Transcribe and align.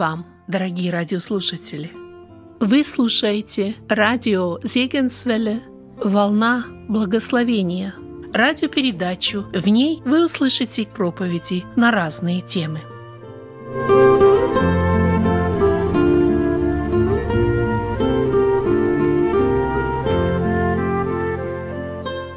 Вам, 0.00 0.24
дорогие 0.48 0.90
радиослушатели! 0.90 1.92
Вы 2.58 2.84
слушаете 2.84 3.74
радио 3.86 4.58
Зегенсвелле 4.62 5.60
«Волна 6.02 6.64
благословения» 6.88 7.94
радиопередачу. 8.32 9.44
В 9.52 9.68
ней 9.68 10.00
вы 10.06 10.24
услышите 10.24 10.86
проповеди 10.86 11.64
на 11.76 11.90
разные 11.90 12.40
темы. 12.40 12.80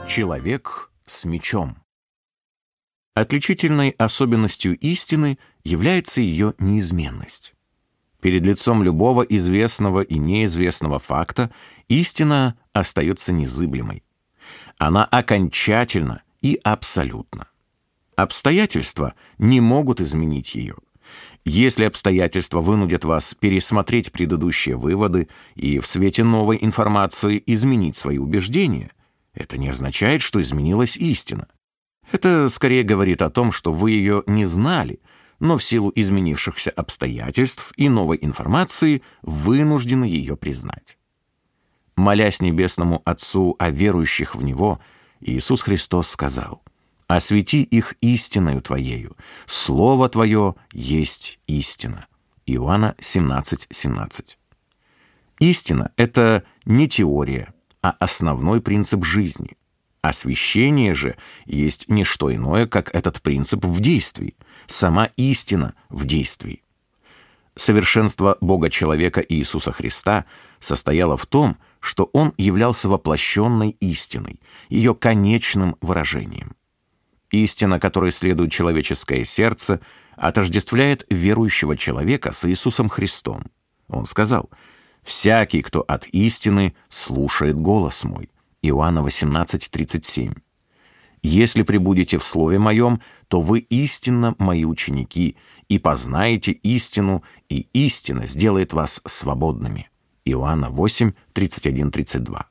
Человек 0.05 0.91
с 1.05 1.23
мечом 1.23 1.82
Отличительной 3.13 3.91
особенностью 3.91 4.77
истины 4.79 5.37
является 5.63 6.19
ее 6.19 6.55
неизменность. 6.57 7.53
Перед 8.21 8.43
лицом 8.43 8.81
любого 8.81 9.21
известного 9.21 10.01
и 10.01 10.17
неизвестного 10.17 10.97
факта 10.97 11.51
истина 11.89 12.57
остается 12.71 13.31
незыблемой. 13.31 14.03
Она 14.79 15.05
окончательна 15.05 16.23
и 16.41 16.59
абсолютна. 16.63 17.47
Обстоятельства 18.15 19.13
не 19.37 19.61
могут 19.61 20.01
изменить 20.01 20.55
ее. 20.55 20.75
Если 21.45 21.83
обстоятельства 21.83 22.61
вынудят 22.61 23.05
вас 23.05 23.33
пересмотреть 23.33 24.11
предыдущие 24.11 24.75
выводы 24.75 25.27
и 25.55 25.79
в 25.79 25.85
свете 25.85 26.23
новой 26.23 26.57
информации 26.61 27.43
изменить 27.45 27.97
свои 27.97 28.17
убеждения, 28.17 28.91
это 29.33 29.57
не 29.57 29.69
означает, 29.69 30.21
что 30.21 30.41
изменилась 30.41 30.95
истина. 30.95 31.47
Это 32.13 32.47
скорее 32.49 32.83
говорит 32.83 33.23
о 33.23 33.31
том, 33.31 33.51
что 33.51 33.73
вы 33.73 33.89
ее 33.89 34.21
не 34.27 34.45
знали, 34.45 34.99
но 35.39 35.57
в 35.57 35.63
силу 35.63 35.91
изменившихся 35.95 36.69
обстоятельств 36.69 37.73
и 37.75 37.89
новой 37.89 38.19
информации 38.21 39.01
вынуждены 39.23 40.05
ее 40.05 40.37
признать. 40.37 40.99
Молясь 41.95 42.39
Небесному 42.39 43.01
Отцу 43.03 43.55
о 43.57 43.71
верующих 43.71 44.35
в 44.35 44.43
Него, 44.43 44.79
Иисус 45.21 45.63
Христос 45.63 46.07
сказал, 46.07 46.63
«Освети 47.07 47.63
их 47.63 47.95
истиною 47.99 48.61
Твоею, 48.61 49.17
Слово 49.47 50.07
Твое 50.07 50.53
есть 50.71 51.39
истина». 51.47 52.05
Иоанна 52.45 52.95
17:17. 52.99 53.67
17. 53.71 54.37
Истина— 55.39 55.91
это 55.97 56.43
не 56.65 56.87
теория, 56.87 57.55
а 57.81 57.89
основной 57.99 58.61
принцип 58.61 59.03
жизни— 59.03 59.57
Освящение 60.03 60.93
же 60.93 61.15
есть 61.45 61.87
не 61.87 62.03
что 62.03 62.31
иное, 62.35 62.67
как 62.67 62.93
этот 62.93 63.21
принцип 63.21 63.63
в 63.63 63.79
действии, 63.79 64.35
сама 64.67 65.05
истина 65.15 65.75
в 65.87 66.03
действии. 66.05 66.61
Совершенство 67.55 68.37
Бога-человека 68.41 69.21
Иисуса 69.21 69.71
Христа 69.71 70.25
состояло 70.59 71.15
в 71.15 71.25
том, 71.25 71.57
что 71.79 72.09
Он 72.11 72.33
являлся 72.37 72.89
воплощенной 72.89 73.77
истиной, 73.79 74.41
ее 74.67 74.93
конечным 74.93 75.77
выражением. 75.79 76.57
Истина, 77.31 77.79
которой 77.79 78.11
следует 78.11 78.51
человеческое 78.51 79.23
сердце, 79.23 79.79
отождествляет 80.17 81.05
верующего 81.09 81.77
человека 81.77 82.33
с 82.33 82.43
Иисусом 82.49 82.89
Христом. 82.89 83.45
Он 83.87 84.05
сказал, 84.05 84.49
«Всякий, 85.01 85.61
кто 85.61 85.79
от 85.87 86.07
истины, 86.07 86.75
слушает 86.89 87.55
голос 87.55 88.03
мой». 88.03 88.32
Иоанна 88.63 88.99
18:37. 88.99 90.35
«Если 91.21 91.63
прибудете 91.63 92.17
в 92.17 92.23
Слове 92.23 92.59
Моем, 92.59 93.01
то 93.27 93.41
вы 93.41 93.59
истинно 93.59 94.35
Мои 94.39 94.63
ученики, 94.63 95.37
и 95.67 95.79
познаете 95.79 96.51
истину, 96.51 97.23
и 97.49 97.67
истина 97.73 98.25
сделает 98.25 98.73
вас 98.73 99.01
свободными». 99.05 99.89
Иоанна 100.25 100.69
8, 100.69 101.11
31, 101.33 101.91
32. 101.91 102.47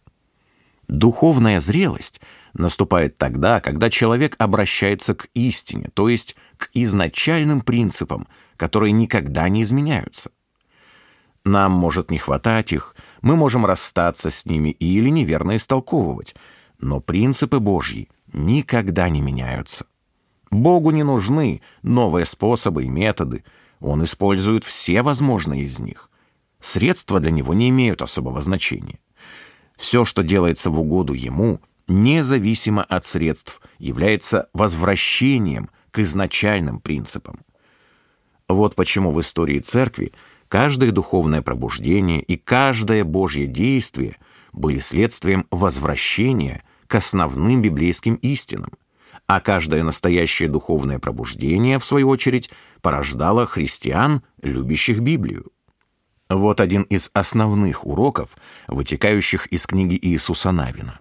Духовная 0.89 1.61
зрелость 1.61 2.21
наступает 2.53 3.17
тогда, 3.17 3.61
когда 3.61 3.89
человек 3.89 4.37
обращается 4.39 5.15
к 5.15 5.29
истине, 5.33 5.89
то 5.95 6.11
есть 6.11 6.37
к 6.59 6.69
изначальным 6.75 7.63
принципам, 7.63 8.29
которые 8.59 8.93
никогда 8.93 9.49
не 9.49 9.63
изменяются. 9.63 10.31
Нам 11.45 11.73
может 11.73 12.11
не 12.11 12.19
хватать 12.19 12.73
их, 12.73 12.95
мы 13.21 13.37
можем 13.37 13.67
расстаться 13.67 14.31
с 14.31 14.47
ними 14.47 14.71
или 14.71 15.09
неверно 15.09 15.57
истолковывать, 15.57 16.35
но 16.79 17.01
принципы 17.01 17.59
Божьи 17.59 18.09
никогда 18.33 19.09
не 19.09 19.21
меняются. 19.21 19.87
Богу 20.51 20.91
не 20.91 21.03
нужны 21.03 21.63
новые 21.83 22.27
способы 22.27 22.85
и 22.85 22.89
методы, 22.89 23.45
Он 23.81 24.05
использует 24.05 24.65
все 24.65 25.03
возможные 25.03 25.63
из 25.63 25.79
них. 25.81 26.11
Средства 26.61 27.19
для 27.19 27.33
Него 27.33 27.55
не 27.55 27.71
имеют 27.71 28.03
особого 28.03 28.41
значения. 28.41 29.01
Все, 29.77 30.05
что 30.05 30.23
делается 30.23 30.71
в 30.71 30.79
угоду 30.79 31.13
Ему, 31.13 31.61
независимо 31.89 32.85
от 32.85 33.05
средств, 33.05 33.61
является 33.79 34.49
возвращением 34.53 35.71
к 35.91 35.99
изначальным 35.99 36.79
принципам. 36.79 37.41
Вот 38.49 38.77
почему 38.77 39.11
в 39.11 39.21
истории 39.21 39.59
Церкви– 39.59 40.13
Каждое 40.53 40.93
духовное 40.93 41.41
пробуждение 41.41 42.21
и 42.21 42.37
каждое 42.37 43.05
Божье 43.05 43.47
действие 43.47 44.19
были 44.53 44.81
следствием 44.81 45.47
возвращения 45.51 46.63
к 46.89 46.97
основным 46.97 47.63
библейским 47.63 48.17
истинам, 48.17 48.69
а 49.27 49.41
каждое 49.41 49.83
настоящее 49.83 50.51
духовное 50.51 50.99
пробуждение, 50.99 51.79
в 51.79 51.87
свою 51.87 52.11
очередь, 52.11 52.51
порождало 52.83 53.47
христиан, 53.47 54.21
любящих 54.43 55.01
Библию. 55.01 55.53
Вот 56.29 56.61
один 56.61 56.83
из 56.83 57.11
основных 57.15 57.87
уроков, 57.87 58.37
вытекающих 58.69 59.47
из 59.47 59.67
книги 59.67 59.99
Иисуса 60.03 60.53
Навина. 60.53 61.01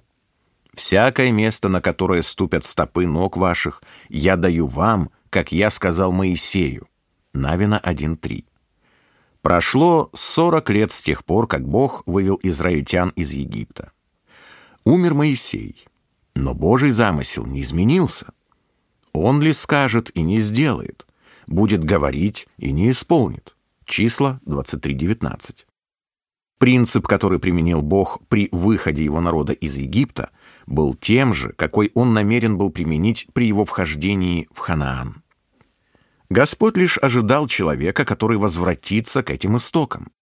«Всякое 0.75 1.33
место, 1.33 1.67
на 1.67 1.81
которое 1.81 2.21
ступят 2.21 2.63
стопы 2.63 3.05
ног 3.05 3.35
ваших, 3.35 3.83
я 4.07 4.37
даю 4.37 4.65
вам, 4.65 5.09
как 5.29 5.51
я 5.51 5.69
сказал 5.71 6.13
Моисею». 6.13 6.87
Навина 7.33 7.81
1.3. 7.83 8.45
Прошло 9.41 10.11
40 10.13 10.69
лет 10.69 10.91
с 10.91 11.01
тех 11.01 11.25
пор, 11.25 11.47
как 11.47 11.67
Бог 11.67 12.03
вывел 12.05 12.39
израильтян 12.43 13.09
из 13.15 13.31
Египта. 13.31 13.91
Умер 14.85 15.15
Моисей, 15.15 15.85
но 16.35 16.53
Божий 16.53 16.91
замысел 16.91 17.45
не 17.45 17.61
изменился. 17.61 18.27
Он 19.13 19.41
ли 19.41 19.53
скажет 19.53 20.11
и 20.15 20.21
не 20.21 20.39
сделает, 20.39 21.07
будет 21.47 21.83
говорить 21.83 22.47
и 22.57 22.71
не 22.71 22.91
исполнит. 22.91 23.55
Числа 23.85 24.39
23.19. 24.45 25.65
Принцип, 26.59 27.07
который 27.07 27.39
применил 27.39 27.81
Бог 27.81 28.21
при 28.27 28.47
выходе 28.51 29.03
его 29.03 29.19
народа 29.19 29.53
из 29.53 29.75
Египта, 29.75 30.29
был 30.67 30.93
тем 30.93 31.33
же, 31.33 31.53
какой 31.53 31.91
он 31.95 32.13
намерен 32.13 32.57
был 32.57 32.69
применить 32.69 33.27
при 33.33 33.47
его 33.47 33.65
вхождении 33.65 34.47
в 34.51 34.59
Ханаан. 34.59 35.23
Господь 36.31 36.77
лишь 36.77 36.97
ожидал 36.97 37.45
человека, 37.47 38.05
который 38.05 38.37
возвратится 38.37 39.21
к 39.21 39.29
этим 39.31 39.57
истокам. 39.57 40.13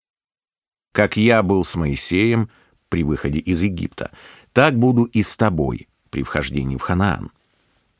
«Как 0.93 1.19
я 1.19 1.43
был 1.43 1.65
с 1.65 1.75
Моисеем 1.75 2.49
при 2.89 3.05
выходе 3.05 3.41
из 3.41 3.61
Египта, 3.61 4.11
так 4.55 4.79
буду 4.79 5.05
и 5.05 5.23
с 5.23 5.37
тобой 5.37 5.87
при 6.09 6.23
вхождении 6.23 6.79
в 6.79 6.81
Ханаан». 6.81 7.31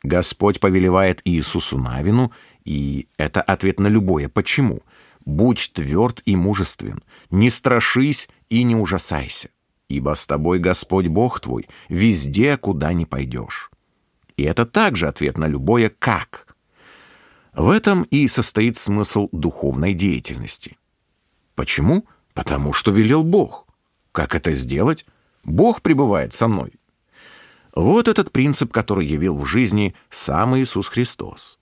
Господь 0.03 0.59
повелевает 0.59 1.21
Иисусу 1.27 1.77
Навину, 1.77 2.33
и 2.65 3.09
это 3.19 3.43
ответ 3.43 3.79
на 3.79 3.89
любое 3.89 4.31
«почему». 4.31 4.81
«Будь 5.27 5.73
тверд 5.75 6.23
и 6.25 6.35
мужествен, 6.35 7.03
не 7.31 7.51
страшись 7.51 8.31
и 8.49 8.63
не 8.63 8.75
ужасайся, 8.75 9.51
ибо 9.91 10.15
с 10.15 10.27
тобой 10.27 10.61
Господь 10.61 11.09
Бог 11.09 11.41
твой 11.41 11.69
везде, 11.91 12.57
куда 12.57 12.95
ни 12.95 13.05
пойдешь». 13.05 13.71
И 14.39 14.45
это 14.45 14.65
также 14.65 15.09
ответ 15.09 15.37
на 15.37 15.47
любое 15.47 15.91
«как». 15.91 16.49
В 17.59 17.71
этом 17.71 18.05
и 18.05 18.29
состоит 18.29 18.77
смысл 18.77 19.29
духовной 19.33 19.93
деятельности. 19.93 20.79
Почему? 21.57 22.07
Потому 22.33 22.73
что 22.73 22.93
велел 22.93 23.25
Бог. 23.25 23.67
Как 24.13 24.37
это 24.37 24.53
сделать? 24.53 25.05
Бог 25.43 25.83
пребывает 25.83 26.33
со 26.33 26.47
мной. 26.47 26.75
Вот 27.75 28.07
этот 28.07 28.31
принцип, 28.31 28.73
который 28.73 29.07
явил 29.07 29.35
в 29.37 29.45
жизни 29.45 29.97
сам 30.09 30.57
Иисус 30.57 30.87
Христос. 30.87 31.59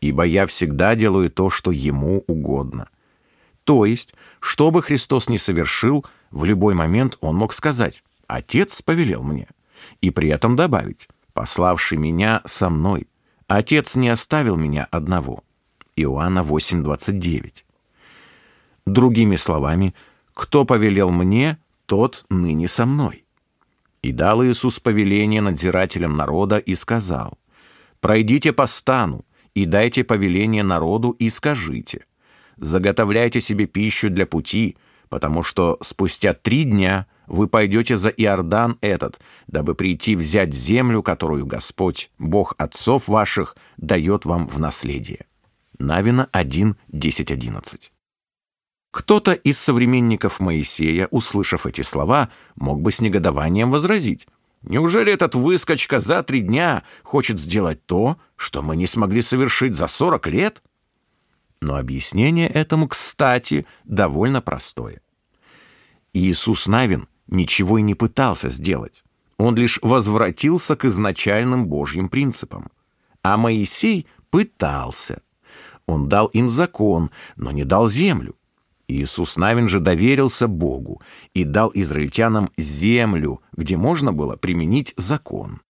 «Ибо 0.00 0.24
я 0.24 0.48
всегда 0.48 0.96
делаю 0.96 1.30
то, 1.30 1.48
что 1.48 1.70
Ему 1.70 2.24
угодно». 2.26 2.88
То 3.62 3.84
есть, 3.84 4.14
что 4.40 4.72
бы 4.72 4.82
Христос 4.82 5.28
ни 5.28 5.36
совершил, 5.36 6.04
в 6.32 6.44
любой 6.44 6.74
момент 6.74 7.16
Он 7.20 7.36
мог 7.36 7.52
сказать 7.52 8.02
«Отец 8.26 8.82
повелел 8.82 9.22
мне», 9.22 9.46
и 10.00 10.10
при 10.10 10.28
этом 10.28 10.56
добавить 10.56 11.08
«Пославший 11.34 11.98
меня 11.98 12.42
со 12.46 12.68
мной». 12.68 13.06
Отец 13.50 13.96
не 13.96 14.08
оставил 14.08 14.54
меня 14.54 14.86
одного. 14.92 15.42
Иоанна 15.96 16.44
8:29. 16.44 17.64
Другими 18.86 19.34
словами, 19.34 19.92
кто 20.34 20.64
повелел 20.64 21.10
мне, 21.10 21.58
тот 21.86 22.24
ныне 22.30 22.68
со 22.68 22.86
мной. 22.86 23.24
И 24.02 24.12
дал 24.12 24.44
Иисус 24.44 24.78
повеление 24.78 25.40
надзирателям 25.40 26.16
народа 26.16 26.58
и 26.58 26.76
сказал, 26.76 27.38
«Пройдите 27.98 28.52
по 28.52 28.68
стану 28.68 29.24
и 29.54 29.64
дайте 29.64 30.04
повеление 30.04 30.62
народу 30.62 31.10
и 31.18 31.28
скажите, 31.28 32.06
заготовляйте 32.56 33.40
себе 33.40 33.66
пищу 33.66 34.10
для 34.10 34.26
пути, 34.26 34.76
потому 35.08 35.42
что 35.42 35.76
спустя 35.82 36.34
три 36.34 36.62
дня 36.62 37.08
вы 37.30 37.46
пойдете 37.46 37.96
за 37.96 38.08
Иордан 38.08 38.76
этот, 38.80 39.20
дабы 39.46 39.76
прийти 39.76 40.16
взять 40.16 40.52
землю, 40.52 41.02
которую 41.02 41.46
Господь, 41.46 42.10
Бог 42.18 42.54
отцов 42.58 43.06
ваших, 43.06 43.56
дает 43.76 44.24
вам 44.24 44.48
в 44.48 44.58
наследие». 44.58 45.26
Навина 45.78 46.28
1, 46.32 46.76
10, 46.88 47.30
11. 47.30 47.92
Кто-то 48.90 49.32
из 49.32 49.58
современников 49.58 50.40
Моисея, 50.40 51.06
услышав 51.12 51.66
эти 51.66 51.82
слова, 51.82 52.30
мог 52.56 52.82
бы 52.82 52.90
с 52.90 53.00
негодованием 53.00 53.70
возразить. 53.70 54.26
Неужели 54.62 55.12
этот 55.12 55.36
выскочка 55.36 56.00
за 56.00 56.24
три 56.24 56.40
дня 56.40 56.82
хочет 57.04 57.38
сделать 57.38 57.86
то, 57.86 58.18
что 58.34 58.60
мы 58.60 58.74
не 58.74 58.86
смогли 58.86 59.22
совершить 59.22 59.76
за 59.76 59.86
сорок 59.86 60.26
лет? 60.26 60.62
Но 61.62 61.76
объяснение 61.76 62.48
этому, 62.48 62.88
кстати, 62.88 63.66
довольно 63.84 64.42
простое. 64.42 65.00
Иисус 66.12 66.66
Навин 66.66 67.06
ничего 67.30 67.78
и 67.78 67.82
не 67.82 67.94
пытался 67.94 68.48
сделать. 68.48 69.02
Он 69.38 69.56
лишь 69.56 69.78
возвратился 69.82 70.76
к 70.76 70.84
изначальным 70.84 71.66
Божьим 71.66 72.08
принципам. 72.08 72.70
А 73.22 73.36
Моисей 73.36 74.06
пытался. 74.30 75.22
Он 75.86 76.08
дал 76.08 76.26
им 76.26 76.50
закон, 76.50 77.10
но 77.36 77.50
не 77.50 77.64
дал 77.64 77.88
землю. 77.88 78.36
Иисус 78.86 79.36
Навин 79.36 79.68
же 79.68 79.80
доверился 79.80 80.48
Богу 80.48 81.00
и 81.32 81.44
дал 81.44 81.70
израильтянам 81.74 82.50
землю, 82.56 83.40
где 83.56 83.76
можно 83.76 84.12
было 84.12 84.36
применить 84.36 84.94
закон. 84.96 85.62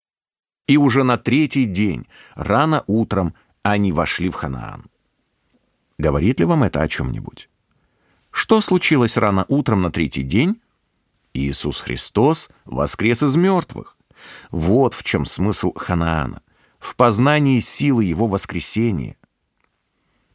И 0.66 0.76
уже 0.76 1.04
на 1.04 1.18
третий 1.18 1.64
день, 1.64 2.06
рано 2.34 2.84
утром, 2.86 3.34
они 3.62 3.92
вошли 3.92 4.30
в 4.30 4.34
Ханаан. 4.34 4.86
Говорит 5.98 6.40
ли 6.40 6.46
вам 6.46 6.62
это 6.62 6.80
о 6.80 6.88
чем-нибудь? 6.88 7.48
Что 8.30 8.60
случилось 8.60 9.16
рано 9.16 9.44
утром 9.48 9.82
на 9.82 9.90
третий 9.90 10.22
день? 10.22 10.60
Иисус 11.34 11.80
Христос 11.80 12.50
воскрес 12.64 13.22
из 13.22 13.36
мертвых. 13.36 13.96
Вот 14.50 14.94
в 14.94 15.02
чем 15.02 15.24
смысл 15.24 15.72
Ханаана, 15.74 16.42
в 16.78 16.96
познании 16.96 17.60
силы 17.60 18.04
Его 18.04 18.26
воскресения. 18.26 19.16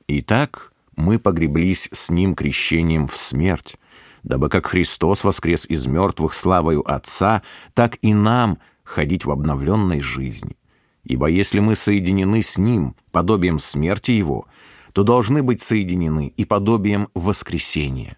Итак, 0.07 0.73
мы 0.95 1.19
погреблись 1.19 1.89
с 1.91 2.09
Ним 2.09 2.35
крещением 2.35 3.07
в 3.07 3.17
смерть, 3.17 3.75
дабы 4.23 4.49
как 4.49 4.67
Христос 4.67 5.23
воскрес 5.23 5.65
из 5.65 5.85
мертвых 5.85 6.33
славою 6.33 6.89
Отца, 6.89 7.43
так 7.73 7.97
и 8.01 8.13
нам 8.13 8.59
ходить 8.83 9.25
в 9.25 9.31
обновленной 9.31 10.01
жизни. 10.01 10.57
Ибо 11.03 11.27
если 11.27 11.59
мы 11.59 11.75
соединены 11.75 12.41
с 12.41 12.57
Ним 12.57 12.95
подобием 13.11 13.59
смерти 13.59 14.11
Его, 14.11 14.47
то 14.93 15.03
должны 15.03 15.43
быть 15.43 15.61
соединены 15.61 16.33
и 16.35 16.45
подобием 16.45 17.09
воскресения. 17.13 18.17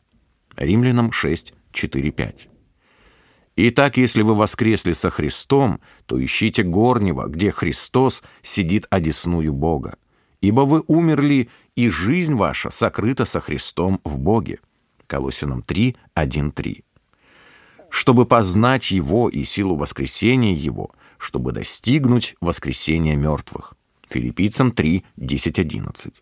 Римлянам 0.56 1.12
6, 1.12 1.54
4, 1.72 2.12
5. 2.12 2.50
Итак, 3.60 3.98
если 3.98 4.22
вы 4.22 4.36
воскресли 4.36 4.92
со 4.92 5.10
Христом, 5.10 5.82
то 6.06 6.24
ищите 6.24 6.62
горнего, 6.62 7.26
где 7.28 7.50
Христос 7.50 8.22
сидит 8.44 8.86
одесную 8.92 9.52
Бога. 9.52 9.98
Ибо 10.42 10.62
вы 10.62 10.84
умерли, 10.86 11.50
и 11.76 11.90
жизнь 11.90 12.36
ваша 12.36 12.70
сокрыта 12.70 13.26
со 13.26 13.40
Христом 13.40 14.00
в 14.04 14.20
Боге. 14.20 14.60
Колосинам 15.08 15.64
3, 15.64 15.96
1, 16.14 16.52
3. 16.52 16.84
Чтобы 17.90 18.28
познать 18.28 18.92
Его 18.92 19.28
и 19.28 19.44
силу 19.44 19.76
воскресения 19.76 20.54
Его, 20.54 20.92
чтобы 21.18 21.52
достигнуть 21.52 22.36
воскресения 22.40 23.16
мертвых. 23.16 23.74
Филиппийцам 24.08 24.72
3, 24.72 25.04
10, 25.16 25.58
11. 25.58 26.22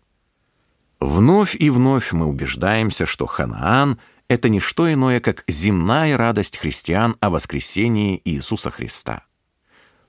Вновь 1.00 1.54
и 1.54 1.68
вновь 1.68 2.12
мы 2.12 2.24
убеждаемся, 2.24 3.04
что 3.04 3.26
Ханаан— 3.26 3.98
это 4.28 4.48
не 4.48 4.60
что 4.60 4.92
иное, 4.92 5.20
как 5.20 5.44
земная 5.46 6.16
радость 6.16 6.58
христиан 6.58 7.16
о 7.20 7.30
воскресении 7.30 8.20
Иисуса 8.24 8.70
Христа. 8.70 9.22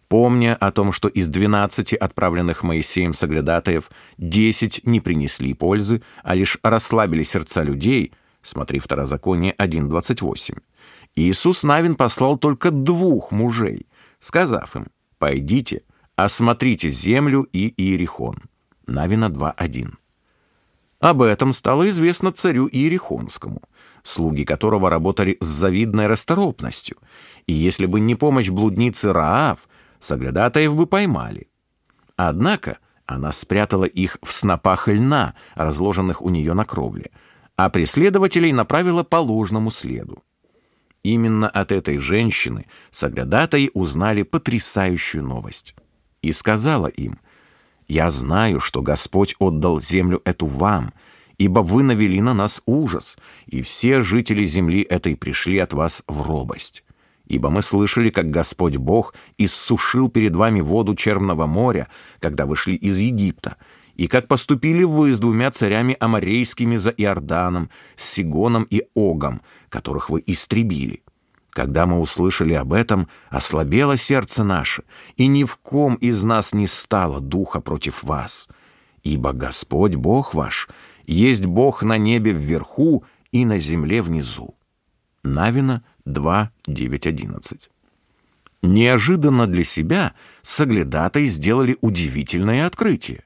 Помня 0.07 0.55
о 0.55 0.71
том, 0.71 0.91
что 0.91 1.09
из 1.09 1.27
12 1.29 1.93
отправленных 1.93 2.63
Моисеем 2.63 3.13
соглядатаев 3.13 3.91
10 4.17 4.85
не 4.85 5.01
принесли 5.01 5.53
пользы, 5.53 6.01
а 6.23 6.33
лишь 6.33 6.57
расслабили 6.63 7.23
сердца 7.23 7.61
людей, 7.61 8.13
смотри 8.41 8.79
Второзаконие 8.79 9.53
1.28, 9.53 10.57
Иисус 11.15 11.63
Навин 11.63 11.95
послал 11.95 12.37
только 12.37 12.71
двух 12.71 13.31
мужей, 13.31 13.87
сказав 14.19 14.75
им, 14.75 14.87
«Пойдите, 15.17 15.83
осмотрите 16.15 16.89
землю 16.89 17.47
и 17.51 17.73
Иерихон». 17.75 18.37
Навина 18.85 19.25
2.1. 19.25 19.93
Об 20.99 21.21
этом 21.21 21.53
стало 21.53 21.89
известно 21.89 22.31
царю 22.31 22.67
Иерихонскому, 22.67 23.61
слуги 24.07 24.43
которого 24.45 24.89
работали 24.89 25.37
с 25.41 25.45
завидной 25.45 26.07
расторопностью, 26.07 26.97
и 27.45 27.53
если 27.53 27.85
бы 27.85 27.99
не 27.99 28.15
помощь 28.15 28.49
блудницы 28.49 29.11
Раав, 29.11 29.67
соглядатаев 29.99 30.75
бы 30.75 30.87
поймали. 30.87 31.49
Однако 32.15 32.77
она 33.05 33.31
спрятала 33.31 33.83
их 33.83 34.17
в 34.23 34.31
снопах 34.31 34.87
льна, 34.87 35.35
разложенных 35.55 36.21
у 36.21 36.29
нее 36.29 36.53
на 36.53 36.63
кровле, 36.63 37.11
а 37.57 37.69
преследователей 37.69 38.53
направила 38.53 39.03
по 39.03 39.17
ложному 39.17 39.71
следу. 39.71 40.23
Именно 41.03 41.49
от 41.49 41.71
этой 41.71 41.97
женщины 41.97 42.65
соглядатаи 42.91 43.71
узнали 43.73 44.23
потрясающую 44.23 45.23
новость. 45.23 45.75
И 46.21 46.31
сказала 46.31 46.87
им, 46.87 47.19
«Я 47.87 48.09
знаю, 48.09 48.59
что 48.59 48.81
Господь 48.81 49.35
отдал 49.39 49.79
землю 49.79 50.21
эту 50.25 50.45
вам, 50.45 50.93
ибо 51.37 51.59
вы 51.59 51.83
навели 51.83 52.21
на 52.21 52.33
нас 52.33 52.61
ужас, 52.65 53.17
и 53.45 53.61
все 53.61 54.01
жители 54.01 54.45
земли 54.45 54.81
этой 54.81 55.15
пришли 55.15 55.59
от 55.59 55.73
вас 55.73 56.03
в 56.07 56.21
робость. 56.21 56.83
Ибо 57.27 57.49
мы 57.49 57.61
слышали, 57.61 58.09
как 58.09 58.31
Господь 58.31 58.77
Бог 58.77 59.13
иссушил 59.37 60.09
перед 60.09 60.35
вами 60.35 60.61
воду 60.61 60.95
Черного 60.95 61.45
моря, 61.45 61.89
когда 62.19 62.45
вышли 62.45 62.73
из 62.73 62.97
Египта, 62.97 63.57
и 63.95 64.07
как 64.07 64.27
поступили 64.27 64.83
вы 64.83 65.11
с 65.11 65.19
двумя 65.19 65.51
царями 65.51 65.97
аморейскими 65.99 66.77
за 66.77 66.91
Иорданом, 66.91 67.69
с 67.97 68.09
Сигоном 68.09 68.63
и 68.69 68.83
Огом, 68.95 69.41
которых 69.69 70.09
вы 70.09 70.23
истребили. 70.25 71.03
Когда 71.49 71.87
мы 71.87 71.99
услышали 71.99 72.53
об 72.53 72.71
этом, 72.71 73.09
ослабело 73.29 73.97
сердце 73.97 74.43
наше, 74.43 74.83
и 75.15 75.25
ни 75.25 75.43
в 75.43 75.57
ком 75.57 75.95
из 75.95 76.23
нас 76.23 76.53
не 76.53 76.67
стало 76.67 77.19
духа 77.19 77.59
против 77.59 78.03
вас. 78.03 78.47
Ибо 79.01 79.33
Господь 79.33 79.95
Бог 79.95 80.35
ваш 80.35 80.69
есть 81.07 81.45
Бог 81.45 81.83
на 81.83 81.97
небе 81.97 82.31
вверху 82.31 83.03
и 83.31 83.45
на 83.45 83.57
земле 83.57 84.01
внизу. 84.01 84.55
Навина 85.23 85.83
2, 86.05 86.51
9, 86.67 87.07
11. 87.07 87.69
Неожиданно 88.61 89.47
для 89.47 89.63
себя 89.63 90.13
соглядатые 90.41 91.27
сделали 91.27 91.77
удивительное 91.81 92.67
открытие. 92.67 93.23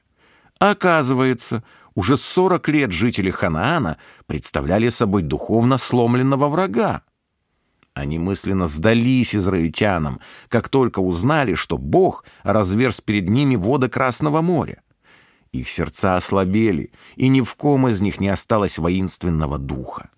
Оказывается, 0.58 1.64
уже 1.94 2.16
40 2.16 2.68
лет 2.68 2.92
жители 2.92 3.30
Ханаана 3.30 3.98
представляли 4.26 4.88
собой 4.88 5.22
духовно 5.22 5.78
сломленного 5.78 6.48
врага. 6.48 7.02
Они 7.94 8.18
мысленно 8.18 8.68
сдались 8.68 9.34
израильтянам, 9.34 10.20
как 10.48 10.68
только 10.68 11.00
узнали, 11.00 11.54
что 11.54 11.76
Бог 11.76 12.24
разверз 12.42 13.00
перед 13.00 13.28
ними 13.28 13.56
воды 13.56 13.88
Красного 13.88 14.40
моря. 14.40 14.82
Их 15.52 15.68
сердца 15.68 16.16
ослабели, 16.16 16.92
и 17.16 17.28
ни 17.28 17.42
в 17.42 17.54
ком 17.56 17.86
из 17.88 18.00
них 18.00 18.20
не 18.20 18.28
осталось 18.28 18.78
воинственного 18.78 19.58
духа. 19.58 20.10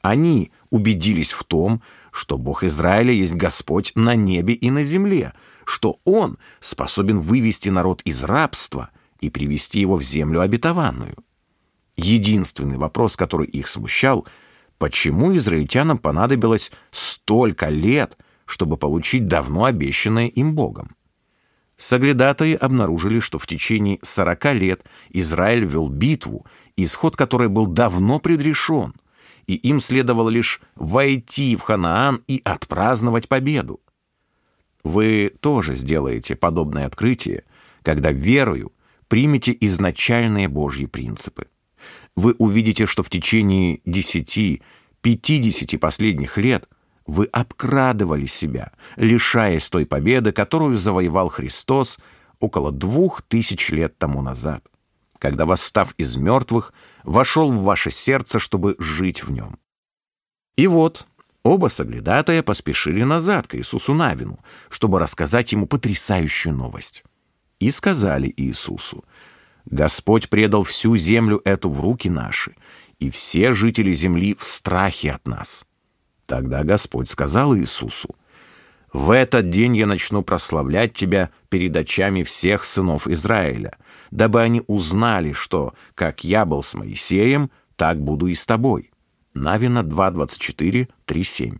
Они 0.00 0.52
убедились 0.70 1.32
в 1.32 1.42
том, 1.42 1.82
что 2.12 2.38
Бог 2.38 2.62
Израиля 2.62 3.12
есть 3.12 3.34
Господь 3.34 3.92
на 3.96 4.14
небе 4.14 4.54
и 4.54 4.70
на 4.70 4.84
земле, 4.84 5.32
что 5.64 5.98
Он 6.04 6.38
способен 6.60 7.18
вывести 7.18 7.68
народ 7.68 8.00
из 8.02 8.22
рабства 8.22 8.90
и 9.20 9.28
привести 9.28 9.80
его 9.80 9.96
в 9.96 10.02
землю 10.02 10.40
обетованную. 10.40 11.16
Единственный 11.96 12.76
вопрос, 12.76 13.16
который 13.16 13.48
их 13.48 13.66
смущал, 13.66 14.26
почему 14.78 15.34
израильтянам 15.36 15.98
понадобилось 15.98 16.70
столько 16.92 17.68
лет, 17.68 18.16
чтобы 18.44 18.76
получить 18.76 19.26
давно 19.26 19.64
обещанное 19.64 20.28
им 20.28 20.54
Богом. 20.54 20.95
Соглядатые 21.76 22.56
обнаружили, 22.56 23.20
что 23.20 23.38
в 23.38 23.46
течение 23.46 23.98
40 24.02 24.54
лет 24.54 24.84
Израиль 25.10 25.64
вел 25.64 25.88
битву, 25.88 26.46
исход 26.76 27.16
которой 27.16 27.48
был 27.48 27.66
давно 27.66 28.18
предрешен– 28.18 28.94
и 29.46 29.54
им 29.54 29.80
следовало 29.80 30.28
лишь 30.28 30.60
войти 30.74 31.56
в 31.56 31.60
Ханаан 31.60 32.22
и 32.26 32.42
отпраздновать 32.44 33.28
победу. 33.28 33.80
Вы 34.82 35.32
тоже 35.40 35.74
сделаете 35.74 36.36
подобное 36.36 36.86
открытие, 36.86 37.44
когда 37.82 38.12
верою 38.12 38.72
примете 39.08 39.56
изначальные 39.60 40.48
Божьи 40.48 40.86
принципы. 40.86 41.46
Вы 42.14 42.34
увидите, 42.38 42.86
что 42.86 43.02
в 43.02 43.10
течение 43.10 43.80
10-50 43.86 45.78
последних 45.78 46.38
лет 46.38 46.68
вы 47.06 47.26
обкрадывали 47.26 48.26
себя, 48.26 48.72
лишаясь 48.96 49.68
той 49.68 49.86
победы, 49.86 50.32
которую 50.32 50.76
завоевал 50.76 51.28
Христос 51.28 51.98
около 52.40 52.72
двух 52.72 53.22
тысяч 53.22 53.70
лет 53.70 53.96
тому 53.98 54.22
назад. 54.22 54.64
когда, 55.18 55.46
восстав 55.46 55.94
из 55.96 56.16
мертвых, 56.16 56.74
вошел 57.02 57.50
в 57.50 57.62
ваше 57.62 57.90
сердце, 57.90 58.38
чтобы 58.38 58.76
жить 58.78 59.24
в 59.24 59.30
нем. 59.30 59.58
И 60.56 60.66
вот, 60.66 61.06
оба 61.42 61.68
соглядатая 61.68 62.42
поспешили 62.42 63.02
назад 63.02 63.46
к 63.46 63.54
Иисусу 63.54 63.94
Навину, 63.94 64.38
чтобы 64.68 64.98
рассказать 64.98 65.52
ему 65.52 65.66
потрясающую 65.66 66.54
новость. 66.54 67.02
И 67.58 67.70
сказали 67.70 68.32
Иисусу, 68.36 69.04
«Господь 69.64 70.28
предал 70.28 70.64
всю 70.64 70.98
землю 70.98 71.40
эту 71.46 71.70
в 71.70 71.80
руки 71.80 72.10
наши, 72.10 72.54
и 72.98 73.08
все 73.08 73.54
жители 73.54 73.94
земли 73.94 74.34
в 74.38 74.44
страхе 74.46 75.12
от 75.12 75.26
нас». 75.26 75.64
Тогда 76.26 76.64
Господь 76.64 77.08
сказал 77.08 77.56
Иисусу, 77.56 78.10
«В 78.92 79.10
этот 79.10 79.48
день 79.48 79.76
я 79.76 79.86
начну 79.86 80.22
прославлять 80.22 80.92
тебя 80.92 81.30
перед 81.48 81.76
очами 81.76 82.22
всех 82.22 82.64
сынов 82.64 83.06
Израиля, 83.08 83.78
дабы 84.10 84.42
они 84.42 84.62
узнали, 84.66 85.32
что, 85.32 85.74
как 85.94 86.24
я 86.24 86.44
был 86.44 86.62
с 86.62 86.74
Моисеем, 86.74 87.50
так 87.76 88.00
буду 88.00 88.26
и 88.26 88.34
с 88.34 88.44
тобой». 88.46 88.90
Навина 89.34 89.80
2.24, 89.80 90.88
3.7. 91.06 91.58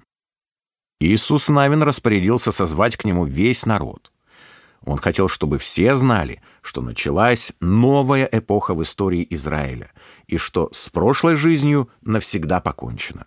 Иисус 0.98 1.48
Навин 1.50 1.82
распорядился 1.82 2.52
созвать 2.52 2.96
к 2.96 3.04
нему 3.04 3.26
весь 3.26 3.66
народ. 3.66 4.10
Он 4.82 4.96
хотел, 4.96 5.28
чтобы 5.28 5.58
все 5.58 5.94
знали, 5.94 6.40
что 6.62 6.80
началась 6.80 7.52
новая 7.60 8.26
эпоха 8.32 8.72
в 8.72 8.82
истории 8.82 9.26
Израиля 9.30 9.92
и 10.26 10.38
что 10.38 10.70
с 10.72 10.88
прошлой 10.88 11.36
жизнью 11.36 11.90
навсегда 12.00 12.60
покончено. 12.60 13.26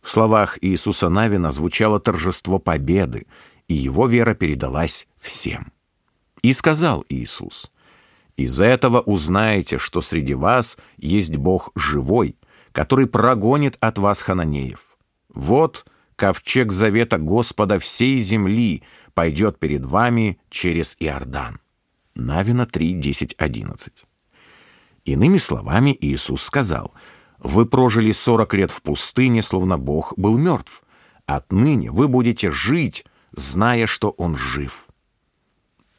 В 0.00 0.10
словах 0.10 0.58
Иисуса 0.60 1.08
Навина 1.08 1.50
звучало 1.50 2.00
торжество 2.00 2.58
победы, 2.58 3.26
и 3.68 3.74
его 3.74 4.06
вера 4.06 4.34
передалась 4.34 5.06
всем. 5.18 5.72
И 6.42 6.52
сказал 6.52 7.04
Иисус, 7.08 7.70
«Из 8.36 8.60
этого 8.60 9.00
узнаете, 9.00 9.78
что 9.78 10.00
среди 10.00 10.34
вас 10.34 10.78
есть 10.96 11.36
Бог 11.36 11.70
живой, 11.74 12.36
который 12.72 13.06
прогонит 13.06 13.76
от 13.80 13.98
вас 13.98 14.22
хананеев. 14.22 14.96
Вот 15.28 15.84
ковчег 16.16 16.72
завета 16.72 17.18
Господа 17.18 17.78
всей 17.78 18.18
земли 18.20 18.82
пойдет 19.12 19.58
перед 19.58 19.84
вами 19.84 20.38
через 20.48 20.96
Иордан». 20.98 21.60
Навина 22.14 22.66
3, 22.66 22.94
10, 22.94 23.34
11. 23.38 24.04
Иными 25.04 25.38
словами, 25.38 25.96
Иисус 26.00 26.42
сказал, 26.42 26.92
«Вы 27.40 27.66
прожили 27.66 28.12
40 28.12 28.54
лет 28.54 28.70
в 28.70 28.82
пустыне, 28.82 29.42
словно 29.42 29.78
Бог 29.78 30.14
был 30.16 30.36
мертв. 30.38 30.82
Отныне 31.26 31.90
вы 31.90 32.08
будете 32.08 32.50
жить, 32.50 33.04
зная, 33.32 33.86
что 33.86 34.10
Он 34.10 34.36
жив». 34.36 34.86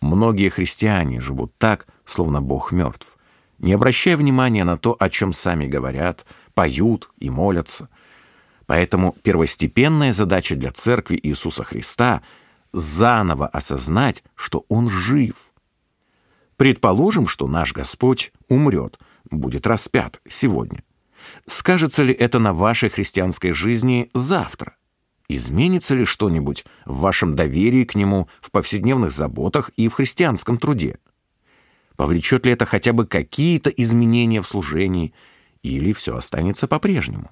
Многие 0.02 0.50
христиане 0.50 1.20
живут 1.22 1.54
так, 1.58 1.88
словно 2.06 2.42
Бог 2.42 2.72
мертв, 2.72 3.18
не 3.60 3.74
обращая 3.74 4.18
внимания 4.18 4.64
на 4.64 4.78
то, 4.78 4.96
о 5.00 5.10
чем 5.10 5.34
сами 5.34 5.68
говорят, 5.68 6.26
поют 6.54 7.10
и 7.20 7.30
молятся. 7.30 7.90
Поэтому 8.66 9.16
первостепенная 9.24 10.14
задача 10.14 10.56
для 10.56 10.72
Церкви 10.72 11.20
Иисуса 11.22 11.64
Христа— 11.64 12.22
заново 12.74 13.48
осознать, 13.48 14.24
что 14.36 14.66
Он 14.70 14.90
жив. 14.90 15.52
Предположим, 16.58 17.28
что 17.28 17.48
наш 17.48 17.74
Господь 17.74 18.32
умрет, 18.48 19.00
будет 19.30 19.68
распят 19.68 20.22
сегодня. 20.28 20.84
Скажется 21.52 22.04
ли 22.04 22.14
это 22.14 22.40
на 22.40 22.54
вашей 22.54 22.88
христианской 22.88 23.52
жизни 23.52 24.10
завтра? 24.14 24.78
Изменится 25.28 25.96
ли 25.96 26.06
что-нибудь 26.06 26.64
в 26.86 27.00
вашем 27.00 27.36
доверии 27.36 27.84
к 27.84 27.94
Нему 27.94 28.30
в 28.40 28.52
повседневных 28.52 29.12
заботах 29.12 29.70
и 29.76 29.90
в 29.90 29.96
христианском 29.96 30.58
труде? 30.58 30.98
Повлечет 31.98 32.46
ли 32.46 32.54
это 32.54 32.66
хотя 32.66 32.94
бы 32.94 33.06
какие-то 33.06 33.70
изменения 33.70 34.42
в 34.42 34.48
служении 34.48 35.14
или 35.62 35.92
все 35.92 36.16
останется 36.16 36.70
по-прежнему? 36.70 37.30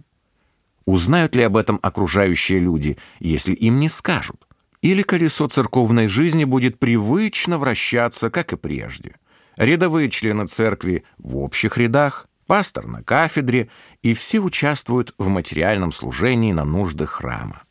Узнают 0.84 1.34
ли 1.34 1.44
об 1.44 1.56
этом 1.56 1.80
окружающие 1.82 2.60
люди, 2.60 2.98
если 3.20 3.54
им 3.54 3.80
не 3.80 3.88
скажут? 3.88 4.48
Или 4.82 5.02
колесо 5.02 5.48
церковной 5.48 6.10
жизни 6.10 6.44
будет 6.44 6.78
привычно 6.78 7.58
вращаться, 7.58 8.30
как 8.30 8.52
и 8.52 8.58
прежде? 8.58 9.16
Рядовые 9.56 10.10
члены 10.10 10.46
церкви 10.48 11.06
в 11.18 11.38
общих 11.38 11.78
рядах, 11.78 12.29
пастор 12.50 12.88
на 12.88 13.04
кафедре, 13.04 13.70
и 14.02 14.16
все 14.16 14.40
участвуют 14.40 15.14
в 15.20 15.28
материальном 15.28 15.92
служении 15.92 16.52
на 16.52 16.66
нужды 16.66 17.06
храма. 17.06 17.62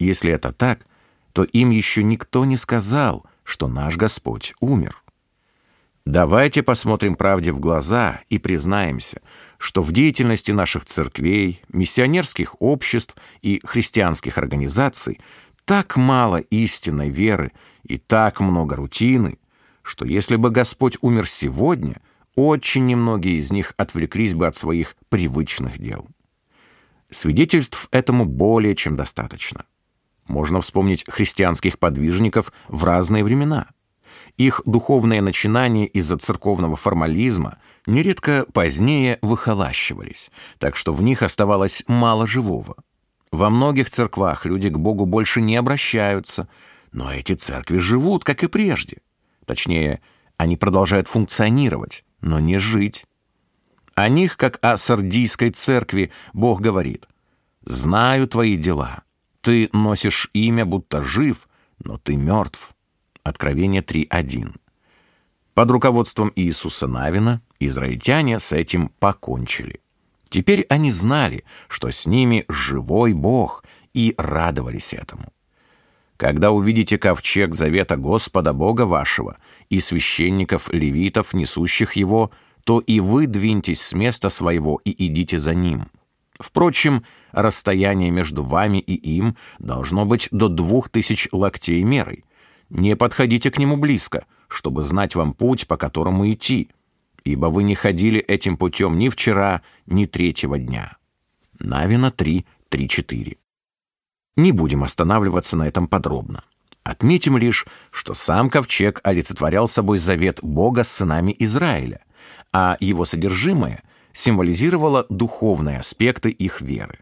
Если 0.00 0.32
это 0.32 0.52
так, 0.52 0.86
то 1.32 1.44
им 1.44 1.70
еще 1.70 2.02
никто 2.02 2.44
не 2.44 2.56
сказал, 2.56 3.24
что 3.44 3.68
наш 3.68 3.96
Господь 3.96 4.54
умер. 4.58 5.00
Давайте 6.04 6.64
посмотрим 6.64 7.14
правде 7.14 7.52
в 7.52 7.60
глаза 7.60 8.22
и 8.28 8.38
признаемся, 8.38 9.22
что 9.56 9.82
в 9.82 9.92
деятельности 9.92 10.50
наших 10.50 10.84
церквей, 10.84 11.62
миссионерских 11.68 12.60
обществ 12.60 13.14
и 13.40 13.60
христианских 13.64 14.36
организаций 14.36 15.20
так 15.64 15.96
мало 15.96 16.38
истинной 16.38 17.08
веры 17.08 17.52
и 17.84 17.98
так 17.98 18.40
много 18.40 18.74
рутины, 18.74 19.38
что 19.82 20.04
если 20.04 20.34
бы 20.34 20.50
Господь 20.50 20.98
умер 21.02 21.28
сегодня, 21.28 22.00
очень 22.36 22.86
немногие 22.86 23.36
из 23.36 23.52
них 23.52 23.74
отвлеклись 23.76 24.34
бы 24.34 24.46
от 24.46 24.56
своих 24.56 24.96
привычных 25.08 25.78
дел. 25.78 26.06
Свидетельств 27.10 27.88
этому 27.90 28.24
более 28.24 28.74
чем 28.74 28.96
достаточно. 28.96 29.66
Можно 30.26 30.60
вспомнить 30.60 31.04
христианских 31.08 31.78
подвижников 31.78 32.52
в 32.68 32.84
разные 32.84 33.24
времена– 33.24 33.68
их 34.36 34.62
духовные 34.64 35.20
начинания 35.20 35.86
из-за 35.86 36.16
церковного 36.16 36.76
формализма 36.76 37.58
нередко 37.86 38.46
позднее 38.52 39.18
выхолащивались, 39.22 40.30
так 40.58 40.76
что 40.76 40.92
в 40.92 41.02
них 41.02 41.22
оставалось 41.22 41.84
мало 41.86 42.26
живого. 42.26 42.76
Во 43.30 43.50
многих 43.50 43.90
церквах 43.90 44.44
люди 44.46 44.68
к 44.68 44.78
Богу 44.78 45.06
больше 45.06 45.40
не 45.40 45.56
обращаются, 45.56 46.48
но 46.92 47.12
эти 47.12 47.34
церкви 47.34 47.78
живут, 47.78 48.24
как 48.24 48.42
и 48.44 48.48
прежде. 48.48 48.98
Точнее, 49.46 50.00
они 50.36 50.56
продолжают 50.56 51.08
функционировать, 51.08 52.04
но 52.22 52.40
не 52.40 52.58
жить. 52.58 53.04
О 53.94 54.08
них, 54.08 54.36
как 54.36 54.58
о 54.62 54.76
сардийской 54.78 55.50
церкви, 55.50 56.10
Бог 56.32 56.60
говорит, 56.60 57.06
«Знаю 57.64 58.26
твои 58.26 58.56
дела. 58.56 59.02
Ты 59.42 59.68
носишь 59.72 60.30
имя, 60.32 60.64
будто 60.64 61.02
жив, 61.02 61.48
но 61.84 61.98
ты 61.98 62.16
мертв». 62.16 62.74
Откровение 63.22 63.82
3.1. 63.82 64.56
Под 65.54 65.70
руководством 65.70 66.32
Иисуса 66.34 66.86
Навина 66.86 67.42
израильтяне 67.60 68.38
с 68.38 68.52
этим 68.52 68.88
покончили. 68.98 69.80
Теперь 70.30 70.62
они 70.70 70.90
знали, 70.90 71.44
что 71.68 71.90
с 71.90 72.06
ними 72.06 72.46
живой 72.48 73.12
Бог, 73.12 73.62
и 73.92 74.14
радовались 74.16 74.94
этому. 74.94 75.32
Когда 76.16 76.50
увидите 76.50 76.98
ковчег 76.98 77.54
завета 77.54 77.96
Господа 77.96 78.52
Бога 78.52 78.82
вашего 78.82 79.38
и 79.72 79.80
священников-левитов, 79.80 81.32
несущих 81.32 81.94
его, 81.94 82.30
то 82.64 82.80
и 82.80 83.00
вы 83.00 83.26
двиньтесь 83.26 83.80
с 83.80 83.94
места 83.94 84.28
своего 84.28 84.78
и 84.84 85.06
идите 85.06 85.38
за 85.38 85.54
ним. 85.54 85.86
Впрочем, 86.38 87.04
расстояние 87.30 88.10
между 88.10 88.42
вами 88.42 88.78
и 88.78 88.94
им 89.16 89.36
должно 89.58 90.04
быть 90.04 90.28
до 90.30 90.48
двух 90.48 90.90
тысяч 90.90 91.26
локтей 91.32 91.82
мерой, 91.84 92.24
не 92.68 92.96
подходите 92.96 93.50
к 93.50 93.56
нему 93.56 93.78
близко, 93.78 94.26
чтобы 94.48 94.84
знать 94.84 95.14
вам 95.14 95.32
путь, 95.32 95.66
по 95.66 95.78
которому 95.78 96.30
идти, 96.30 96.68
ибо 97.24 97.46
вы 97.46 97.62
не 97.62 97.74
ходили 97.74 98.20
этим 98.20 98.58
путем 98.58 98.98
ни 98.98 99.08
вчера, 99.08 99.62
ни 99.86 100.04
третьего 100.04 100.58
дня». 100.58 100.98
Навина 101.58 102.10
3, 102.10 102.44
3, 102.68 102.88
4. 102.88 103.36
Не 104.36 104.52
будем 104.52 104.84
останавливаться 104.84 105.56
на 105.56 105.66
этом 105.68 105.86
подробно. 105.86 106.44
Отметим 106.84 107.36
лишь, 107.36 107.66
что 107.90 108.14
сам 108.14 108.50
ковчег 108.50 109.00
олицетворял 109.04 109.68
собой 109.68 109.98
завет 109.98 110.40
Бога 110.42 110.84
с 110.84 110.90
сынами 110.90 111.34
Израиля, 111.38 112.04
а 112.52 112.76
его 112.80 113.04
содержимое 113.04 113.82
символизировало 114.12 115.06
духовные 115.08 115.78
аспекты 115.78 116.30
их 116.30 116.60
веры. 116.60 116.98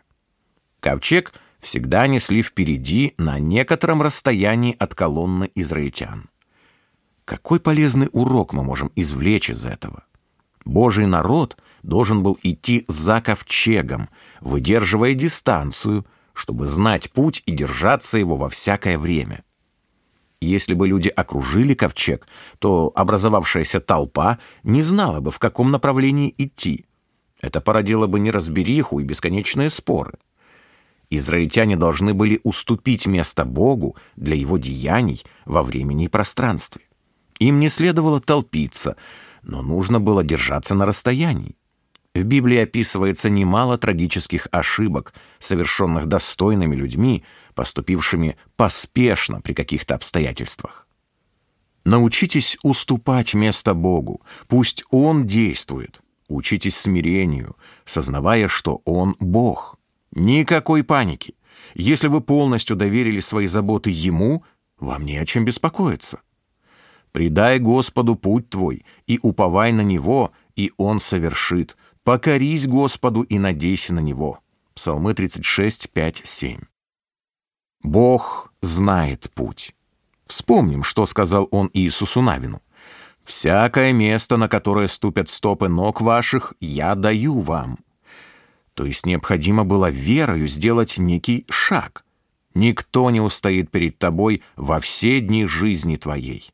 Ковчег— 0.80 1.32
всегда 1.60 2.06
несли 2.06 2.42
впереди 2.42 3.14
на 3.18 3.38
некотором 3.38 4.02
расстоянии 4.02 4.75
от 4.78 4.94
колонны 4.94 5.50
израильтян. 5.54 6.28
Какой 7.25 7.60
полезный 7.60 8.08
урок 8.12 8.52
мы 8.52 8.64
можем 8.64 8.90
извлечь 8.96 9.50
из 9.50 9.64
этого? 9.64 10.04
Божий 10.64 11.06
народ 11.06 11.56
должен 11.82 12.22
был 12.22 12.38
идти 12.42 12.84
за 12.88 13.20
ковчегом, 13.20 14.08
выдерживая 14.40 15.14
дистанцию, 15.14 16.06
чтобы 16.32 16.66
знать 16.66 17.10
путь 17.12 17.42
и 17.46 17.52
держаться 17.52 18.18
его 18.18 18.37
во 18.37 18.49
всякое 18.49 18.99
время. 18.99 19.44
Если 20.40 20.75
бы 20.75 20.88
люди 20.88 21.09
окружили 21.09 21.75
ковчег, 21.75 22.26
то 22.59 22.92
образовавшаяся 22.94 23.80
толпа 23.80 24.38
не 24.62 24.82
знала 24.82 25.20
бы, 25.20 25.30
в 25.30 25.38
каком 25.38 25.70
направлении 25.70 26.35
идти. 26.38 26.87
Это 27.40 27.61
породило 27.61 28.06
бы 28.06 28.20
неразбериху 28.20 29.00
и 29.00 29.04
бесконечные 29.04 29.70
споры– 29.70 30.14
Израильтяне 31.11 31.76
должны 31.76 32.14
были 32.14 32.40
уступить 32.44 33.06
место 33.06 33.44
Богу 33.44 33.97
для 34.16 34.37
его 34.37 34.59
деяний 34.59 35.25
во 35.44 35.62
времени 35.62 36.04
и 36.04 36.09
пространстве. 36.09 36.82
Им 37.40 37.59
не 37.59 37.68
следовало 37.68 38.20
толпиться, 38.20 38.97
но 39.42 39.61
нужно 39.61 39.99
было 39.99 40.23
держаться 40.23 40.75
на 40.75 40.87
расстоянии. 40.87 41.56
В 42.14 42.23
Библии 42.23 42.59
описывается 42.59 43.28
немало 43.28 43.76
трагических 43.78 44.47
ошибок, 44.52 45.12
совершенных 45.38 46.06
достойными 46.06 46.76
людьми, 46.76 47.25
поступившими 47.60 48.38
поспешно 48.56 49.42
при 49.42 49.52
каких-то 49.52 49.94
обстоятельствах. 49.94 50.88
Научитесь 51.84 52.56
уступать 52.62 53.34
место 53.34 53.74
Богу, 53.74 54.22
пусть 54.48 54.82
Он 54.90 55.26
действует. 55.26 56.00
Учитесь 56.26 56.78
смирению, 56.78 57.58
сознавая, 57.84 58.48
что 58.48 58.80
Он 58.86 59.14
Бог. 59.20 59.78
Никакой 60.12 60.84
паники. 60.84 61.34
Если 61.74 62.08
вы 62.08 62.22
полностью 62.22 62.76
доверили 62.76 63.20
свои 63.20 63.46
заботы 63.46 63.90
Ему, 63.90 64.42
вам 64.78 65.04
не 65.04 65.18
о 65.18 65.26
чем 65.26 65.44
беспокоиться. 65.44 66.22
Предай 67.12 67.58
Господу 67.58 68.16
путь 68.16 68.48
твой, 68.48 68.86
и 69.06 69.18
уповай 69.20 69.72
на 69.72 69.82
Него, 69.82 70.32
и 70.56 70.72
Он 70.78 70.98
совершит. 70.98 71.76
Покорись 72.04 72.66
Господу 72.66 73.20
и 73.20 73.38
надейся 73.38 73.92
на 73.92 74.00
Него. 74.00 74.38
Псалмы 74.72 75.12
36, 75.12 75.90
5, 75.90 76.22
7. 76.24 76.69
Бог 77.82 78.52
знает 78.60 79.30
путь. 79.34 79.75
Вспомним, 80.26 80.84
что 80.84 81.06
сказал 81.06 81.49
Он 81.50 81.70
Иисусу 81.72 82.20
Навину. 82.20 82.62
«Всякое 83.25 83.92
место, 83.92 84.37
на 84.37 84.49
которое 84.49 84.88
ступят 84.88 85.28
стопы 85.28 85.68
ног 85.68 86.00
ваших, 86.00 86.54
я 86.60 86.94
даю 86.94 87.40
вам». 87.40 87.78
То 88.75 88.84
есть 88.84 89.06
необходимо 89.06 89.64
было 89.64 89.90
верою 89.90 90.49
сделать 90.49 90.99
некий 90.99 91.44
шаг. 91.50 92.04
Никто 92.54 93.10
не 93.10 93.20
устоит 93.20 93.70
перед 93.70 93.99
тобой 93.99 94.42
во 94.56 94.80
все 94.80 95.20
дни 95.20 95.46
жизни 95.46 95.96
твоей. 95.96 96.50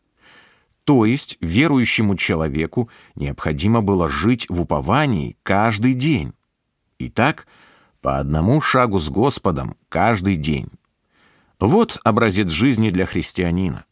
То 0.84 1.04
есть 1.04 1.36
верующему 1.40 2.16
человеку 2.16 2.88
необходимо 3.14 3.80
было 3.80 4.08
жить 4.08 4.46
в 4.48 4.60
уповании 4.60 5.36
каждый 5.42 5.94
день. 5.94 6.32
Итак, 6.98 7.46
по 8.00 8.18
одному 8.18 8.60
шагу 8.60 8.98
с 9.00 9.08
Господом 9.08 9.76
каждый 9.88 10.36
день. 10.36 10.68
Вот 11.58 11.98
образец 12.04 12.50
жизни 12.50 12.90
для 12.90 13.06
христианина. 13.06 13.86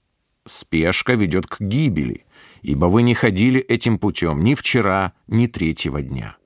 Спешка 0.47 1.15
ведет 1.15 1.47
к 1.47 1.61
гибели, 1.61 2.27
ибо 2.61 2.87
вы 2.87 3.03
не 3.03 3.15
ходили 3.15 3.61
этим 3.61 3.99
путем 3.99 4.45
ни 4.45 4.55
вчера, 4.55 5.15
ни 5.27 5.47
третьего 5.47 6.03
дня. 6.03 6.37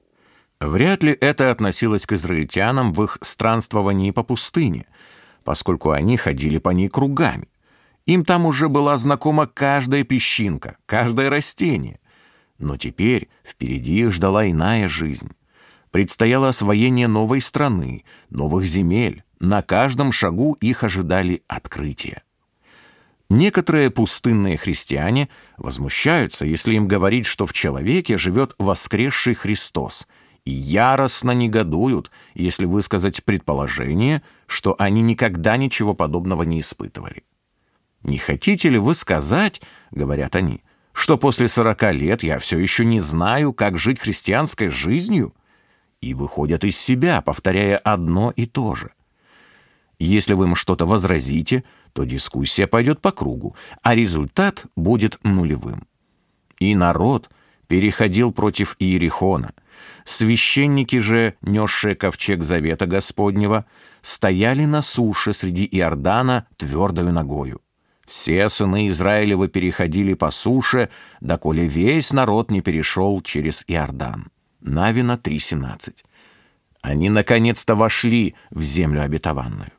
Вряд 0.60 1.02
ли 1.02 1.12
это 1.12 1.50
относилось 1.50 2.06
к 2.06 2.12
израильтянам 2.12 2.92
в 2.92 3.02
их 3.02 3.18
странствовании 3.22 4.12
по 4.12 4.22
пустыне, 4.22 4.86
поскольку 5.44 5.90
они 5.90 6.16
ходили 6.16 6.58
по 6.58 6.70
ней 6.70 6.88
кругами. 6.88 7.48
Им 8.06 8.24
там 8.24 8.46
уже 8.46 8.68
была 8.68 8.96
знакома 8.96 9.46
каждая 9.46 10.04
песчинка, 10.04 10.78
каждое 10.86 11.30
растение. 11.30 12.00
Но 12.58 12.76
теперь 12.76 13.28
впереди 13.44 14.00
их 14.00 14.12
ждала 14.12 14.48
иная 14.48 14.88
жизнь. 14.88 15.30
Предстояло 15.90 16.48
освоение 16.48 17.08
новой 17.08 17.40
страны, 17.40 18.04
новых 18.30 18.64
земель. 18.64 19.24
На 19.40 19.62
каждом 19.62 20.12
шагу 20.12 20.54
их 20.60 20.82
ожидали 20.82 21.42
открытия. 21.46 22.22
Некоторые 23.30 23.90
пустынные 23.90 24.56
христиане 24.56 25.28
возмущаются, 25.58 26.46
если 26.46 26.74
им 26.74 26.88
говорить, 26.88 27.26
что 27.26 27.46
в 27.46 27.52
человеке 27.52 28.16
живет 28.16 28.54
воскресший 28.58 29.34
Христос, 29.34 30.08
и 30.44 30.50
яростно 30.50 31.32
негодуют, 31.32 32.10
если 32.34 32.64
высказать 32.64 33.22
предположение, 33.22 34.22
что 34.46 34.74
они 34.78 35.02
никогда 35.02 35.58
ничего 35.58 35.92
подобного 35.92 36.42
не 36.42 36.60
испытывали. 36.60 37.24
«Не 38.02 38.16
хотите 38.16 38.70
ли 38.70 38.78
вы 38.78 38.94
сказать,— 38.94 39.60
говорят 39.90 40.34
они,— 40.34 40.62
что 40.92 41.18
после 41.18 41.48
сорока 41.48 41.92
лет 41.92 42.22
я 42.22 42.38
все 42.38 42.58
еще 42.58 42.84
не 42.84 43.00
знаю, 43.00 43.52
как 43.52 43.78
жить 43.78 44.00
христианской 44.00 44.70
жизнью?» 44.70 45.34
И 46.00 46.14
выходят 46.14 46.64
из 46.64 46.78
себя, 46.78 47.20
повторяя 47.20 47.76
одно 47.76 48.30
и 48.30 48.46
то 48.46 48.74
же. 48.74 48.92
Если 49.98 50.34
вы 50.34 50.46
им 50.46 50.54
что-то 50.54 50.86
возразите, 50.86 51.64
то 51.92 52.04
дискуссия 52.04 52.66
пойдет 52.66 53.00
по 53.00 53.10
кругу, 53.10 53.56
а 53.82 53.94
результат 53.94 54.66
будет 54.76 55.18
нулевым. 55.24 55.86
И 56.60 56.74
народ 56.74 57.30
переходил 57.66 58.32
против 58.32 58.76
Иерихона. 58.78 59.52
Священники 60.04 60.98
же, 60.98 61.34
несшие 61.42 61.94
ковчег 61.94 62.42
завета 62.42 62.86
Господнего, 62.86 63.66
стояли 64.00 64.64
на 64.64 64.82
суше 64.82 65.32
среди 65.32 65.68
Иордана 65.70 66.46
твердою 66.56 67.12
ногою. 67.12 67.60
Все 68.06 68.48
сыны 68.48 68.88
Израилевы 68.88 69.48
переходили 69.48 70.14
по 70.14 70.30
суше, 70.30 70.88
доколе 71.20 71.66
весь 71.66 72.12
народ 72.12 72.50
не 72.50 72.62
перешел 72.62 73.20
через 73.20 73.64
Иордан. 73.68 74.28
Навина 74.60 75.20
3.17. 75.22 75.94
Они 76.80 77.10
наконец-то 77.10 77.74
вошли 77.74 78.34
в 78.50 78.62
землю 78.62 79.02
обетованную. 79.02 79.72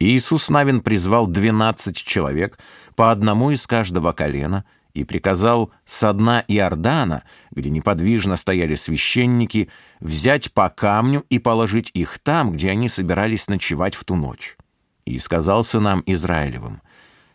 Иисус 0.00 0.48
Навин 0.48 0.80
призвал 0.80 1.26
двенадцать 1.26 2.02
человек, 2.02 2.58
по 2.96 3.10
одному 3.10 3.50
из 3.50 3.66
каждого 3.66 4.12
колена, 4.12 4.64
и 4.94 5.04
приказал 5.04 5.70
со 5.84 6.12
дна 6.14 6.42
Иордана, 6.48 7.22
где 7.50 7.68
неподвижно 7.68 8.36
стояли 8.36 8.74
священники, 8.74 9.68
взять 10.00 10.52
по 10.52 10.70
камню 10.70 11.24
и 11.28 11.38
положить 11.38 11.90
их 11.92 12.18
там, 12.18 12.52
где 12.52 12.70
они 12.70 12.88
собирались 12.88 13.48
ночевать 13.48 13.94
в 13.94 14.04
ту 14.04 14.16
ночь. 14.16 14.56
И 15.04 15.18
сказал 15.18 15.64
сынам 15.64 16.02
Израилевым, 16.06 16.80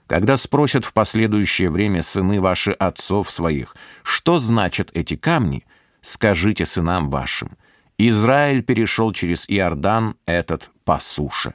когда 0.08 0.36
спросят 0.36 0.86
в 0.86 0.94
последующее 0.94 1.70
время 1.70 2.02
сыны 2.02 2.42
ваши 2.42 2.72
отцов 2.72 3.32
своих, 3.32 3.76
что 4.04 4.40
значат 4.40 4.90
эти 4.94 5.16
камни, 5.16 5.66
скажите 6.02 6.66
сынам 6.66 7.10
вашим, 7.10 7.58
Израиль 7.98 8.64
перешел 8.64 9.14
через 9.14 9.46
Иордан 9.48 10.16
этот 10.26 10.72
по 10.84 11.00
суше. 11.00 11.54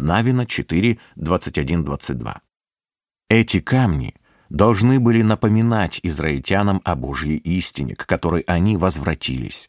Навина 0.00 0.46
4, 0.46 0.98
21, 1.16 1.84
22. 1.84 2.40
Эти 3.28 3.60
камни 3.60 4.14
должны 4.48 4.98
были 4.98 5.20
напоминать 5.20 6.00
израильтянам 6.02 6.80
о 6.84 6.96
Божьей 6.96 7.36
истине, 7.36 7.94
к 7.94 8.06
которой 8.06 8.40
они 8.46 8.78
возвратились. 8.78 9.68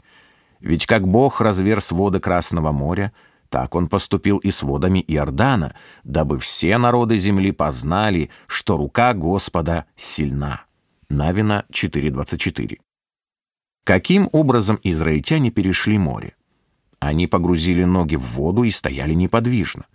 Ведь 0.62 0.86
как 0.86 1.06
Бог 1.06 1.42
разверз 1.42 1.92
воды 1.92 2.22
Красного 2.22 2.72
моря, 2.72 3.12
так 3.50 3.76
он 3.76 3.90
поступил 3.90 4.38
и 4.38 4.52
с 4.52 4.64
водами 4.64 5.04
Иордана, 5.06 5.76
дабы 6.06 6.40
все 6.40 6.78
народы 6.78 7.18
земли 7.18 7.52
познали, 7.52 8.30
что 8.48 8.78
рука 8.78 9.14
Господа 9.14 9.86
сильна. 9.98 10.62
Навина 11.10 11.66
4.24. 11.74 12.80
Каким 13.84 14.30
образом 14.32 14.80
израильтяне 14.82 15.52
перешли 15.52 15.98
море? 15.98 16.36
Они 17.02 17.26
погрузили 17.26 17.84
ноги 17.84 18.16
в 18.16 18.22
воду 18.22 18.64
и 18.64 18.70
стояли 18.70 19.14
неподвижно. 19.16 19.86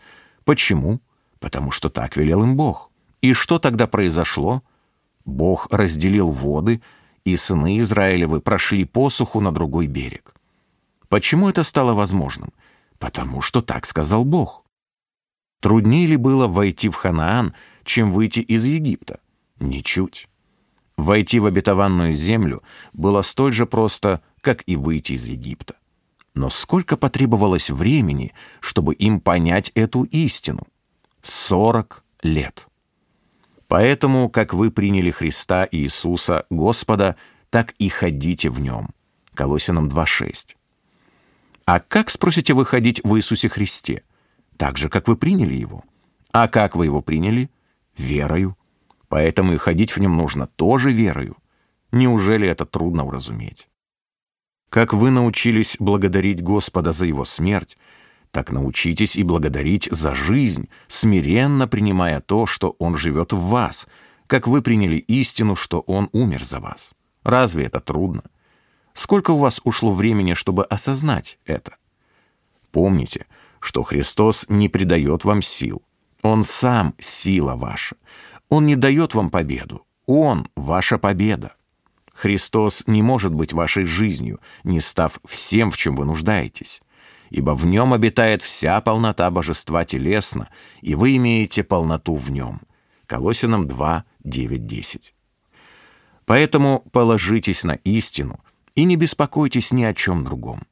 Почему? 0.46 1.00
Потому 1.40 1.72
что 1.72 1.90
так 1.90 2.16
велел 2.16 2.44
им 2.44 2.56
Бог. 2.56 2.90
И 3.20 3.32
что 3.32 3.58
тогда 3.58 3.88
произошло? 3.88 4.62
Бог 5.24 5.66
разделил 5.72 6.30
воды, 6.30 6.80
и 7.24 7.34
сыны 7.34 7.80
Израилевы 7.80 8.40
прошли 8.40 8.84
посуху 8.84 9.40
на 9.40 9.50
другой 9.50 9.88
берег. 9.88 10.34
Почему 11.08 11.48
это 11.48 11.64
стало 11.64 11.94
возможным? 11.94 12.52
Потому 13.00 13.40
что 13.40 13.60
так 13.60 13.86
сказал 13.86 14.24
Бог. 14.24 14.64
Труднее 15.60 16.06
ли 16.06 16.16
было 16.16 16.46
войти 16.46 16.88
в 16.88 16.94
Ханаан, 16.94 17.54
чем 17.82 18.12
выйти 18.12 18.38
из 18.38 18.64
Египта? 18.64 19.18
Ничуть. 19.58 20.28
Войти 20.96 21.40
в 21.40 21.46
обетованную 21.46 22.14
землю 22.14 22.62
было 22.92 23.22
столь 23.22 23.52
же 23.52 23.66
просто, 23.66 24.22
как 24.40 24.62
и 24.66 24.76
выйти 24.76 25.14
из 25.14 25.26
Египта. 25.26 25.74
Но 26.36 26.50
сколько 26.50 26.98
потребовалось 26.98 27.70
времени, 27.70 28.34
чтобы 28.60 28.94
им 28.94 29.20
понять 29.20 29.72
эту 29.74 30.02
истину? 30.02 30.66
Сорок 31.22 32.04
лет. 32.22 32.68
Поэтому, 33.68 34.28
как 34.28 34.52
вы 34.52 34.70
приняли 34.70 35.10
Христа 35.10 35.66
Иисуса, 35.72 36.44
Господа, 36.50 37.16
так 37.48 37.72
и 37.78 37.88
ходите 37.88 38.50
в 38.50 38.60
Нем. 38.60 38.90
Колосинам 39.32 39.88
2.6. 39.88 40.56
А 41.64 41.80
как, 41.80 42.10
спросите 42.10 42.52
вы, 42.52 42.66
ходить 42.66 43.00
в 43.02 43.16
Иисусе 43.16 43.48
Христе? 43.48 44.02
Так 44.58 44.76
же, 44.76 44.90
как 44.90 45.08
вы 45.08 45.16
приняли 45.16 45.54
Его. 45.54 45.84
А 46.32 46.48
как 46.48 46.76
вы 46.76 46.84
Его 46.84 47.00
приняли? 47.00 47.50
Верою. 47.96 48.58
Поэтому 49.08 49.54
и 49.54 49.56
ходить 49.56 49.96
в 49.96 50.00
Нем 50.00 50.14
нужно 50.18 50.48
тоже 50.48 50.92
верою. 50.92 51.38
Неужели 51.92 52.46
это 52.46 52.66
трудно 52.66 53.06
уразуметь? 53.06 53.68
Как 54.76 54.92
вы 54.92 55.10
научились 55.10 55.78
благодарить 55.80 56.42
Господа 56.42 56.92
за 56.92 57.06
Его 57.06 57.24
смерть, 57.24 57.78
так 58.30 58.52
научитесь 58.52 59.16
и 59.16 59.22
благодарить 59.22 59.88
за 59.90 60.14
жизнь, 60.14 60.68
смиренно 60.86 61.66
принимая 61.66 62.20
то, 62.20 62.44
что 62.44 62.76
Он 62.78 62.94
живет 62.94 63.32
в 63.32 63.40
вас, 63.40 63.86
как 64.26 64.46
вы 64.46 64.60
приняли 64.60 64.96
истину, 64.96 65.56
что 65.56 65.80
Он 65.80 66.10
умер 66.12 66.44
за 66.44 66.60
вас. 66.60 66.94
Разве 67.22 67.64
это 67.64 67.80
трудно? 67.80 68.24
Сколько 68.92 69.30
у 69.30 69.38
вас 69.38 69.62
ушло 69.64 69.94
времени, 69.94 70.34
чтобы 70.34 70.66
осознать 70.66 71.38
это? 71.46 71.76
Помните, 72.70 73.24
что 73.60 73.82
Христос 73.82 74.44
не 74.50 74.68
придает 74.68 75.24
вам 75.24 75.40
сил. 75.40 75.80
Он 76.20 76.44
сам 76.44 76.92
сила 76.98 77.54
ваша. 77.54 77.96
Он 78.50 78.66
не 78.66 78.76
дает 78.76 79.14
вам 79.14 79.30
победу. 79.30 79.86
Он— 80.04 80.46
ваша 80.54 80.98
победа. 80.98 81.55
Христос 82.16 82.82
не 82.86 83.02
может 83.02 83.34
быть 83.34 83.52
вашей 83.52 83.84
жизнью, 83.84 84.40
не 84.64 84.80
став 84.80 85.20
всем, 85.28 85.70
в 85.70 85.76
чем 85.76 85.94
вы 85.96 86.06
нуждаетесь. 86.06 86.80
Ибо 87.28 87.50
в 87.50 87.66
нем 87.66 87.92
обитает 87.92 88.42
вся 88.42 88.80
полнота 88.80 89.30
божества 89.30 89.84
телесно, 89.84 90.48
и 90.80 90.94
вы 90.94 91.16
имеете 91.16 91.62
полноту 91.62 92.14
в 92.14 92.30
нем. 92.30 92.62
Колосинам 93.06 93.68
2, 93.68 94.04
9, 94.24 94.66
10. 94.66 95.14
Поэтому 96.24 96.84
положитесь 96.90 97.64
на 97.64 97.72
истину 97.84 98.40
и 98.74 98.84
не 98.84 98.96
беспокойтесь 98.96 99.70
ни 99.72 99.84
о 99.84 99.92
чем 99.92 100.24
другом. 100.24 100.62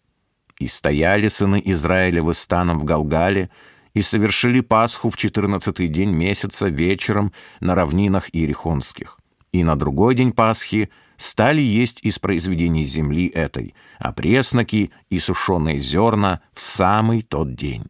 И 0.59 0.67
стояли 0.67 1.29
сыны 1.29 1.61
Израилевы 1.65 2.33
станом 2.33 2.79
в 2.79 2.85
Галгале, 2.85 3.51
и 3.93 4.03
совершили 4.03 4.61
Пасху 4.61 5.09
в 5.09 5.17
четырнадцатый 5.17 5.87
день 5.87 6.11
месяца 6.11 6.67
вечером 6.67 7.33
на 7.61 7.77
равнинах 7.77 8.29
Иерихонских. 8.33 9.19
И 9.53 9.63
на 9.63 9.77
другой 9.77 10.17
день 10.17 10.33
Пасхи 10.33 10.91
стали 11.17 11.61
есть 11.61 12.01
из 12.03 12.19
произведений 12.19 12.85
земли 12.85 13.29
этой, 13.29 13.75
а 13.99 14.13
пресноки 14.13 14.91
и 15.09 15.19
сушеные 15.19 15.81
зерна 15.81 16.41
в 16.53 16.61
самый 16.61 17.23
тот 17.23 17.55
день. 17.55 17.85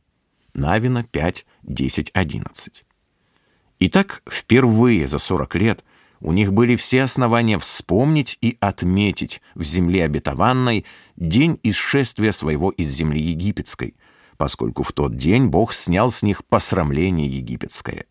Навина 0.54 1.04
5, 1.04 1.46
10, 1.62 2.10
11. 2.14 2.84
Итак, 3.80 4.22
впервые 4.28 5.06
за 5.08 5.18
40 5.18 5.54
лет 5.56 5.84
у 6.20 6.32
них 6.32 6.52
были 6.52 6.76
все 6.76 7.02
основания 7.02 7.58
вспомнить 7.58 8.38
и 8.40 8.56
отметить 8.60 9.42
в 9.54 9.62
земле 9.62 10.04
обетованной 10.04 10.86
день 11.16 11.58
исшествия 11.62 12.32
своего 12.32 12.70
из 12.70 12.88
земли 12.90 13.20
египетской, 13.20 13.94
поскольку 14.36 14.82
в 14.84 14.92
тот 14.92 15.16
день 15.16 15.46
Бог 15.46 15.74
снял 15.74 16.10
с 16.10 16.22
них 16.22 16.44
посрамление 16.44 17.26
египетское. 17.26 18.06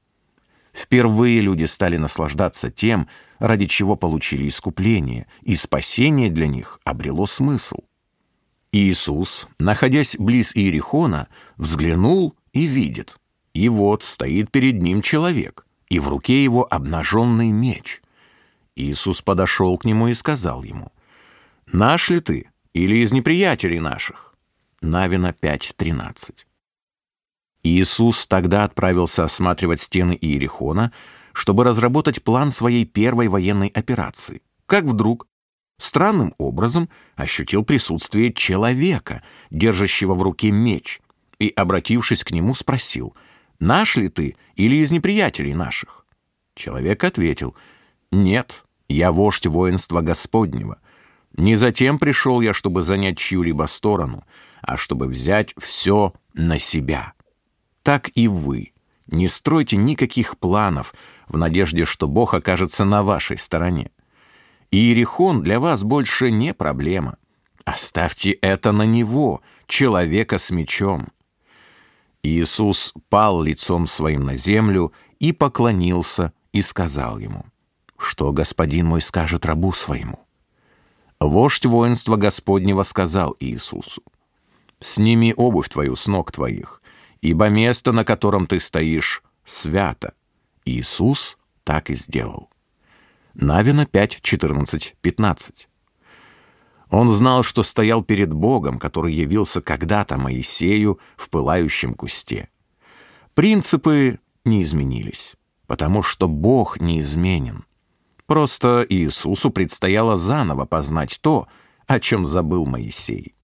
Впервые 0.74 1.40
люди 1.40 1.66
стали 1.66 1.98
наслаждаться 1.98 2.72
тем, 2.72 3.08
ради 3.44 3.68
чего 3.68 3.98
получили 3.98 4.48
искупление, 4.48 5.28
и 5.42 5.56
спасение 5.56 6.30
для 6.30 6.48
них 6.48 6.80
обрело 6.86 7.26
смысл. 7.26 7.80
Иисус, 8.72 9.50
находясь 9.60 10.16
близ 10.18 10.56
Иерихона, 10.56 11.28
взглянул 11.58 12.38
и 12.54 12.64
видит. 12.64 13.20
И 13.54 13.68
вот 13.68 14.04
стоит 14.04 14.50
перед 14.50 14.82
ним 14.82 15.02
человек, 15.02 15.68
и 15.90 16.00
в 16.00 16.08
руке 16.08 16.42
его 16.42 16.66
обнаженный 16.74 17.52
меч. 17.52 18.02
Иисус 18.78 19.22
подошел 19.22 19.78
к 19.78 19.84
нему 19.84 20.08
и 20.08 20.14
сказал 20.14 20.64
ему, 20.64 20.94
«Наш 21.68 22.10
ли 22.10 22.22
ты 22.22 22.50
или 22.72 23.04
из 23.04 23.12
неприятелей 23.12 23.82
наших?» 23.82 24.36
Навина 24.82 25.36
5.13. 25.42 26.46
Иисус 27.64 28.26
тогда 28.26 28.64
отправился 28.64 29.26
осматривать 29.26 29.82
стены 29.82 30.18
Иерихона, 30.20 30.94
чтобы 31.34 31.64
разработать 31.64 32.24
план 32.24 32.52
своей 32.52 32.86
первой 32.86 33.28
военной 33.28 33.68
операции. 33.68 34.42
Как 34.66 34.86
вдруг, 34.86 35.28
странным 35.78 36.34
образом, 36.38 36.90
ощутил 37.16 37.64
присутствие 37.66 38.32
человека, 38.32 39.24
держащего 39.50 40.14
в 40.14 40.22
руке 40.22 40.52
меч, 40.52 41.02
и, 41.40 41.50
обратившись 41.50 42.24
к 42.24 42.32
нему, 42.32 42.56
спросил, 42.56 43.16
«Наш 43.60 43.98
ли 43.98 44.08
ты 44.10 44.36
или 44.56 44.78
из 44.78 44.92
неприятелей 44.92 45.54
наших?» 45.54 46.06
Человек 46.56 47.04
ответил, 47.04 47.56
«Нет, 48.12 48.66
я 48.88 49.12
вождь 49.12 49.48
воинства 49.48 50.02
Господнего. 50.02 50.80
Не 51.36 51.56
затем 51.56 51.98
пришел 51.98 52.42
я, 52.42 52.54
чтобы 52.54 52.84
занять 52.84 53.18
чью-либо 53.18 53.66
сторону, 53.66 54.24
а 54.62 54.78
чтобы 54.78 55.08
взять 55.08 55.56
все 55.58 56.14
на 56.34 56.60
себя. 56.60 57.14
Так 57.82 58.12
и 58.14 58.28
вы. 58.28 58.74
Не 59.08 59.28
стройте 59.28 59.76
никаких 59.76 60.38
планов 60.38 60.94
в 61.34 61.38
надежде, 61.38 61.84
что 61.84 62.08
Бог 62.08 62.34
окажется 62.34 62.86
на 62.86 63.04
вашей 63.04 63.38
стороне. 63.38 63.92
Иерихон 64.72 65.42
для 65.42 65.60
вас 65.60 65.84
больше 65.84 66.32
не 66.32 66.54
проблема. 66.54 67.18
Оставьте 67.66 68.32
это 68.32 68.72
на 68.72 68.84
Него, 68.84 69.42
человека 69.68 70.38
с 70.38 70.52
мечом. 70.52 71.08
Иисус 72.22 72.94
пал 73.10 73.42
лицом 73.42 73.88
своим 73.88 74.26
на 74.26 74.38
землю 74.38 74.94
и 75.20 75.34
поклонился 75.34 76.34
и 76.52 76.62
сказал 76.62 77.18
ему, 77.18 77.46
«Что 77.98 78.32
господин 78.32 78.88
мой 78.88 79.02
скажет 79.02 79.46
рабу 79.46 79.74
своему?» 79.74 80.20
Вождь 81.20 81.66
воинства 81.66 82.16
Господнего 82.16 82.84
сказал 82.84 83.36
Иисусу, 83.40 84.04
сними 84.80 85.34
обувь 85.36 85.70
твою 85.70 85.96
с 85.96 86.06
ног 86.06 86.32
твоих, 86.32 86.82
ибо 87.22 87.48
место, 87.50 87.92
на 87.92 88.06
котором 88.06 88.46
ты 88.46 88.60
стоишь, 88.60 89.24
свято». 89.46 90.14
Иисус 90.66 91.38
так 91.64 91.90
и 91.90 91.96
сделал. 91.96 92.50
Навина 93.34 93.86
5, 93.86 94.22
14, 94.22 94.96
15. 95.02 95.68
Он 96.90 97.10
знал, 97.10 97.42
что 97.42 97.64
стоял 97.64 98.04
перед 98.04 98.32
Богом, 98.32 98.78
который 98.78 99.14
явился 99.14 99.62
когда-то 99.62 100.18
Моисею 100.18 101.00
в 101.18 101.30
пылающем 101.30 101.96
кусте. 101.96 102.50
Принципы 103.34 104.20
не 104.46 104.62
изменились, 104.62 105.36
потому 105.66 106.04
что 106.04 106.28
Бог 106.28 106.80
неизменен. 106.80 107.66
Просто 108.28 108.86
Иисусу 108.88 109.50
предстояло 109.50 110.18
заново 110.18 110.66
познать 110.66 111.20
то, 111.22 111.48
о 111.88 112.00
чем 112.00 112.28
забыл 112.28 112.66
Моисей. 112.66 113.36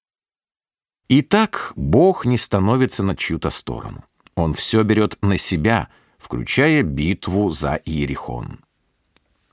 И 1.08 1.24
так 1.24 1.74
Бог 1.76 2.26
не 2.26 2.38
становится 2.38 3.04
на 3.04 3.16
чью-то 3.16 3.50
сторону. 3.50 4.04
Он 4.36 4.54
все 4.54 4.84
берет 4.84 5.18
на 5.22 5.38
себя, 5.38 5.90
включая 6.20 6.84
битву 6.84 7.50
за 7.52 7.82
Иерихон. 7.86 8.60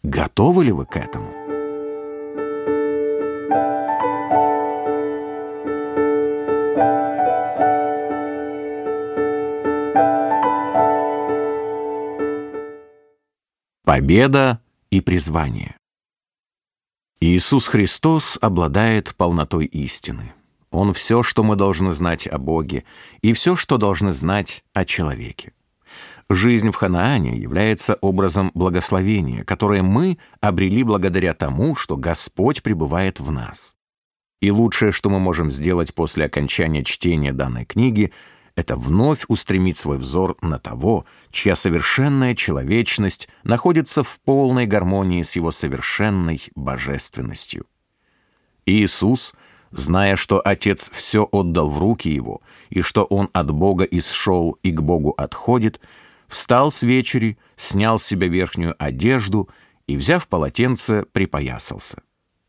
Готовы 0.02 0.64
ли 0.64 0.72
вы 0.72 0.85
к 0.85 0.96
этому? 0.96 1.33
Победа 13.85 14.61
и 14.90 15.00
призвание. 15.00 15.76
Иисус 17.20 17.66
Христос 17.68 18.37
обладает 18.42 19.14
полнотой 19.16 19.64
истины. 19.64 20.35
Он 20.70 20.92
все, 20.92 21.22
что 21.22 21.42
мы 21.42 21.57
должны 21.57 21.92
знать 21.92 22.26
о 22.26 22.37
Боге, 22.38 22.85
и 23.22 23.33
все, 23.33 23.57
что 23.57 23.79
должны 23.79 24.12
знать 24.12 24.62
о 24.74 24.85
человеке. 24.85 25.55
Жизнь 26.28 26.72
в 26.72 26.74
Ханаане 26.74 27.36
является 27.36 27.94
образом 28.00 28.50
благословения, 28.54 29.44
которое 29.44 29.82
мы 29.82 30.18
обрели 30.40 30.82
благодаря 30.82 31.34
тому, 31.34 31.76
что 31.76 31.96
Господь 31.96 32.62
пребывает 32.62 33.20
в 33.20 33.30
нас. 33.30 33.76
И 34.40 34.50
лучшее, 34.50 34.90
что 34.90 35.08
мы 35.08 35.20
можем 35.20 35.52
сделать 35.52 35.94
после 35.94 36.24
окончания 36.24 36.84
чтения 36.84 37.32
данной 37.32 37.64
книги, 37.64 38.12
это 38.56 38.74
вновь 38.74 39.24
устремить 39.28 39.76
свой 39.76 39.98
взор 39.98 40.36
на 40.40 40.58
того, 40.58 41.04
чья 41.30 41.54
совершенная 41.54 42.34
человечность 42.34 43.28
находится 43.44 44.02
в 44.02 44.18
полной 44.20 44.66
гармонии 44.66 45.22
с 45.22 45.36
его 45.36 45.52
совершенной 45.52 46.42
божественностью. 46.54 47.66
Иисус— 48.64 49.32
зная, 49.70 50.16
что 50.16 50.40
Отец 50.44 50.90
все 50.90 51.28
отдал 51.30 51.68
в 51.68 51.78
руки 51.78 52.08
его, 52.08 52.40
и 52.70 52.80
что 52.80 53.04
он 53.04 53.30
от 53.32 53.50
Бога 53.50 53.84
исшел 53.84 54.58
и 54.62 54.72
к 54.72 54.80
Богу 54.80 55.10
отходит, 55.10 55.80
встал 56.28 56.70
с 56.70 56.82
вечери, 56.82 57.38
снял 57.56 57.98
с 57.98 58.04
себя 58.04 58.28
верхнюю 58.28 58.74
одежду 58.78 59.48
и, 59.86 59.96
взяв 59.96 60.28
полотенце, 60.28 61.04
припоясался. 61.12 62.02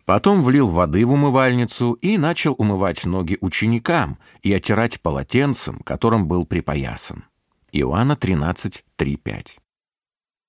Потом 0.06 0.44
влил 0.44 0.68
воды 0.70 1.06
в 1.06 1.12
умывальницу 1.12 1.94
и 1.94 2.18
начал 2.18 2.56
умывать 2.58 3.06
ноги 3.06 3.38
ученикам 3.42 4.18
и 4.42 4.54
отирать 4.54 5.02
полотенцем, 5.02 5.80
которым 5.80 6.28
был 6.28 6.46
припоясан. 6.46 7.26
Иоанна 7.72 8.16
13, 8.16 8.86
3, 8.96 9.16
5. 9.18 9.60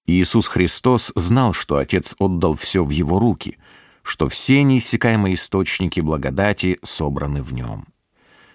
Иисус 0.07 0.47
Христос 0.47 1.13
знал, 1.17 1.53
что 1.53 1.77
Отец 1.77 2.15
отдал 2.19 2.55
все 2.55 2.85
в 2.85 2.91
Его 2.91 3.19
руки— 3.19 3.59
что 4.09 4.29
все 4.31 4.63
неиссякаемые 4.63 5.35
источники 5.35 6.01
благодати 6.01 6.79
собраны 6.83 7.43
в 7.43 7.53
нем. 7.53 7.87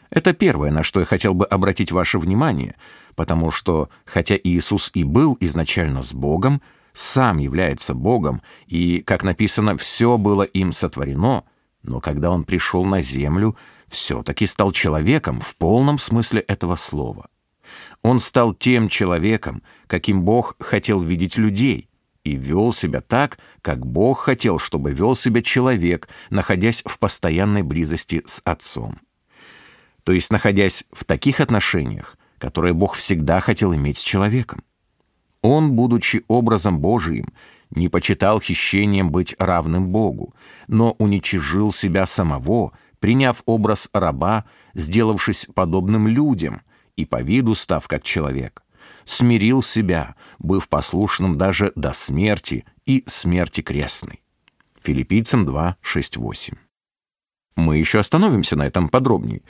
Это 0.09 0.33
первое, 0.33 0.71
на 0.71 0.81
что 0.81 0.99
я 0.99 1.05
хотел 1.05 1.35
бы 1.35 1.45
обратить 1.45 1.91
ваше 1.91 2.17
внимание, 2.17 2.75
потому 3.15 3.51
что, 3.51 3.89
хотя 4.05 4.35
Иисус 4.35 4.91
и 4.93 5.03
был 5.03 5.37
изначально 5.39 6.01
с 6.01 6.13
Богом, 6.13 6.61
сам 6.93 7.37
является 7.37 7.93
Богом, 7.93 8.41
и, 8.67 9.01
как 9.01 9.23
написано, 9.23 9.77
все 9.77 10.17
было 10.17 10.43
им 10.43 10.71
сотворено, 10.71 11.43
но 11.81 11.99
когда 11.99 12.31
он 12.31 12.43
пришел 12.43 12.85
на 12.85 13.01
землю, 13.01 13.57
все-таки 13.87 14.45
стал 14.45 14.71
человеком 14.71 15.41
в 15.41 15.55
полном 15.55 15.97
смысле 15.97 16.41
этого 16.41 16.75
слова. 16.75 17.27
Он 18.01 18.19
стал 18.19 18.53
тем 18.53 18.89
человеком, 18.89 19.63
каким 19.87 20.23
Бог 20.23 20.55
хотел 20.59 20.99
видеть 20.99 21.37
людей, 21.37 21.89
и 22.23 22.35
вел 22.35 22.71
себя 22.71 23.01
так, 23.01 23.37
как 23.61 23.85
Бог 23.85 24.19
хотел, 24.19 24.59
чтобы 24.59 24.91
вел 24.91 25.15
себя 25.15 25.41
человек, 25.41 26.07
находясь 26.29 26.81
в 26.85 26.97
постоянной 26.99 27.63
близости 27.63 28.23
с 28.25 28.41
Отцом. 28.45 28.99
То 30.03 30.11
есть 30.11 30.31
находясь 30.31 30.85
в 30.91 31.05
таких 31.05 31.39
отношениях, 31.39 32.17
которые 32.43 32.73
Бог 32.73 32.95
всегда 32.95 33.39
хотел 33.39 33.73
иметь 33.73 33.97
с 33.97 34.01
человеком. 34.01 34.65
Он, 35.41 35.71
будучи 35.71 36.25
образом 36.27 36.79
Божиим, 36.79 37.27
не 37.69 37.87
почитал 37.87 38.41
хищением 38.41 39.11
быть 39.11 39.33
равным 39.39 39.93
Богу, 39.93 40.35
но 40.67 40.91
уничижил 40.99 41.71
себя 41.71 42.05
самого, 42.05 42.73
приняв 42.99 43.43
образ 43.45 43.87
раба, 43.93 44.43
сделавшись 44.73 45.47
подобным 45.55 46.05
людям 46.05 46.63
и 46.97 47.05
по 47.05 47.21
виду 47.21 47.55
став 47.55 47.87
как 47.87 48.03
человек. 48.03 48.61
Смирил 49.05 49.63
себя, 49.63 50.15
быв 50.37 50.67
послушным 50.67 51.37
даже 51.37 51.71
до 51.77 51.93
смерти 51.93 52.65
и 52.85 53.05
смерти 53.07 53.61
крестной. 53.61 54.21
Филиппийцам 54.81 55.45
2, 55.45 55.77
6, 55.79 56.17
8. 56.17 56.55
Мы 57.55 57.77
еще 57.77 57.99
остановимся 57.99 58.57
на 58.57 58.67
этом 58.67 58.89
подробнее. 58.89 59.43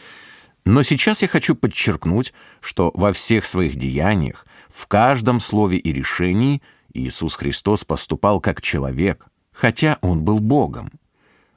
Но 0.66 0.84
сейчас 0.84 1.22
я 1.22 1.28
хочу 1.28 1.56
подчеркнуть, 1.56 2.34
что 2.62 2.92
во 2.94 3.12
всех 3.12 3.46
своих 3.46 3.76
деяниях, 3.76 4.46
в 4.70 4.88
каждом 4.88 5.40
слове 5.40 5.78
и 5.78 5.92
решении 5.92 6.62
Иисус 6.94 7.36
Христос 7.36 7.84
поступал 7.84 8.40
как 8.40 8.62
человек, 8.62 9.26
хотя 9.52 9.98
Он 10.02 10.24
был 10.24 10.40
Богом. 10.40 10.92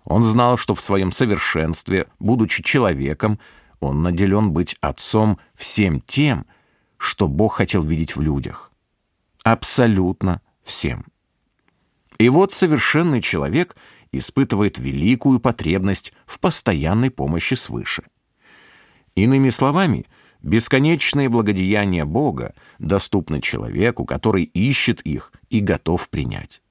Он 0.05 0.23
знал, 0.23 0.57
что 0.57 0.75
в 0.75 0.81
своем 0.81 1.13
совершенстве, 1.13 2.09
будучи 2.19 2.63
человеком, 2.63 3.39
он 3.81 4.03
наделен 4.03 4.53
быть 4.53 4.77
отцом 4.81 5.39
всем 5.55 6.01
тем, 6.01 6.47
что 6.97 7.29
Бог 7.29 7.57
хотел 7.57 7.83
видеть 7.83 8.17
в 8.17 8.21
людях. 8.21 8.71
Абсолютно 9.43 10.41
всем. 10.63 11.07
И 12.19 12.29
вот 12.29 12.53
совершенный 12.53 13.21
человек 13.21 13.77
испытывает 14.13 14.79
великую 14.79 15.41
потребность 15.41 16.13
в 16.25 16.39
постоянной 16.39 17.11
помощи 17.11 17.55
свыше. 17.55 18.05
Иными 19.17 19.49
словами, 19.49 20.07
бесконечные 20.43 21.29
благодеяния 21.29 22.05
Бога 22.05 22.55
доступны 22.79 23.41
человеку, 23.41 24.05
который 24.05 24.45
ищет 24.45 25.01
их 25.01 25.33
и 25.49 25.61
готов 25.61 26.09
принять. 26.11 26.63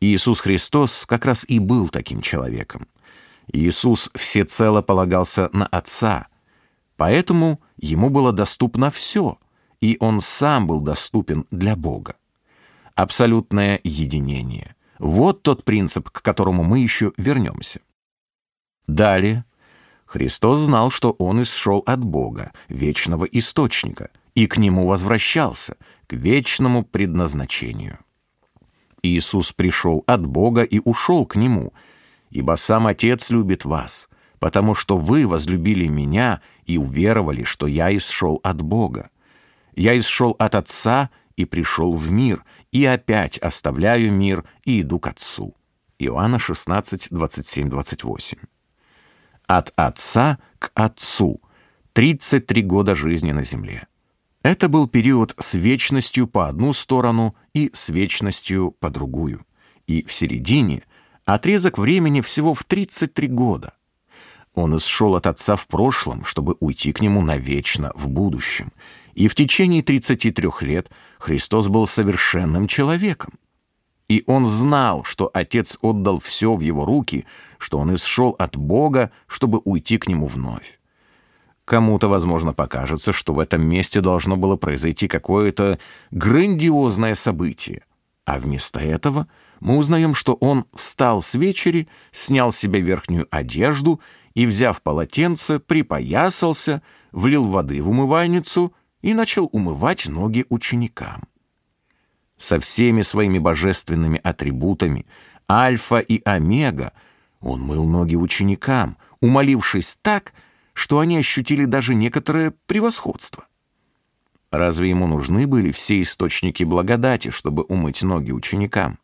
Иисус 0.00 0.40
Христос 0.40 1.06
как 1.06 1.24
раз 1.24 1.44
и 1.48 1.58
был 1.58 1.88
таким 1.88 2.20
человеком. 2.20 2.86
Иисус 3.52 4.10
всецело 4.14 4.82
полагался 4.82 5.48
на 5.52 5.66
Отца, 5.66 6.28
поэтому 6.96 7.60
ему 7.78 8.10
было 8.10 8.32
доступно 8.32 8.90
все, 8.90 9.38
и 9.80 9.96
он 10.00 10.20
сам 10.20 10.66
был 10.66 10.80
доступен 10.80 11.46
для 11.50 11.76
Бога. 11.76 12.16
Абсолютное 12.94 13.80
единение. 13.82 14.76
Вот 14.98 15.42
тот 15.42 15.64
принцип, 15.64 16.10
к 16.10 16.22
которому 16.22 16.62
мы 16.62 16.78
еще 16.78 17.12
вернемся. 17.16 17.80
Далее. 18.86 19.44
Христос 20.14 20.60
знал, 20.60 20.92
что 20.92 21.10
он 21.18 21.42
исшел 21.42 21.82
от 21.86 22.04
Бога, 22.04 22.52
вечного 22.68 23.24
источника, 23.24 24.10
и 24.36 24.46
к 24.46 24.58
нему 24.58 24.86
возвращался, 24.86 25.76
к 26.06 26.12
вечному 26.12 26.84
предназначению. 26.84 27.98
Иисус 29.02 29.50
пришел 29.50 30.04
от 30.06 30.24
Бога 30.24 30.62
и 30.62 30.80
ушел 30.84 31.26
к 31.26 31.34
Нему, 31.34 31.72
ибо 32.30 32.54
сам 32.54 32.86
Отец 32.86 33.30
любит 33.30 33.64
вас, 33.64 34.08
потому 34.38 34.76
что 34.76 34.96
вы 34.96 35.26
возлюбили 35.26 35.88
Меня 35.88 36.40
и 36.64 36.78
уверовали, 36.78 37.42
что 37.42 37.66
Я 37.66 37.92
исшел 37.96 38.38
от 38.44 38.62
Бога. 38.62 39.10
Я 39.74 39.98
исшел 39.98 40.36
от 40.38 40.54
Отца 40.54 41.10
и 41.34 41.44
пришел 41.44 41.92
в 41.92 42.08
мир, 42.12 42.44
и 42.70 42.84
опять 42.84 43.36
оставляю 43.38 44.12
мир 44.12 44.44
и 44.64 44.82
иду 44.82 45.00
к 45.00 45.08
Отцу». 45.08 45.56
Иоанна 45.98 46.38
16, 46.38 47.08
27, 47.10 47.68
28. 47.68 48.38
От 49.46 49.72
Отца 49.76 50.38
к 50.58 50.70
Отцу. 50.74 51.40
33 51.92 52.62
года 52.62 52.94
жизни 52.94 53.32
на 53.32 53.44
земле. 53.44 53.86
Это 54.42 54.68
был 54.68 54.88
период 54.88 55.34
с 55.38 55.54
вечностью 55.54 56.26
по 56.26 56.48
одну 56.48 56.72
сторону 56.72 57.34
и 57.52 57.70
с 57.72 57.88
вечностью 57.88 58.72
по 58.72 58.90
другую. 58.90 59.46
И 59.86 60.04
в 60.04 60.12
середине 60.12 60.82
отрезок 61.24 61.78
времени 61.78 62.20
всего 62.20 62.52
в 62.54 62.64
33 62.64 63.28
года. 63.28 63.74
Он 64.54 64.76
исшел 64.76 65.14
от 65.16 65.26
Отца 65.26 65.56
в 65.56 65.66
прошлом, 65.66 66.24
чтобы 66.24 66.56
уйти 66.60 66.92
к 66.92 67.00
Нему 67.00 67.22
навечно 67.22 67.92
в 67.94 68.08
будущем. 68.08 68.72
И 69.14 69.28
в 69.28 69.34
течение 69.34 69.82
33 69.82 70.48
лет 70.60 70.90
Христос 71.18 71.68
был 71.68 71.86
совершенным 71.86 72.68
человеком. 72.68 73.34
И 74.08 74.22
он 74.26 74.46
знал, 74.46 75.04
что 75.04 75.30
Отец 75.32 75.78
отдал 75.80 76.18
все 76.18 76.54
в 76.54 76.60
его 76.60 76.84
руки, 76.84 77.24
что 77.58 77.78
он 77.78 77.94
исшел 77.94 78.36
от 78.38 78.56
Бога, 78.56 79.10
чтобы 79.26 79.60
уйти 79.64 79.98
к 79.98 80.08
Нему 80.08 80.26
вновь. 80.26 80.78
Кому-то, 81.64 82.08
возможно, 82.08 82.52
покажется, 82.52 83.12
что 83.12 83.32
в 83.32 83.38
этом 83.38 83.66
месте 83.66 84.02
должно 84.02 84.36
было 84.36 84.56
произойти 84.56 85.08
какое-то 85.08 85.78
грандиозное 86.10 87.14
событие. 87.14 87.84
А 88.26 88.38
вместо 88.38 88.80
этого 88.80 89.28
мы 89.60 89.78
узнаем, 89.78 90.14
что 90.14 90.34
он 90.34 90.66
встал 90.74 91.22
с 91.22 91.32
вечери, 91.34 91.88
снял 92.12 92.52
с 92.52 92.58
себя 92.58 92.80
верхнюю 92.80 93.26
одежду 93.30 94.00
и, 94.34 94.44
взяв 94.44 94.82
полотенце, 94.82 95.58
припоясался, 95.58 96.82
влил 97.12 97.46
воды 97.46 97.82
в 97.82 97.88
умывальницу 97.88 98.74
и 99.00 99.14
начал 99.14 99.48
умывать 99.52 100.06
ноги 100.06 100.44
ученикам. 100.50 101.28
Со 102.38 102.58
всеми 102.60 103.02
своими 103.02 103.38
божественными 103.38 104.20
атрибутами, 104.22 105.06
альфа 105.50 105.98
и 105.98 106.20
омега, 106.24 106.92
он 107.40 107.60
мыл 107.60 107.84
ноги 107.84 108.16
ученикам, 108.16 108.96
умолившись 109.20 109.98
так, 110.02 110.32
что 110.72 110.98
они 110.98 111.18
ощутили 111.18 111.64
даже 111.64 111.94
некоторое 111.94 112.52
превосходство. 112.66 113.46
Разве 114.50 114.90
ему 114.90 115.06
нужны 115.06 115.46
были 115.46 115.72
все 115.72 116.00
источники 116.02 116.62
благодати, 116.64 117.30
чтобы 117.30 117.64
умыть 117.64 118.02
ноги 118.02 118.30
ученикам? 118.30 118.98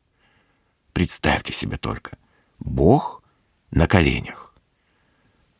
Представьте 0.92 1.52
себе 1.52 1.76
только. 1.76 2.16
Бог 2.58 3.22
на 3.70 3.86
коленях. 3.86 4.54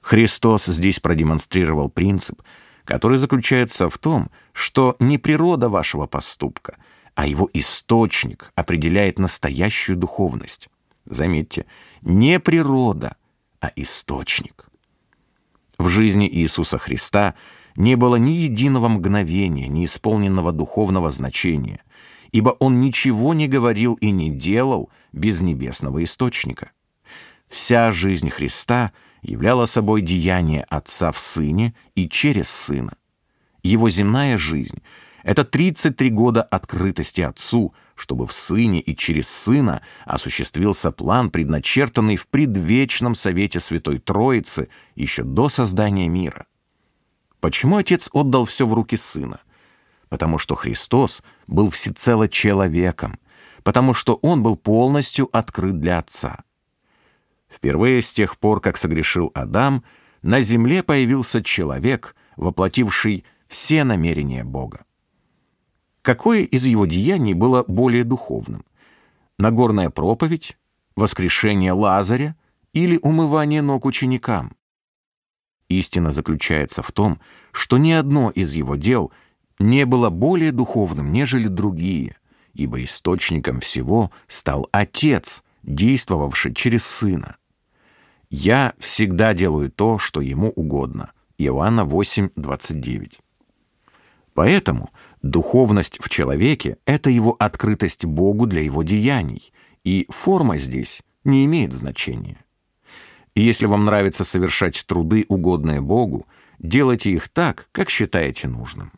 Христос 0.01 0.67
здесь 0.67 1.01
продемонстрировал 1.01 1.89
принцип, 1.89 2.43
который 2.85 3.19
заключается 3.19 3.89
в 3.89 3.99
том, 3.99 4.31
что 4.53 4.97
не 4.99 5.19
природа 5.19 5.69
вашего 5.69 6.07
поступка, 6.07 6.77
а 7.21 7.27
его 7.27 7.51
источник 7.53 8.51
определяет 8.55 9.19
настоящую 9.19 9.99
духовность. 9.99 10.71
Заметьте, 11.05 11.67
не 12.01 12.41
природа, 12.41 13.15
а 13.61 13.71
источник. 13.77 14.71
В 15.77 15.91
жизни 15.91 16.27
Иисуса 16.27 16.79
Христа 16.79 17.35
не 17.77 17.97
было 17.97 18.17
ни 18.17 18.31
единого 18.31 18.89
мгновения, 18.89 19.69
не 19.69 19.85
исполненного 19.85 20.51
духовного 20.51 21.11
значения, 21.11 21.85
ибо 22.33 22.57
Он 22.59 22.81
ничего 22.81 23.35
не 23.35 23.49
говорил 23.49 23.97
и 23.97 24.11
не 24.11 24.31
делал 24.31 24.89
без 25.13 25.43
небесного 25.43 26.03
источника. 26.03 26.71
Вся 27.49 27.91
жизнь 27.91 28.31
Христа 28.31 28.93
являла 29.21 29.67
собой 29.67 30.01
деяние 30.01 30.65
Отца 30.71 31.13
в 31.13 31.19
Сыне 31.19 31.75
и 31.95 32.09
через 32.09 32.49
Сына. 32.49 32.95
Его 33.63 33.91
земная 33.91 34.39
жизнь— 34.39 34.79
это 35.23 35.45
33 35.45 36.11
года 36.11 36.43
открытости 36.43 37.21
Отцу— 37.21 37.75
чтобы 38.01 38.27
в 38.27 38.33
Сыне 38.33 38.81
и 38.81 38.97
через 38.97 39.29
Сына 39.29 39.83
осуществился 40.07 40.91
план, 40.91 41.31
предначертанный 41.31 42.17
в 42.17 42.29
предвечном 42.29 43.15
Совете 43.15 43.61
Святой 43.61 43.99
Троицы 43.99 44.69
еще 44.95 45.23
до 45.23 45.49
создания 45.51 46.09
мира. 46.09 46.47
Почему 47.41 47.77
Отец 47.77 48.09
отдал 48.13 48.47
все 48.47 48.67
в 48.67 48.73
руки 48.73 48.97
Сына? 48.97 49.41
Потому 50.09 50.39
что 50.39 50.55
Христос 50.55 51.23
был 51.47 51.71
всецело 51.71 52.27
человеком, 52.27 53.19
потому 53.63 53.93
что 53.93 54.15
Он 54.23 54.43
был 54.43 54.57
полностью 54.57 55.29
открыт 55.37 55.79
для 55.79 55.99
Отца. 55.99 56.43
Впервые 57.49 58.01
с 58.01 58.13
тех 58.13 58.39
пор, 58.39 58.61
как 58.61 58.79
согрешил 58.79 59.31
Адам, 59.35 59.85
на 60.23 60.41
земле 60.41 60.83
появился 60.83 61.43
человек, 61.43 62.17
воплотивший 62.37 63.25
все 63.47 63.85
намерения 63.85 64.43
Бога. 64.43 64.85
Какое 66.03 66.43
из 66.43 66.65
его 66.65 66.87
деяний 66.87 67.35
было 67.35 67.65
более 67.67 68.05
духовным? 68.05 68.65
Нагорная 69.39 69.91
проповедь, 69.91 70.57
воскрешение 70.97 71.73
Лазаря 71.73 72.37
или 72.73 72.99
умывание 73.03 73.63
ног 73.63 73.85
ученикам? 73.85 74.57
Истина 75.69 76.11
заключается 76.13 76.83
в 76.83 76.91
том, 76.91 77.21
что 77.53 77.79
ни 77.79 77.93
одно 77.93 78.31
из 78.31 78.55
его 78.55 78.77
дел 78.77 79.13
не 79.59 79.85
было 79.87 80.11
более 80.11 80.53
духовным, 80.53 81.13
нежели 81.13 81.49
другие, 81.49 82.17
ибо 82.55 82.83
источником 82.83 83.61
всего 83.61 84.11
стал 84.27 84.69
Отец, 84.73 85.45
действовавший 85.63 86.55
через 86.55 86.85
Сына. 86.85 87.37
«Я 88.31 88.75
всегда 88.79 89.35
делаю 89.35 89.71
то, 89.71 89.99
что 89.99 90.21
ему 90.21 90.51
угодно» 90.51 91.13
Иоанна 91.41 91.85
8, 91.85 92.31
29. 92.37 93.21
Поэтому 94.35 94.91
Духовность 95.23 95.99
в 96.01 96.09
человеке— 96.09 96.79
это 96.87 97.11
его 97.11 97.37
открытость 97.39 98.07
Богу 98.07 98.47
для 98.47 98.63
его 98.63 98.83
деяний, 98.83 99.53
и 99.85 100.07
форма 100.09 100.57
здесь 100.59 101.03
не 101.25 101.45
имеет 101.45 101.73
значения. 101.73 102.45
И 103.35 103.43
если 103.43 103.67
вам 103.67 103.85
нравится 103.85 104.25
совершать 104.25 104.85
труды, 104.87 105.27
угодные 105.29 105.81
Богу, 105.81 106.27
делайте 106.59 107.13
их 107.13 107.29
так, 107.29 107.69
как 107.73 107.91
считаете 107.91 108.49
нужным. 108.49 108.93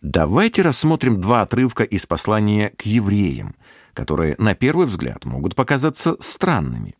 Давайте 0.00 0.62
рассмотрим 0.62 1.20
два 1.20 1.42
отрывка 1.42 1.84
из 1.84 2.06
послания 2.06 2.70
к 2.70 2.82
евреям, 2.82 3.54
которые 3.92 4.34
на 4.38 4.54
первый 4.54 4.86
взгляд 4.86 5.24
могут 5.24 5.54
показаться 5.54 6.16
странными. 6.20 6.96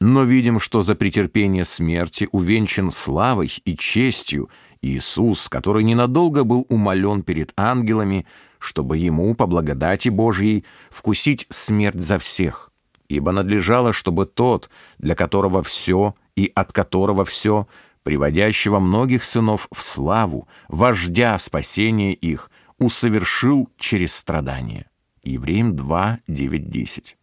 Но 0.00 0.24
видим, 0.24 0.60
что 0.60 0.82
за 0.82 0.94
претерпение 0.94 1.64
смерти 1.64 2.28
увенчан 2.32 2.90
славой 2.90 3.52
и 3.64 3.76
честью 3.76 4.48
Иисус, 4.84 5.48
который 5.48 5.82
ненадолго 5.82 6.44
был 6.44 6.66
умолен 6.68 7.22
перед 7.22 7.52
ангелами, 7.56 8.26
чтобы 8.58 8.98
ему, 8.98 9.34
по 9.34 9.46
благодати 9.46 10.10
Божьей, 10.10 10.64
вкусить 10.90 11.46
смерть 11.48 11.98
за 11.98 12.18
всех. 12.18 12.70
Ибо 13.08 13.32
надлежало, 13.32 13.92
чтобы 13.92 14.26
тот, 14.26 14.68
для 14.98 15.14
которого 15.14 15.62
все 15.62 16.14
и 16.36 16.50
от 16.54 16.72
которого 16.72 17.24
все, 17.24 17.66
приводящего 18.02 18.78
многих 18.78 19.24
сынов 19.24 19.68
в 19.74 19.82
славу, 19.82 20.48
вождя 20.68 21.38
спасения 21.38 22.12
их, 22.12 22.50
усовершил 22.78 23.68
через 23.78 24.14
страдания. 24.14 24.90
Евреям 25.22 25.74
2, 25.76 26.20
9, 26.28 26.68
10. 26.68 27.16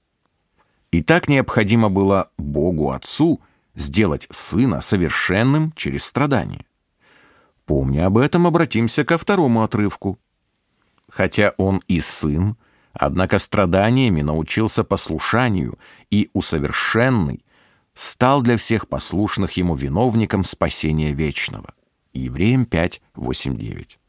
И 0.92 1.04
так 1.04 1.30
необходимо 1.30 1.90
было 1.90 2.32
Богу 2.38 2.92
Отцу 2.92 3.42
сделать 3.76 4.28
Сына 4.32 4.82
совершенным 4.82 5.74
через 5.76 6.04
страдания. 6.04 6.66
Помня 7.66 8.08
об 8.08 8.18
этом, 8.18 8.48
обратимся 8.48 9.04
ко 9.04 9.18
второму 9.18 9.64
отрывку. 9.64 10.20
Хотя 11.10 11.54
он 11.58 11.82
и 11.88 12.00
сын, 12.00 12.56
однако 12.94 13.40
страданиями 13.40 14.22
научился 14.22 14.84
послушанию 14.84 15.78
и 16.10 16.30
усовершенный 16.34 17.44
стал 17.94 18.42
для 18.42 18.58
всех 18.58 18.88
послушных 18.88 19.54
ему 19.54 19.76
виновником 19.76 20.44
спасения 20.44 21.12
вечного. 21.12 21.74
Евреям 22.14 22.66
5, 22.66 23.02
8, 23.16 23.58
9. 23.58 24.00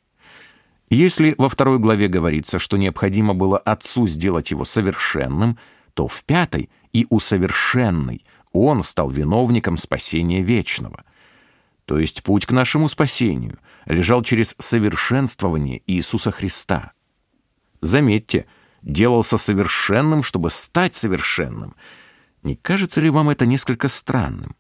Если 0.90 1.34
во 1.38 1.48
второй 1.48 1.78
главе 1.78 2.08
говорится, 2.08 2.58
что 2.58 2.76
необходимо 2.76 3.34
было 3.34 3.58
Отцу 3.58 4.06
сделать 4.06 4.50
его 4.50 4.64
совершенным, 4.64 5.58
то 5.94 6.06
в 6.06 6.22
пятой 6.24 6.70
и 6.92 7.06
усовершенный 7.08 8.24
он 8.52 8.82
стал 8.82 9.08
виновником 9.08 9.76
спасения 9.76 10.42
вечного. 10.42 11.04
То 11.92 11.98
есть 11.98 12.22
путь 12.22 12.46
к 12.46 12.52
нашему 12.52 12.88
спасению 12.88 13.58
лежал 13.84 14.22
через 14.22 14.54
совершенствование 14.58 15.82
Иисуса 15.86 16.30
Христа. 16.30 16.92
Заметьте, 17.82 18.46
делался 18.80 19.36
совершенным, 19.36 20.22
чтобы 20.22 20.48
стать 20.48 20.94
совершенным. 20.94 21.76
Не 22.42 22.56
кажется 22.56 23.02
ли 23.02 23.10
вам 23.10 23.28
это 23.28 23.44
несколько 23.44 23.88
странным? 23.88 24.56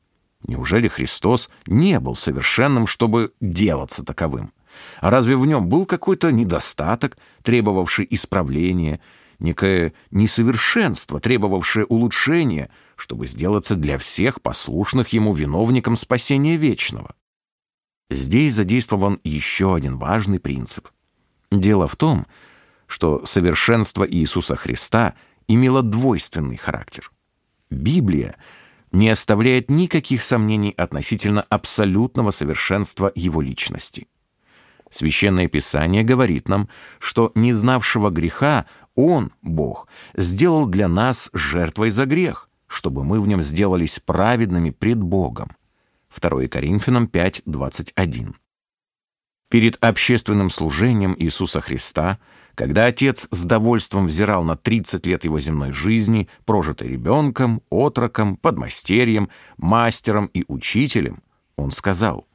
Неужели 0.46 0.88
Христос 0.88 1.48
не 1.66 1.98
был 2.00 2.16
совершенным, 2.16 2.86
чтобы 2.86 3.32
делаться 3.40 4.04
таковым? 4.04 4.52
А 5.00 5.08
разве 5.08 5.34
в 5.34 5.46
нем 5.46 5.70
был 5.70 5.86
какой-то 5.86 6.30
недостаток, 6.32 7.16
требовавший 7.42 8.06
исправления, 8.10 9.00
некое 9.38 9.94
несовершенство, 10.10 11.18
требовавшее 11.18 11.86
улучшения, 11.86 12.68
чтобы 12.94 13.26
сделаться 13.26 13.74
для 13.74 13.96
всех 13.96 14.42
послушных 14.42 15.14
ему 15.14 15.32
виновником 15.32 15.96
спасения 15.96 16.58
вечного? 16.58 17.14
Здесь 18.10 18.54
задействован 18.54 19.20
еще 19.24 19.74
один 19.74 19.96
важный 19.96 20.38
принцип. 20.38 20.88
Дело 21.50 21.86
в 21.86 21.96
том, 21.96 22.26
что 22.86 23.24
совершенство 23.24 24.04
Иисуса 24.04 24.56
Христа 24.56 25.14
имело 25.48 25.82
двойственный 25.82 26.56
характер. 26.56 27.10
Библия 27.70 28.36
не 28.92 29.08
оставляет 29.08 29.70
никаких 29.70 30.22
сомнений 30.22 30.74
относительно 30.76 31.42
абсолютного 31.42 32.30
совершенства 32.30 33.10
его 33.14 33.40
личности. 33.40 34.08
Священное 34.90 35.48
Писание 35.48 36.04
говорит 36.04 36.48
нам, 36.48 36.68
что 36.98 37.32
не 37.34 37.54
знавшего 37.54 38.10
греха 38.10 38.66
Он, 38.94 39.32
Бог, 39.40 39.88
сделал 40.14 40.66
для 40.66 40.86
нас 40.86 41.30
жертвой 41.32 41.90
за 41.90 42.04
грех, 42.04 42.50
чтобы 42.66 43.02
мы 43.02 43.20
в 43.20 43.26
нем 43.26 43.42
сделались 43.42 44.00
праведными 44.00 44.68
пред 44.68 45.02
Богом. 45.02 45.56
2 46.20 46.48
Коринфянам 46.48 47.08
5, 47.08 47.42
21. 47.46 48.36
Перед 49.48 49.76
общественным 49.84 50.50
служением 50.50 51.14
Иисуса 51.18 51.60
Христа, 51.60 52.18
когда 52.54 52.86
Отец 52.86 53.28
с 53.30 53.44
довольством 53.44 54.06
взирал 54.06 54.44
на 54.44 54.56
30 54.56 55.06
лет 55.06 55.24
его 55.24 55.40
земной 55.40 55.72
жизни, 55.72 56.28
прожитой 56.44 56.88
ребенком, 56.88 57.62
отроком, 57.70 58.36
подмастерьем, 58.36 59.30
мастером 59.56 60.26
и 60.26 60.44
учителем, 60.48 61.22
Он 61.56 61.70
сказал, 61.70 62.28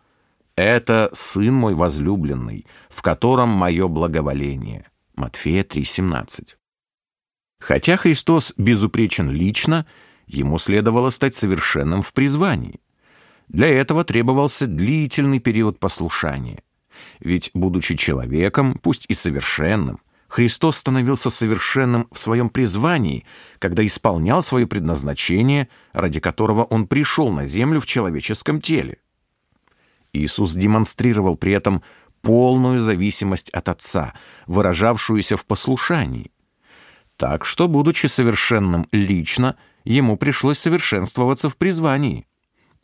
«Это 0.56 1.10
Сын 1.13 1.54
мой 1.54 1.76
возлюбленный, 1.76 2.66
в 2.90 3.02
котором 3.02 3.50
мое 3.50 3.88
благоволение». 3.88 4.90
Матфея 5.16 5.63
3,17. 5.63 6.56
Хотя 7.60 7.98
Христос 7.98 8.54
безупречен 8.58 9.32
лично, 9.32 9.88
ему 10.28 10.60
следовало 10.60 11.10
стать 11.10 11.34
совершенным 11.34 12.04
в 12.04 12.13
призвании. 12.13 12.80
Для 13.47 13.67
этого 13.67 14.03
требовался 14.03 14.67
длительный 14.67 15.39
период 15.39 15.79
послушания. 15.79 16.63
Ведь, 17.19 17.51
будучи 17.53 17.95
человеком, 17.95 18.79
пусть 18.81 19.05
и 19.07 19.13
совершенным, 19.13 19.99
Христос 20.27 20.77
становился 20.77 21.29
совершенным 21.29 22.07
в 22.12 22.19
своем 22.19 22.49
призвании, 22.49 23.25
когда 23.60 23.86
исполнял 23.86 24.43
свое 24.43 24.67
предназначение, 24.67 25.69
ради 25.93 26.19
которого 26.19 26.63
Он 26.65 26.88
пришел 26.88 27.29
на 27.31 27.47
землю 27.47 27.79
в 27.79 27.86
человеческом 27.86 28.60
теле. 28.60 28.97
Иисус 30.12 30.53
демонстрировал 30.53 31.38
при 31.38 31.53
этом 31.53 31.81
полную 32.21 32.79
зависимость 32.79 33.49
от 33.51 33.69
Отца, 33.69 34.13
выражавшуюся 34.47 35.38
в 35.38 35.45
послушании. 35.45 36.31
Так 37.15 37.45
что, 37.45 37.67
будучи 37.67 38.07
совершенным 38.07 38.88
лично, 38.91 39.55
ему 39.86 40.17
пришлось 40.17 40.60
совершенствоваться 40.60 41.49
в 41.49 41.55
призвании. 41.55 42.27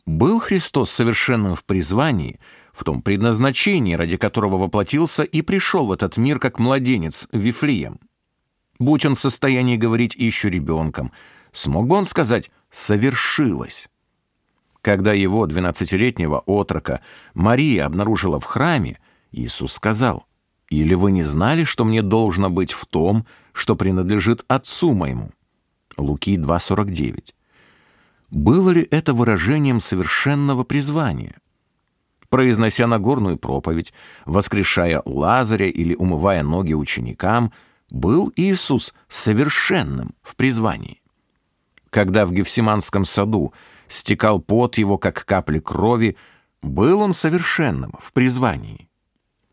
Был 0.06 0.38
Христос 0.38 0.90
совершенным 0.90 1.56
в 1.56 1.64
призвании, 1.64 2.38
в 2.72 2.84
том 2.84 3.00
предназначении, 3.00 3.94
ради 3.94 4.16
которого 4.16 4.58
воплотился 4.58 5.22
и 5.22 5.40
пришел 5.42 5.86
в 5.86 5.92
этот 5.92 6.16
мир 6.16 6.38
как 6.38 6.58
младенец 6.58 7.26
в 7.32 7.38
Вифлеем. 7.38 8.00
Будь 8.78 9.06
он 9.06 9.16
в 9.16 9.20
состоянии 9.20 9.76
говорить 9.76 10.14
еще 10.14 10.50
ребенком, 10.50 11.12
смог 11.52 11.86
бы 11.86 11.96
он 11.96 12.04
сказать 12.04 12.50
«совершилось». 12.70 13.88
Когда 14.82 15.14
его, 15.14 15.46
двенадцатилетнего 15.46 16.40
отрока, 16.40 17.00
Мария 17.32 17.86
обнаружила 17.86 18.38
в 18.38 18.44
храме, 18.44 18.98
Иисус 19.32 19.72
сказал, 19.72 20.26
«Или 20.68 20.92
вы 20.94 21.12
не 21.12 21.22
знали, 21.22 21.64
что 21.64 21.86
мне 21.86 22.02
должно 22.02 22.50
быть 22.50 22.72
в 22.72 22.84
том, 22.84 23.24
что 23.52 23.76
принадлежит 23.76 24.44
Отцу 24.48 24.92
моему?» 24.92 25.30
Луки 25.96 26.36
2,49. 26.36 27.32
Было 28.34 28.70
ли 28.70 28.88
это 28.90 29.14
выражением 29.14 29.78
совершенного 29.78 30.64
призвания? 30.64 31.36
Произнося 32.28 32.88
Нагорную 32.88 33.38
проповедь, 33.38 33.92
воскрешая 34.26 35.02
Лазаря 35.04 35.68
или 35.68 35.94
умывая 35.94 36.42
ноги 36.42 36.72
ученикам, 36.72 37.52
был 37.90 38.32
Иисус 38.34 38.92
совершенным 39.08 40.16
в 40.20 40.34
призвании. 40.34 41.00
Когда 41.90 42.26
в 42.26 42.32
Гефсиманском 42.32 43.04
саду 43.04 43.54
стекал 43.86 44.40
пот 44.40 44.78
его, 44.78 44.98
как 44.98 45.24
капли 45.24 45.60
крови, 45.60 46.16
был 46.60 47.02
он 47.02 47.14
совершенным 47.14 47.94
в 48.00 48.12
призвании. 48.12 48.88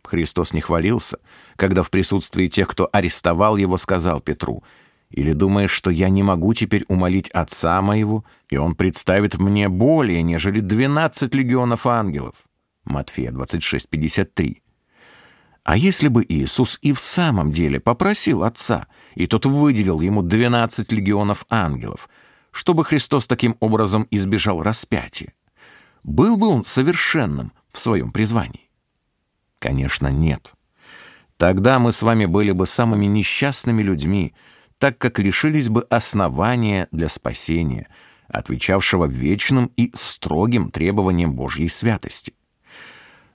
Христос 0.03 0.53
не 0.53 0.61
хвалился, 0.61 1.19
когда 1.55 1.83
в 1.83 1.91
присутствии 1.91 2.47
тех, 2.47 2.67
кто 2.67 2.89
арестовал 2.91 3.57
его, 3.57 3.77
сказал 3.77 4.21
Петру— 4.21 4.63
или 5.11 5.33
думаешь, 5.33 5.71
что 5.71 5.91
я 5.91 6.09
не 6.09 6.23
могу 6.23 6.53
теперь 6.53 6.85
умолить 6.87 7.29
Отца 7.29 7.81
моего, 7.81 8.25
и 8.49 8.57
Он 8.57 8.75
представит 8.75 9.37
мне 9.37 9.69
более, 9.69 10.23
нежели 10.23 10.59
12 10.59 11.33
легионов 11.35 11.85
ангелов?» 11.85 12.35
Матфея 12.85 13.31
26:53. 13.31 14.61
А 15.63 15.77
если 15.77 16.07
бы 16.07 16.25
Иисус 16.27 16.79
и 16.81 16.91
в 16.91 16.99
самом 16.99 17.51
деле 17.51 17.79
попросил 17.79 18.43
Отца, 18.43 18.87
и 19.13 19.27
тот 19.27 19.45
выделил 19.45 20.01
ему 20.01 20.23
12 20.23 20.91
легионов 20.91 21.45
ангелов, 21.49 22.09
чтобы 22.51 22.83
Христос 22.83 23.27
таким 23.27 23.55
образом 23.59 24.07
избежал 24.09 24.63
распятия, 24.63 25.33
был 26.03 26.35
бы 26.35 26.47
он 26.47 26.65
совершенным 26.65 27.51
в 27.71 27.79
своем 27.79 28.11
призвании? 28.11 28.69
Конечно, 29.59 30.07
нет. 30.07 30.55
Тогда 31.37 31.79
мы 31.79 31.91
с 31.91 32.01
вами 32.01 32.25
были 32.25 32.51
бы 32.51 32.65
самыми 32.65 33.05
несчастными 33.05 33.83
людьми, 33.83 34.33
так 34.81 34.97
как 34.97 35.19
лишились 35.19 35.69
бы 35.69 35.83
основания 35.91 36.87
для 36.91 37.07
спасения, 37.07 37.87
отвечавшего 38.27 39.05
вечным 39.05 39.71
и 39.77 39.91
строгим 39.93 40.71
требованиям 40.71 41.35
Божьей 41.35 41.69
святости. 41.69 42.33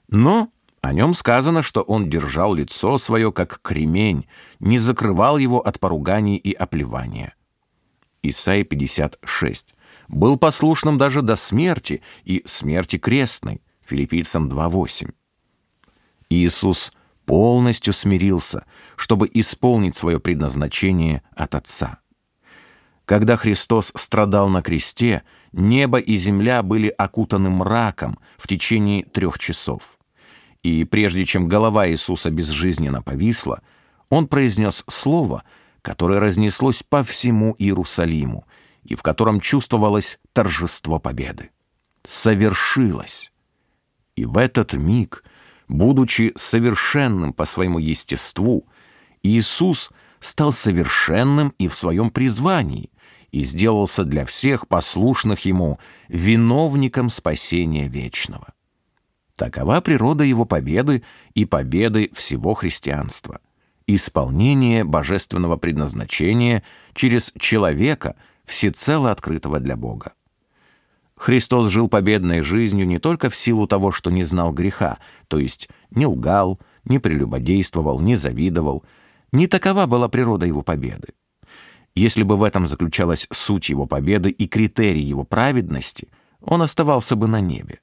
Но 0.09 0.51
о 0.81 0.91
нем 0.91 1.13
сказано, 1.13 1.61
что 1.61 1.83
он 1.83 2.09
держал 2.09 2.53
лицо 2.53 2.97
свое, 2.97 3.31
как 3.31 3.61
кремень, 3.61 4.27
не 4.59 4.77
закрывал 4.77 5.37
его 5.37 5.65
от 5.65 5.79
поруганий 5.79 6.35
и 6.35 6.51
оплевания. 6.51 7.33
Исайя 8.23 8.65
56. 8.65 9.73
Был 10.09 10.37
послушным 10.37 10.97
даже 10.97 11.21
до 11.21 11.37
смерти 11.37 12.01
и 12.25 12.43
смерти 12.45 12.97
крестной. 12.97 13.61
Филиппийцам 13.85 14.49
2.8. 14.49 15.13
Иисус 16.29 16.91
полностью 17.27 17.93
смирился, 17.93 18.65
чтобы 18.95 19.29
исполнить 19.31 19.95
свое 19.95 20.19
предназначение 20.19 21.21
от 21.35 21.53
Отца. 21.53 21.99
Когда 23.05 23.35
Христос 23.35 23.91
страдал 23.95 24.49
на 24.49 24.63
кресте, 24.63 25.23
небо 25.51 25.99
и 25.99 26.17
земля 26.17 26.63
были 26.63 26.87
окутаны 26.87 27.49
мраком 27.49 28.17
в 28.37 28.47
течение 28.47 29.03
трех 29.03 29.37
часов. 29.37 29.99
И 30.63 30.83
прежде 30.85 31.25
чем 31.25 31.47
голова 31.47 31.87
Иисуса 31.87 32.31
безжизненно 32.31 33.01
повисла, 33.01 33.61
Он 34.09 34.27
произнес 34.27 34.83
слово, 34.89 35.43
которое 35.81 36.19
разнеслось 36.19 36.81
по 36.81 37.03
всему 37.03 37.55
Иерусалиму 37.59 38.47
и 38.83 38.95
в 38.95 39.03
котором 39.03 39.41
чувствовалось 39.41 40.17
торжество 40.31 40.97
победы. 40.97 41.51
«Совершилось!» 42.05 43.33
И 44.15 44.25
в 44.25 44.37
этот 44.37 44.73
миг, 44.73 45.23
будучи 45.67 46.33
совершенным 46.35 47.33
по 47.33 47.45
своему 47.45 47.79
естеству, 47.79 48.67
Иисус 49.23 49.91
стал 50.19 50.51
совершенным 50.51 51.53
и 51.57 51.67
в 51.67 51.73
своем 51.73 52.09
призвании 52.09 52.91
и 53.31 53.43
сделался 53.43 54.03
для 54.03 54.25
всех 54.25 54.67
послушных 54.67 55.45
Ему 55.45 55.79
виновником 56.07 57.09
спасения 57.09 57.87
вечного. 57.87 58.53
Такова 59.35 59.81
природа 59.81 60.23
Его 60.23 60.45
победы 60.45 61.03
и 61.35 61.45
победы 61.45 62.09
всего 62.13 62.53
христианства. 62.53 63.39
Исполнение 63.85 64.83
божественного 64.83 65.57
предназначения 65.57 66.63
через 66.93 67.31
человека, 67.39 68.15
всецело 68.45 69.11
открытого 69.11 69.59
для 69.59 69.75
Бога. 69.75 70.13
Христос 71.17 71.71
жил 71.71 71.89
победной 71.89 72.41
жизнью 72.41 72.87
не 72.87 72.99
только 72.99 73.29
в 73.29 73.35
силу 73.35 73.67
того, 73.67 73.91
что 73.91 74.11
не 74.11 74.23
знал 74.23 74.53
греха, 74.53 74.99
то 75.27 75.39
есть 75.39 75.67
не 75.89 76.05
лгал, 76.05 76.59
не 76.85 76.99
прелюбодействовал, 76.99 77.99
не 77.99 78.15
завидовал. 78.15 78.85
Не 79.31 79.47
такова 79.47 79.87
была 79.87 80.07
природа 80.09 80.45
его 80.45 80.61
победы. 80.61 81.09
Если 81.95 82.21
бы 82.21 82.37
в 82.37 82.43
этом 82.43 82.67
заключалась 82.67 83.27
суть 83.31 83.69
его 83.69 83.87
победы 83.87 84.29
и 84.29 84.47
критерий 84.47 85.01
его 85.01 85.23
праведности, 85.23 86.09
он 86.39 86.61
оставался 86.61 87.15
бы 87.15 87.27
на 87.27 87.41
небе. 87.41 87.79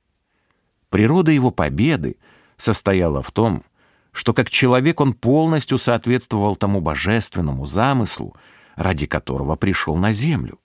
Природа 0.89 1.33
его 1.33 1.51
победы 1.51 2.17
состояла 2.57 3.21
в 3.21 3.33
том, 3.33 3.65
что 4.13 4.33
как 4.33 4.49
человек 4.49 5.01
он 5.01 5.13
полностью 5.13 5.77
соответствовал 5.77 6.55
тому 6.55 6.81
божественному 6.81 7.67
замыслу, 7.67 8.37
ради 8.77 9.07
которого 9.07 9.57
пришел 9.57 9.97
на 9.97 10.13
землю. 10.13 10.61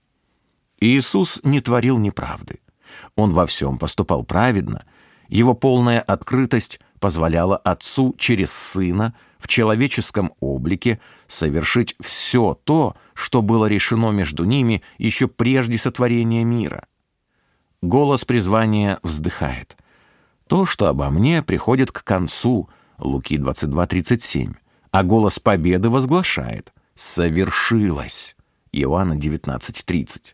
Иисус 0.80 1.40
не 1.44 1.62
творил 1.62 1.98
неправды. 1.98 2.60
Он 3.16 3.34
во 3.34 3.46
всем 3.46 3.78
поступал 3.78 4.24
праведно. 4.24 4.86
Его 5.28 5.54
полная 5.54 6.02
открытость 6.02 6.80
позволяла 7.00 7.58
Отцу 7.58 8.16
через 8.18 8.52
Сына 8.52 9.14
в 9.38 9.48
человеческом 9.48 10.34
облике 10.40 11.00
совершить 11.28 11.96
все 12.02 12.60
то, 12.64 12.96
что 13.14 13.42
было 13.42 13.66
решено 13.68 14.12
между 14.12 14.44
ними 14.44 14.84
еще 14.98 15.28
прежде 15.28 15.78
сотворения 15.78 16.44
мира. 16.44 16.86
Голос 17.82 18.26
призвания 18.26 19.00
вздыхает. 19.04 19.78
То, 20.48 20.66
что 20.66 20.88
обо 20.88 21.10
мне, 21.10 21.44
приходит 21.44 21.92
к 21.92 22.04
концу, 22.04 22.70
Луки 22.98 23.38
22.37, 23.38 24.56
а 24.92 25.04
голос 25.04 25.40
победы 25.40 25.90
возглашает 25.90 26.74
«Совершилось» 26.96 28.36
Иоанна 28.72 29.14
19.30. 29.14 30.34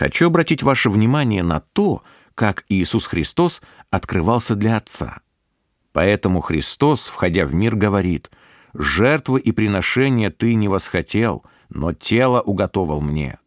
Хочу 0.00 0.28
обратить 0.28 0.62
ваше 0.62 0.88
внимание 0.88 1.42
на 1.42 1.60
то, 1.60 2.02
как 2.34 2.64
Иисус 2.70 3.04
Христос 3.04 3.60
открывался 3.90 4.54
для 4.54 4.78
Отца. 4.78 5.20
Поэтому 5.92 6.40
Христос, 6.40 7.06
входя 7.06 7.44
в 7.44 7.52
мир, 7.52 7.76
говорит, 7.76 8.30
«Жертвы 8.72 9.40
и 9.40 9.52
приношения 9.52 10.30
ты 10.30 10.54
не 10.54 10.68
восхотел, 10.68 11.44
но 11.68 11.92
тело 11.92 12.40
уготовал 12.40 13.02
мне. 13.02 13.40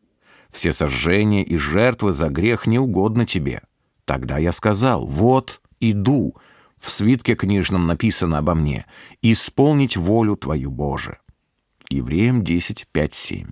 Все 0.51 0.73
сожжения 0.73 1.43
и 1.43 1.57
жертвы 1.57 2.13
за 2.13 2.29
грех 2.29 2.67
не 2.67 2.77
угодно 2.77 3.25
тебе». 3.25 3.63
Тогда 4.05 4.37
я 4.37 4.51
сказал, 4.51 5.07
«Вот, 5.07 5.59
иду, 5.79 6.35
в 6.79 6.91
свитке 6.91 7.33
книжном 7.33 7.87
написано 7.87 8.37
обо 8.37 8.53
мне, 8.53 8.85
исполнить 9.23 9.97
волю 9.97 10.35
Твою, 10.35 10.69
Боже». 10.69 11.17
Евреям 11.89 12.43
10, 12.43 12.85
5, 12.91 13.13
7 13.15 13.47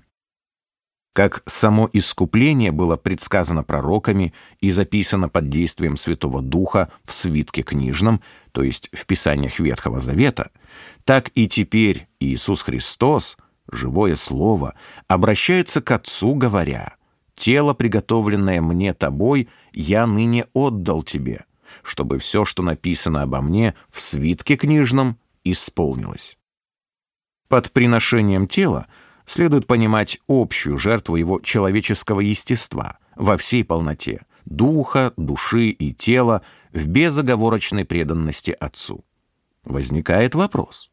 как 1.13 1.43
само 1.45 1.89
искупление 1.91 2.71
было 2.71 2.95
предсказано 2.95 3.63
пророками 3.63 4.33
и 4.59 4.71
записано 4.71 5.27
под 5.27 5.49
действием 5.49 5.97
Святого 5.97 6.41
Духа 6.41 6.91
в 7.03 7.13
свитке 7.13 7.63
книжном, 7.63 8.21
то 8.51 8.63
есть 8.63 8.89
в 8.93 9.05
Писаниях 9.05 9.59
Ветхого 9.59 9.99
Завета, 9.99 10.51
так 11.03 11.29
и 11.35 11.47
теперь 11.47 12.07
Иисус 12.19 12.61
Христос, 12.61 13.37
живое 13.69 14.15
Слово, 14.15 14.75
обращается 15.07 15.81
к 15.81 15.91
Отцу, 15.91 16.33
говоря, 16.35 16.95
«Тело, 17.35 17.73
приготовленное 17.73 18.61
мне 18.61 18.93
тобой, 18.93 19.49
я 19.73 20.07
ныне 20.07 20.45
отдал 20.53 21.03
тебе, 21.03 21.45
чтобы 21.83 22.19
все, 22.19 22.45
что 22.45 22.63
написано 22.63 23.23
обо 23.23 23.41
мне 23.41 23.75
в 23.89 23.99
свитке 23.99 24.55
книжном, 24.55 25.17
исполнилось». 25.43 26.37
Под 27.49 27.71
приношением 27.71 28.47
тела– 28.47 28.87
следует 29.31 29.65
понимать 29.65 30.19
общую 30.27 30.77
жертву 30.77 31.15
его 31.15 31.39
человеческого 31.39 32.19
естества 32.19 32.97
во 33.15 33.37
всей 33.37 33.63
полноте, 33.63 34.25
духа, 34.45 35.13
души 35.15 35.69
и 35.69 35.93
тела 35.93 36.41
в 36.73 36.87
безоговорочной 36.87 37.85
преданности 37.85 38.51
Отцу. 38.59 39.05
Возникает 39.63 40.35
вопрос. 40.35 40.91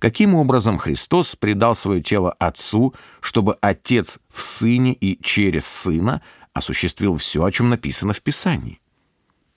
Каким 0.00 0.34
образом 0.34 0.78
Христос 0.78 1.36
предал 1.36 1.74
свое 1.74 2.02
тело 2.02 2.32
Отцу, 2.32 2.94
чтобы 3.20 3.56
Отец 3.60 4.18
в 4.28 4.42
Сыне 4.42 4.92
и 4.92 5.20
через 5.22 5.66
Сына 5.66 6.22
осуществил 6.52 7.16
все, 7.16 7.44
о 7.44 7.52
чем 7.52 7.68
написано 7.68 8.12
в 8.12 8.22
Писании? 8.22 8.80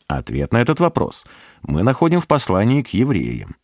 Ответ 0.07 0.51
на 0.51 0.61
этот 0.61 0.79
вопрос 0.79 1.25
мы 1.63 1.83
находим 1.83 2.19
в 2.19 2.27
послании 2.27 2.81
к 2.83 2.89
евреям. 2.89 3.55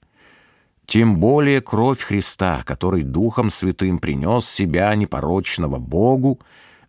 Тем 0.88 1.18
более 1.20 1.60
кровь 1.60 2.00
Христа, 2.00 2.64
который 2.64 3.04
Духом 3.04 3.50
Святым 3.50 4.00
принес 4.00 4.50
себя 4.50 4.96
непорочного 4.96 5.80
Богу, 5.80 6.40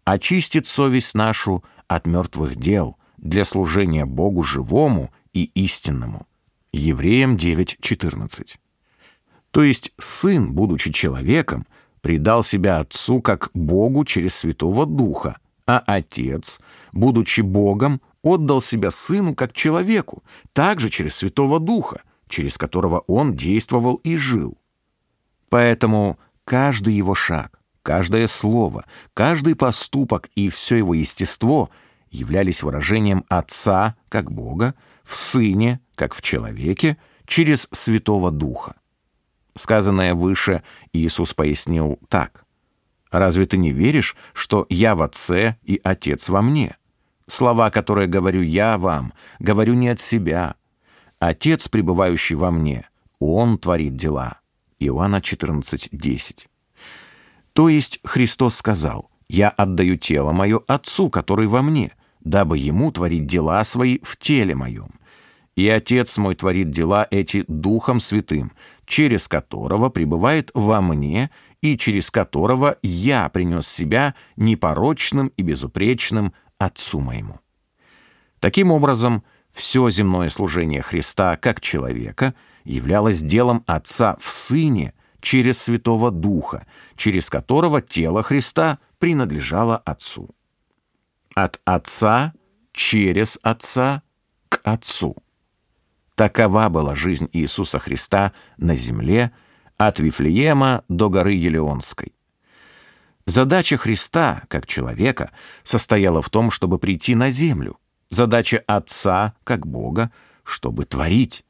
очистит 0.05 0.67
совесть 0.67 1.15
нашу 1.15 1.65
от 1.89 2.07
мертвых 2.07 2.55
дел 2.55 2.97
для 3.17 3.45
служения 3.45 4.07
Богу 4.07 4.45
живому 4.45 5.11
и 5.33 5.45
истинному. 5.47 6.29
Евреям 6.73 7.35
9.14. 7.35 8.55
То 9.51 9.65
есть 9.65 9.93
Сын, 9.99 10.53
будучи 10.53 10.93
человеком, 10.93 11.67
предал 12.01 12.45
себя 12.45 12.79
Отцу 12.79 13.21
как 13.21 13.51
Богу 13.53 14.05
через 14.05 14.37
Святого 14.37 14.87
Духа, 14.87 15.39
а 15.67 15.83
Отец, 15.85 16.61
будучи 16.93 17.41
Богом, 17.41 18.01
отдал 18.23 18.61
себя 18.61 18.93
Сыну 18.93 19.35
как 19.35 19.53
человеку, 19.55 20.23
также 20.53 20.89
через 20.89 21.17
Святого 21.17 21.59
Духа, 21.59 22.03
через 22.29 22.59
которого 22.59 23.01
он 23.07 23.35
действовал 23.35 23.97
и 23.97 24.17
жил. 24.17 24.59
Поэтому 25.49 26.19
каждый 26.45 26.95
его 26.95 27.15
шаг, 27.15 27.59
каждое 27.83 28.27
слово, 28.27 28.85
каждый 29.15 29.55
поступок 29.55 30.29
и 30.35 30.49
все 30.49 30.77
его 30.77 30.95
естество 30.95 31.71
являлись 32.11 32.63
выражением 32.63 33.25
Отца 33.29 33.97
как 34.09 34.31
Бога, 34.31 34.75
в 35.05 35.17
Сыне 35.17 35.81
как 35.95 36.15
в 36.15 36.23
человеке, 36.23 36.97
через 37.27 37.69
Святого 37.73 38.31
Духа. 38.31 38.77
Сказанное 39.57 40.15
выше 40.15 40.63
Иисус 40.93 41.35
пояснил 41.35 41.99
так. 42.09 42.45
«Разве 43.11 43.47
ты 43.47 43.57
не 43.57 43.73
веришь, 43.73 44.17
что 44.33 44.67
я 44.69 44.95
в 44.95 45.03
Отце 45.03 45.57
и 45.63 45.81
Отец 45.83 46.29
во 46.29 46.43
мне? 46.43 46.77
Слова, 47.27 47.71
которые 47.71 48.07
говорю 48.07 48.43
я 48.43 48.79
вам, 48.79 49.13
говорю 49.39 49.75
не 49.75 49.89
от 49.89 50.01
себя, 50.01 50.57
Отец, 51.19 51.69
пребывающий 51.69 52.37
во 52.37 52.51
мне, 52.51 52.89
Он 53.19 53.59
творит 53.59 53.97
дела. 53.97 54.41
Иоанна 54.79 55.21
14:10. 55.21 56.49
То 57.53 57.69
есть 57.69 57.99
Христос 58.05 58.55
сказал, 58.55 59.11
«Я 59.29 59.49
отдаю 59.49 59.97
тело 59.97 60.31
мое 60.31 60.61
Отцу, 60.69 61.11
который 61.11 61.49
во 61.49 61.63
мне, 61.63 61.93
дабы 62.21 62.59
Ему 62.59 62.93
творить 62.93 63.27
дела 63.27 63.65
свои 63.65 63.99
в 64.03 64.17
теле 64.17 64.55
моем. 64.55 64.91
И 65.57 65.69
Отец 65.69 66.17
мой 66.19 66.37
творит 66.37 66.71
дела 66.71 67.09
эти 67.11 67.45
Духом 67.49 67.99
Святым, 67.99 68.53
через 68.87 69.27
которого 69.27 69.89
пребывает 69.89 70.53
во 70.55 70.81
мне 70.81 71.31
и 71.61 71.77
через 71.77 72.13
которого 72.13 72.79
я 72.83 73.29
принес 73.29 73.67
себя 73.67 74.15
непорочным 74.37 75.33
и 75.37 75.43
безупречным 75.43 76.33
Отцу 76.59 77.01
моему». 77.01 77.41
Таким 78.39 78.71
образом, 78.71 79.25
все 79.59 79.91
земное 79.91 80.29
служение 80.29 80.83
Христа 80.83 81.37
как 81.37 81.61
человека 81.61 82.35
являлось 82.63 83.21
делом 83.21 83.65
Отца 83.67 84.17
в 84.21 84.31
Сыне 84.33 84.95
через 85.21 85.61
Святого 85.61 86.13
Духа, 86.13 86.65
через 86.95 87.29
которого 87.29 87.83
тело 87.83 88.23
Христа 88.23 88.79
принадлежало 89.01 89.77
Отцу. 89.79 90.31
От 91.35 91.61
Отца 91.65 92.35
через 92.73 93.37
Отца 93.43 94.03
к 94.49 94.61
Отцу. 94.63 95.17
Такова 96.15 96.69
была 96.69 96.95
жизнь 96.95 97.29
Иисуса 97.33 97.81
Христа 97.81 98.33
на 98.59 98.77
земле 98.77 99.33
от 99.77 99.99
Вифлеема 99.99 100.85
до 100.89 101.11
горы 101.11 101.33
Елеонской. 101.33 102.13
Задача 103.27 103.77
Христа, 103.77 104.45
как 104.47 104.69
человека, 104.69 105.33
состояла 105.65 106.23
в 106.23 106.31
том, 106.31 106.53
чтобы 106.53 106.79
прийти 106.79 107.17
на 107.17 107.31
землю. 107.31 107.77
Задача 108.11 108.63
Отца, 108.67 109.35
как 109.45 109.67
Бога, 109.67 110.11
чтобы 110.45 110.85
творить. 110.85 111.45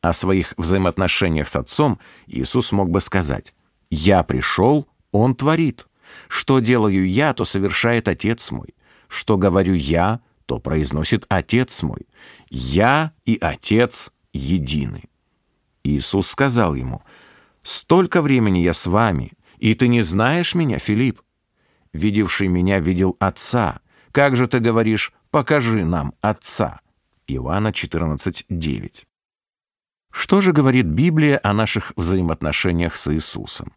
О 0.00 0.12
своих 0.14 0.54
взаимоотношениях 0.56 1.48
с 1.48 1.56
Отцом 1.56 1.98
Иисус 2.26 2.72
мог 2.72 2.90
бы 2.90 3.00
сказать 3.00 3.54
«Я 3.90 4.22
пришел, 4.22 4.88
Он 5.12 5.34
творит. 5.34 5.86
Что 6.26 6.60
делаю 6.60 7.08
я, 7.08 7.34
то 7.34 7.44
совершает 7.44 8.08
Отец 8.08 8.50
мой. 8.50 8.74
Что 9.08 9.36
говорю 9.36 9.74
я, 9.74 10.20
то 10.46 10.58
произносит 10.58 11.26
Отец 11.28 11.82
мой. 11.82 12.08
Я 12.48 13.12
и 13.26 13.36
Отец 13.40 14.10
едины». 14.32 15.04
Иисус 15.84 16.28
сказал 16.28 16.74
ему 16.74 17.02
«Столько 17.62 18.22
времени 18.22 18.60
я 18.60 18.72
с 18.72 18.86
вами, 18.86 19.32
и 19.58 19.74
ты 19.74 19.88
не 19.88 20.00
знаешь 20.02 20.54
меня, 20.54 20.78
Филипп? 20.78 21.20
Видевший 21.92 22.48
меня 22.48 22.80
видел 22.80 23.16
Отца. 23.20 23.80
Как 24.12 24.34
же 24.34 24.48
ты 24.48 24.58
говоришь, 24.58 25.12
покажи 25.30 25.84
нам 25.84 26.14
Отца?» 26.20 26.80
Иоанна 27.26 27.72
14:9. 27.72 29.06
Что 30.12 30.40
же 30.40 30.52
говорит 30.52 30.86
Библия 30.86 31.40
о 31.42 31.52
наших 31.52 31.92
взаимоотношениях 31.96 32.96
с 32.96 33.12
Иисусом? 33.12 33.72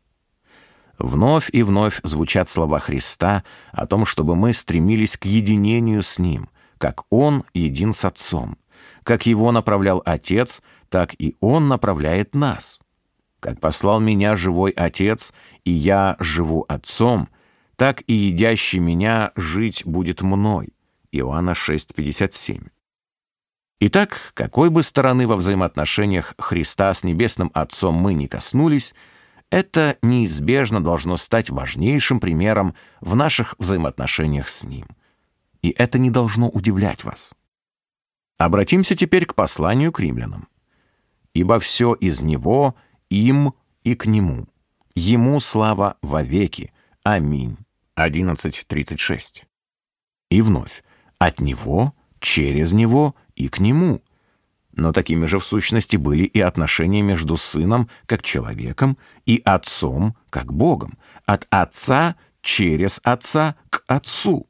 Вновь 0.97 1.49
и 1.51 1.63
вновь 1.63 1.99
звучат 2.03 2.47
слова 2.49 2.79
Христа 2.79 3.43
о 3.71 3.87
том, 3.87 4.05
чтобы 4.05 4.35
мы 4.35 4.53
стремились 4.53 5.17
к 5.17 5.25
единению 5.25 6.01
с 6.01 6.19
Ним, 6.19 6.49
как 6.77 7.03
Он 7.09 7.43
един 7.53 7.93
с 7.93 8.05
Отцом. 8.05 8.57
Как 9.03 9.25
Его 9.25 9.51
направлял 9.51 10.01
Отец, 10.05 10.61
так 10.89 11.13
и 11.17 11.35
Он 11.39 11.67
направляет 11.67 12.35
нас. 12.35 12.79
Как 13.39 13.59
послал 13.59 13.99
меня 13.99 14.35
живой 14.35 14.71
Отец, 14.71 15.33
и 15.65 15.71
я 15.71 16.15
живу 16.19 16.65
Отцом, 16.67 17.27
так 17.75 18.03
и 18.07 18.13
едящий 18.13 18.79
меня 18.79 19.31
жить 19.35 19.83
будет 19.85 20.21
мной. 20.21 20.73
Иоанна 21.13 21.51
6,57. 21.51 22.69
Итак, 23.79 24.31
какой 24.33 24.69
бы 24.69 24.81
стороны 24.81 25.27
во 25.27 25.35
взаимоотношениях 25.35 26.33
Христа 26.37 26.93
с 26.93 27.03
Небесным 27.03 27.51
Отцом 27.53 27.95
мы 27.95 28.13
ни 28.13 28.27
коснулись, 28.27 28.95
это 29.49 29.97
неизбежно 30.01 30.83
должно 30.83 31.15
стать 31.17 31.49
важнейшим 31.49 32.19
примером 32.19 32.75
в 33.01 33.15
наших 33.15 33.55
взаимоотношениях 33.59 34.47
с 34.47 34.63
Ним. 34.63 34.87
И 35.61 35.69
это 35.69 35.99
не 35.99 36.09
должно 36.09 36.49
удивлять 36.49 37.03
вас. 37.03 37.33
Обратимся 38.37 38.95
теперь 38.95 39.25
к 39.25 39.35
посланию 39.35 39.91
к 39.91 39.99
римлянам. 39.99 40.47
«Ибо 41.35 41.59
все 41.59 41.93
из 41.93 42.21
Него, 42.21 42.75
им 43.09 43.53
и 43.83 43.95
к 43.95 44.05
Нему. 44.05 44.47
Ему 44.95 45.39
слава 45.39 45.97
вовеки. 46.01 46.73
Аминь». 47.03 47.57
11.36. 47.95 49.43
И 50.29 50.41
вновь. 50.41 50.83
От 51.23 51.39
Него, 51.39 51.93
через 52.19 52.73
Него 52.73 53.15
и 53.37 53.47
к 53.47 53.61
Нему. 53.61 54.01
Но 54.73 54.91
такими 54.91 55.25
же 55.25 55.39
в 55.39 55.45
сущности 55.45 55.95
были 55.95 56.25
и 56.25 56.41
отношения 56.41 57.01
между 57.01 57.37
Сыном, 57.37 57.89
как 58.07 58.23
человеком, 58.23 58.97
и 59.25 59.41
Отцом, 59.45 60.17
как 60.29 60.51
Богом. 60.51 60.97
От 61.25 61.47
Отца 61.49 62.17
через 62.41 62.99
Отца 63.05 63.55
к 63.69 63.85
Отцу. 63.87 64.49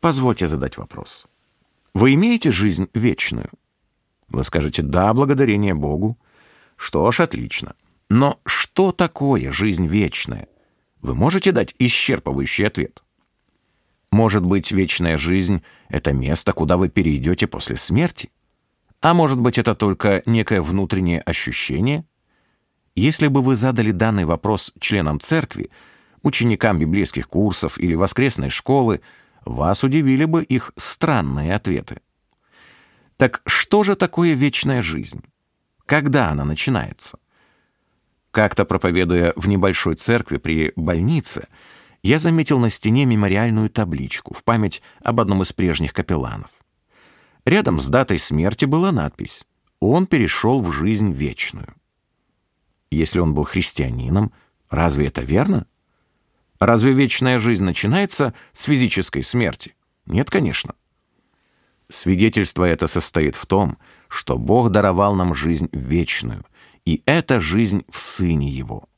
Позвольте 0.00 0.48
задать 0.48 0.76
вопрос. 0.76 1.24
Вы 1.94 2.14
имеете 2.14 2.50
жизнь 2.50 2.88
вечную? 2.92 3.50
Вы 4.26 4.42
скажете 4.42 4.82
«да, 4.82 5.14
благодарение 5.14 5.74
Богу». 5.74 6.18
Что 6.74 7.08
ж, 7.12 7.20
отлично. 7.20 7.76
Но 8.10 8.40
что 8.44 8.90
такое 8.90 9.52
жизнь 9.52 9.86
вечная? 9.86 10.48
Вы 11.00 11.14
можете 11.14 11.52
дать 11.52 11.76
исчерпывающий 11.78 12.66
ответ? 12.66 13.03
Может 14.14 14.44
быть, 14.44 14.70
вечная 14.70 15.18
жизнь— 15.18 15.64
это 15.88 16.12
место, 16.12 16.52
куда 16.52 16.76
вы 16.76 16.88
перейдете 16.88 17.48
после 17.48 17.76
смерти? 17.76 18.30
А 19.00 19.12
может 19.12 19.40
быть, 19.40 19.58
это 19.58 19.74
только 19.74 20.22
некое 20.24 20.62
внутреннее 20.62 21.20
ощущение? 21.20 22.04
Если 22.94 23.26
бы 23.26 23.42
вы 23.42 23.56
задали 23.56 23.90
данный 23.90 24.24
вопрос 24.24 24.72
членам 24.78 25.18
церкви, 25.18 25.68
ученикам 26.22 26.78
библейских 26.78 27.28
курсов 27.28 27.76
или 27.76 27.96
воскресной 27.96 28.50
школы, 28.50 29.00
вас 29.44 29.82
удивили 29.82 30.26
бы 30.26 30.44
их 30.44 30.70
странные 30.76 31.52
ответы. 31.52 32.00
Так 33.16 33.42
что 33.46 33.82
же 33.82 33.96
такое 33.96 34.34
вечная 34.34 34.80
жизнь? 34.80 35.24
Когда 35.86 36.28
она 36.28 36.44
начинается? 36.44 37.18
Как-то 38.30 38.64
проповедуя 38.64 39.32
в 39.34 39.48
небольшой 39.48 39.96
церкви 39.96 40.36
при 40.36 40.72
больнице, 40.76 41.48
я 42.04 42.18
заметил 42.18 42.58
на 42.58 42.68
стене 42.68 43.06
мемориальную 43.06 43.70
табличку 43.70 44.34
в 44.34 44.44
память 44.44 44.82
об 45.02 45.20
одном 45.20 45.42
из 45.42 45.54
прежних 45.54 45.94
капелланов. 45.94 46.50
Рядом 47.46 47.80
с 47.80 47.88
датой 47.88 48.18
смерти 48.18 48.66
была 48.66 48.92
надпись 48.92 49.46
«Он 49.80 50.06
перешел 50.06 50.60
в 50.60 50.70
жизнь 50.70 51.12
вечную». 51.12 51.74
Если 52.90 53.18
он 53.20 53.32
был 53.32 53.44
христианином, 53.44 54.32
разве 54.68 55.06
это 55.06 55.22
верно? 55.22 55.66
Разве 56.60 56.92
вечная 56.92 57.38
жизнь 57.38 57.64
начинается 57.64 58.34
с 58.52 58.64
физической 58.64 59.22
смерти? 59.22 59.74
Нет, 60.04 60.30
конечно. 60.30 60.74
Свидетельство 61.88 62.64
это 62.64 62.86
состоит 62.86 63.34
в 63.34 63.46
том, 63.46 63.78
что 64.08 64.36
Бог 64.36 64.70
даровал 64.70 65.14
нам 65.14 65.34
жизнь 65.34 65.70
вечную, 65.72 66.44
и 66.84 67.02
эта 67.06 67.40
жизнь 67.40 67.82
в 67.90 67.98
Сыне 67.98 68.50
Его. 68.50 68.88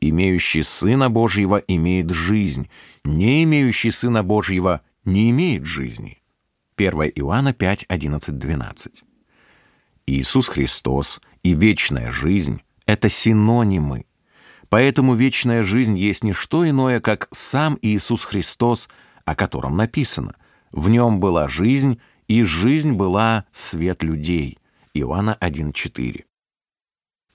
Имеющий 0.00 0.62
Сына 0.62 1.08
Божьего 1.08 1.56
имеет 1.56 2.10
жизнь, 2.10 2.68
не 3.04 3.44
имеющий 3.44 3.90
Сына 3.90 4.22
Божьего 4.22 4.82
не 5.04 5.30
имеет 5.30 5.64
жизни. 5.64 6.22
1 6.76 6.92
Иоанна 7.16 7.54
5, 7.54 7.86
11, 7.88 8.38
12. 8.38 9.04
Иисус 10.06 10.48
Христос 10.48 11.20
и 11.42 11.54
вечная 11.54 12.12
жизнь— 12.12 12.62
это 12.86 13.08
синонимы. 13.08 14.04
Поэтому 14.68 15.14
вечная 15.14 15.62
жизнь 15.62 15.96
есть 15.96 16.22
не 16.22 16.32
что 16.32 16.68
иное, 16.68 17.00
как 17.00 17.28
сам 17.32 17.78
Иисус 17.80 18.24
Христос, 18.24 18.88
о 19.24 19.34
котором 19.34 19.76
написано. 19.76 20.34
В 20.72 20.88
нем 20.88 21.20
была 21.20 21.48
жизнь, 21.48 22.00
и 22.28 22.42
жизнь 22.42 22.92
была 22.92 23.46
свет 23.52 24.02
людей. 24.02 24.58
Иоанна 24.92 25.36
1,4. 25.40 26.24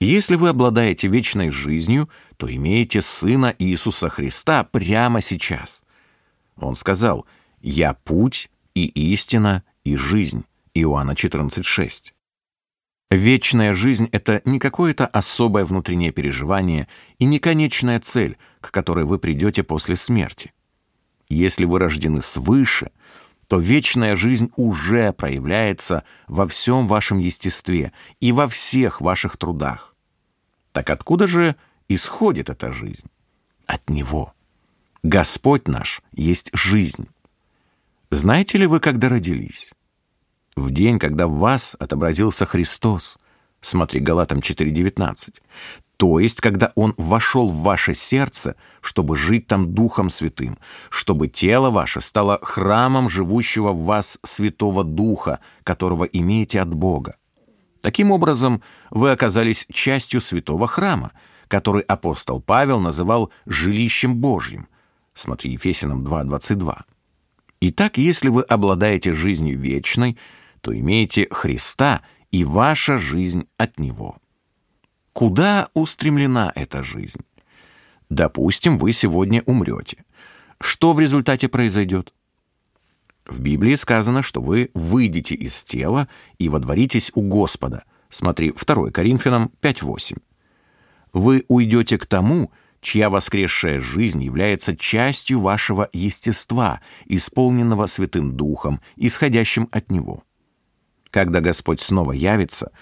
Если 0.00 0.34
вы 0.34 0.48
обладаете 0.48 1.08
вечной 1.08 1.50
жизнью, 1.50 2.08
то 2.42 2.52
имеете 2.52 3.02
Сына 3.02 3.54
Иисуса 3.56 4.08
Христа 4.08 4.64
прямо 4.64 5.20
сейчас. 5.20 5.84
Он 6.56 6.74
сказал 6.74 7.24
«Я 7.60 7.94
путь 7.94 8.50
и 8.74 8.86
истина 9.12 9.62
и 9.84 9.94
жизнь» 9.94 10.44
Иоанна 10.74 11.12
14,6. 11.12 12.12
Вечная 13.12 13.74
жизнь— 13.74 14.08
это 14.12 14.42
не 14.44 14.58
какое-то 14.58 15.06
особое 15.06 15.64
внутреннее 15.64 16.10
переживание 16.10 16.88
и 17.20 17.26
не 17.26 17.38
конечная 17.38 18.00
цель, 18.00 18.36
к 18.60 18.72
которой 18.72 19.04
вы 19.04 19.20
придете 19.20 19.62
после 19.62 19.94
смерти. 19.94 20.52
Если 21.28 21.64
вы 21.64 21.78
рождены 21.78 22.22
свыше, 22.22 22.90
то 23.46 23.60
вечная 23.60 24.16
жизнь 24.16 24.50
уже 24.56 25.12
проявляется 25.12 26.02
во 26.26 26.48
всем 26.48 26.88
вашем 26.88 27.18
естестве 27.18 27.92
и 28.18 28.32
во 28.32 28.48
всех 28.48 29.00
ваших 29.00 29.36
трудах. 29.36 29.94
Так 30.72 30.90
откуда 30.90 31.28
же 31.28 31.54
исходит 31.94 32.48
эта 32.48 32.72
жизнь? 32.72 33.06
От 33.66 33.88
Него. 33.88 34.32
Господь 35.02 35.68
наш 35.68 36.02
есть 36.12 36.50
жизнь. 36.52 37.08
Знаете 38.10 38.58
ли 38.58 38.66
вы, 38.66 38.78
когда 38.78 39.08
родились? 39.08 39.72
В 40.54 40.70
день, 40.70 40.98
когда 40.98 41.26
в 41.26 41.38
вас 41.38 41.76
отобразился 41.78 42.44
Христос. 42.44 43.16
Смотри, 43.60 44.00
Галатам 44.00 44.40
4.19. 44.40 45.40
То 45.96 46.18
есть, 46.18 46.40
когда 46.40 46.72
Он 46.74 46.94
вошел 46.96 47.48
в 47.48 47.62
ваше 47.62 47.94
сердце, 47.94 48.56
чтобы 48.80 49.16
жить 49.16 49.46
там 49.46 49.72
Духом 49.72 50.10
Святым, 50.10 50.58
чтобы 50.90 51.28
тело 51.28 51.70
ваше 51.70 52.00
стало 52.00 52.38
храмом 52.42 53.08
живущего 53.08 53.72
в 53.72 53.84
вас 53.84 54.18
Святого 54.24 54.84
Духа, 54.84 55.40
которого 55.64 56.04
имеете 56.04 56.60
от 56.60 56.74
Бога. 56.74 57.16
Таким 57.82 58.10
образом, 58.10 58.62
вы 58.90 59.10
оказались 59.10 59.66
частью 59.72 60.20
святого 60.20 60.66
храма, 60.66 61.12
который 61.52 61.82
апостол 61.82 62.40
Павел 62.40 62.80
называл 62.80 63.30
«жилищем 63.44 64.16
Божьим». 64.16 64.68
Смотри, 65.12 65.52
Ефесянам 65.52 66.02
2.22. 66.02 66.84
Итак, 67.60 67.98
если 67.98 68.30
вы 68.30 68.40
обладаете 68.40 69.12
жизнью 69.12 69.58
вечной, 69.58 70.16
то 70.62 70.74
имеете 70.74 71.28
Христа, 71.30 72.00
и 72.30 72.44
ваша 72.44 72.96
жизнь 72.96 73.46
от 73.58 73.78
Него. 73.78 74.16
Куда 75.12 75.68
устремлена 75.74 76.50
эта 76.54 76.82
жизнь? 76.82 77.20
Допустим, 78.08 78.78
вы 78.78 78.92
сегодня 78.92 79.42
умрете. 79.44 80.06
Что 80.58 80.94
в 80.94 81.00
результате 81.00 81.48
произойдет? 81.48 82.14
В 83.26 83.40
Библии 83.40 83.74
сказано, 83.74 84.22
что 84.22 84.40
вы 84.40 84.70
выйдете 84.72 85.34
из 85.34 85.62
тела 85.62 86.08
и 86.38 86.48
водворитесь 86.48 87.12
у 87.14 87.20
Господа. 87.20 87.84
Смотри, 88.08 88.52
2 88.52 88.90
Коринфянам 88.90 89.50
5.8. 89.60 90.16
Вы 91.12 91.44
уйдете 91.48 91.98
к 91.98 92.06
тому, 92.06 92.50
чья 92.80 93.10
воскресшая 93.10 93.80
жизнь 93.80 94.22
является 94.22 94.76
частью 94.76 95.40
вашего 95.40 95.88
естества, 95.92 96.80
исполненного 97.06 97.86
Святым 97.86 98.36
Духом, 98.36 98.80
исходящим 98.96 99.68
от 99.70 99.90
Него. 99.90 100.24
Когда 101.10 101.40
Господь 101.40 101.80
снова 101.80 102.12
явится, 102.12 102.72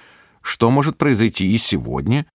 что 0.43 0.71
может 0.71 0.97
произойти 0.97 1.53
и 1.53 1.59
сегодня, 1.59 2.27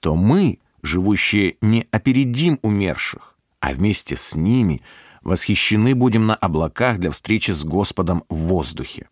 то 0.00 0.16
мы, 0.16 0.58
живущие, 0.82 1.56
не 1.60 1.86
опередим 1.90 2.58
умерших, 2.62 3.36
а 3.60 3.72
вместе 3.72 4.16
с 4.16 4.34
ними 4.34 4.82
восхищены 5.22 5.94
будем 5.94 6.26
на 6.26 6.34
облаках 6.34 6.98
для 6.98 7.10
встречи 7.10 7.52
с 7.52 7.62
Господом 7.62 8.24
в 8.28 8.36
воздухе. 8.36 9.08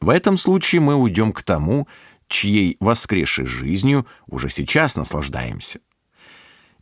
В 0.00 0.08
этом 0.08 0.38
случае 0.38 0.80
мы 0.80 0.94
уйдем 0.96 1.32
к 1.32 1.42
тому, 1.42 1.86
чьей 2.30 2.76
воскресшей 2.80 3.44
жизнью 3.44 4.06
уже 4.26 4.48
сейчас 4.48 4.96
наслаждаемся. 4.96 5.80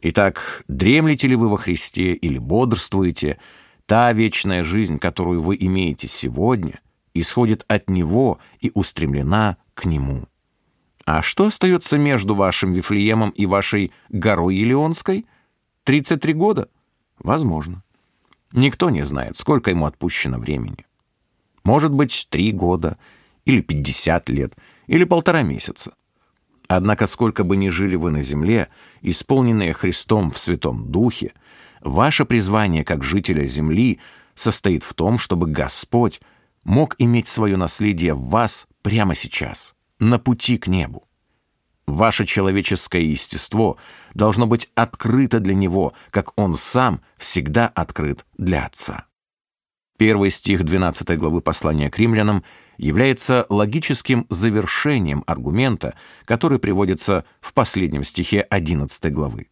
Итак, 0.00 0.62
дремлете 0.68 1.26
ли 1.26 1.34
вы 1.34 1.48
во 1.48 1.56
Христе 1.56 2.12
или 2.12 2.38
бодрствуете, 2.38 3.38
та 3.86 4.12
вечная 4.12 4.62
жизнь, 4.62 4.98
которую 4.98 5.42
вы 5.42 5.56
имеете 5.58 6.06
сегодня, 6.06 6.80
исходит 7.14 7.64
от 7.66 7.90
Него 7.90 8.38
и 8.60 8.70
устремлена 8.74 9.56
к 9.74 9.86
Нему. 9.86 10.28
А 11.04 11.22
что 11.22 11.46
остается 11.46 11.98
между 11.98 12.34
вашим 12.34 12.72
Вифлеемом 12.72 13.30
и 13.30 13.46
вашей 13.46 13.92
горой 14.10 14.56
Елеонской? 14.56 15.24
33 15.84 16.34
года? 16.34 16.68
Возможно. 17.18 17.82
Никто 18.52 18.90
не 18.90 19.04
знает, 19.04 19.36
сколько 19.36 19.70
ему 19.70 19.86
отпущено 19.86 20.38
времени. 20.38 20.86
Может 21.64 21.92
быть, 21.92 22.26
три 22.30 22.52
года, 22.52 22.98
или 23.44 23.62
50 23.62 24.28
лет, 24.28 24.54
или 24.88 25.04
полтора 25.04 25.42
месяца. 25.42 25.94
Однако 26.66 27.06
сколько 27.06 27.44
бы 27.44 27.56
ни 27.56 27.68
жили 27.68 27.94
вы 27.94 28.10
на 28.10 28.22
земле, 28.22 28.68
исполненные 29.00 29.72
Христом 29.72 30.32
в 30.32 30.38
Святом 30.38 30.90
Духе, 30.90 31.32
ваше 31.80 32.24
призвание 32.24 32.84
как 32.84 33.04
жителя 33.04 33.46
земли 33.46 34.00
состоит 34.34 34.82
в 34.82 34.92
том, 34.94 35.18
чтобы 35.18 35.46
Господь 35.46 36.20
мог 36.64 36.96
иметь 36.98 37.28
свое 37.28 37.56
наследие 37.56 38.14
в 38.14 38.28
вас 38.28 38.66
прямо 38.82 39.14
сейчас, 39.14 39.74
на 39.98 40.18
пути 40.18 40.58
к 40.58 40.66
небу. 40.66 41.08
Ваше 41.86 42.26
человеческое 42.26 43.02
естество 43.02 43.78
должно 44.12 44.46
быть 44.46 44.70
открыто 44.74 45.40
для 45.40 45.54
Него, 45.54 45.94
как 46.10 46.38
Он 46.38 46.54
сам 46.56 47.00
всегда 47.16 47.66
открыт 47.66 48.26
для 48.36 48.66
Отца. 48.66 49.06
Первый 49.96 50.30
стих 50.30 50.64
12 50.64 51.16
главы 51.16 51.40
послания 51.40 51.90
к 51.90 51.98
римлянам 51.98 52.44
является 52.78 53.44
логическим 53.48 54.26
завершением 54.30 55.24
аргумента, 55.26 55.94
который 56.24 56.58
приводится 56.58 57.24
в 57.40 57.52
последнем 57.52 58.04
стихе 58.04 58.40
11 58.40 59.12
главы. 59.12 59.48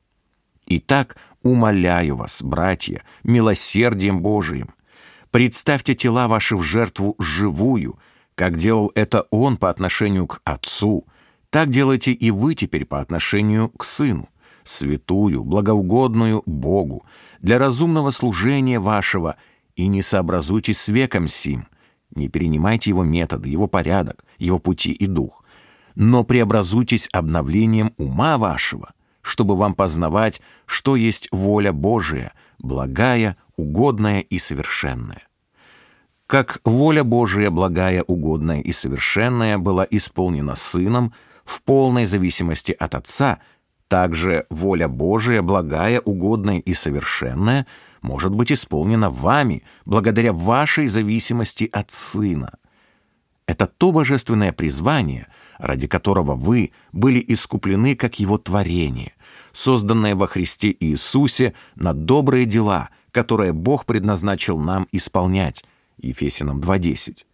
«Итак, 0.66 1.16
умоляю 1.42 2.16
вас, 2.16 2.42
братья, 2.42 3.02
милосердием 3.24 4.20
Божиим, 4.20 4.70
представьте 5.30 5.94
тела 5.94 6.28
ваши 6.28 6.56
в 6.56 6.62
жертву 6.62 7.16
живую, 7.18 7.98
как 8.34 8.56
делал 8.56 8.92
это 8.94 9.26
Он 9.30 9.56
по 9.56 9.70
отношению 9.70 10.26
к 10.26 10.40
Отцу, 10.44 11.06
так 11.50 11.70
делайте 11.70 12.12
и 12.12 12.30
вы 12.30 12.54
теперь 12.54 12.84
по 12.84 13.00
отношению 13.00 13.70
к 13.70 13.84
Сыну, 13.84 14.28
святую, 14.64 15.44
благоугодную 15.44 16.42
Богу, 16.46 17.04
для 17.40 17.58
разумного 17.58 18.10
служения 18.10 18.80
вашего, 18.80 19.36
и 19.74 19.86
не 19.86 20.02
сообразуйтесь 20.02 20.80
с 20.80 20.88
веком 20.88 21.28
сим, 21.28 21.68
не 22.14 22.28
перенимайте 22.28 22.90
его 22.90 23.04
методы, 23.04 23.48
его 23.48 23.66
порядок, 23.66 24.24
его 24.38 24.58
пути 24.58 24.92
и 24.92 25.06
дух, 25.06 25.44
но 25.94 26.24
преобразуйтесь 26.24 27.08
обновлением 27.12 27.92
ума 27.96 28.38
вашего, 28.38 28.92
чтобы 29.22 29.56
вам 29.56 29.74
познавать, 29.74 30.40
что 30.66 30.96
есть 30.96 31.28
воля 31.32 31.72
Божия, 31.72 32.32
благая, 32.58 33.36
угодная 33.56 34.20
и 34.20 34.38
совершенная. 34.38 35.22
Как 36.26 36.60
воля 36.64 37.04
Божия, 37.04 37.50
благая, 37.50 38.02
угодная 38.02 38.60
и 38.60 38.72
совершенная, 38.72 39.58
была 39.58 39.86
исполнена 39.88 40.56
Сыном 40.56 41.12
в 41.44 41.62
полной 41.62 42.06
зависимости 42.06 42.72
от 42.72 42.94
Отца, 42.94 43.38
также 43.88 44.46
воля 44.50 44.88
Божия, 44.88 45.42
благая, 45.42 46.00
угодная 46.00 46.58
и 46.58 46.74
совершенная— 46.74 47.66
может 48.06 48.32
быть 48.32 48.52
исполнена 48.52 49.10
вами 49.10 49.64
благодаря 49.84 50.32
вашей 50.32 50.86
зависимости 50.86 51.68
от 51.72 51.90
Сына. 51.90 52.52
Это 53.46 53.66
то 53.66 53.90
божественное 53.90 54.52
призвание, 54.52 55.26
ради 55.58 55.88
которого 55.88 56.36
вы 56.36 56.70
были 56.92 57.22
искуплены 57.26 57.96
как 57.96 58.20
Его 58.20 58.38
творение, 58.38 59.14
созданное 59.52 60.14
во 60.14 60.28
Христе 60.28 60.74
Иисусе 60.78 61.54
на 61.74 61.92
добрые 61.92 62.46
дела, 62.46 62.90
которые 63.10 63.52
Бог 63.52 63.86
предназначил 63.86 64.58
нам 64.58 64.86
исполнять. 64.92 65.64
Ефесянам 66.00 66.60
2.10. 66.60 67.24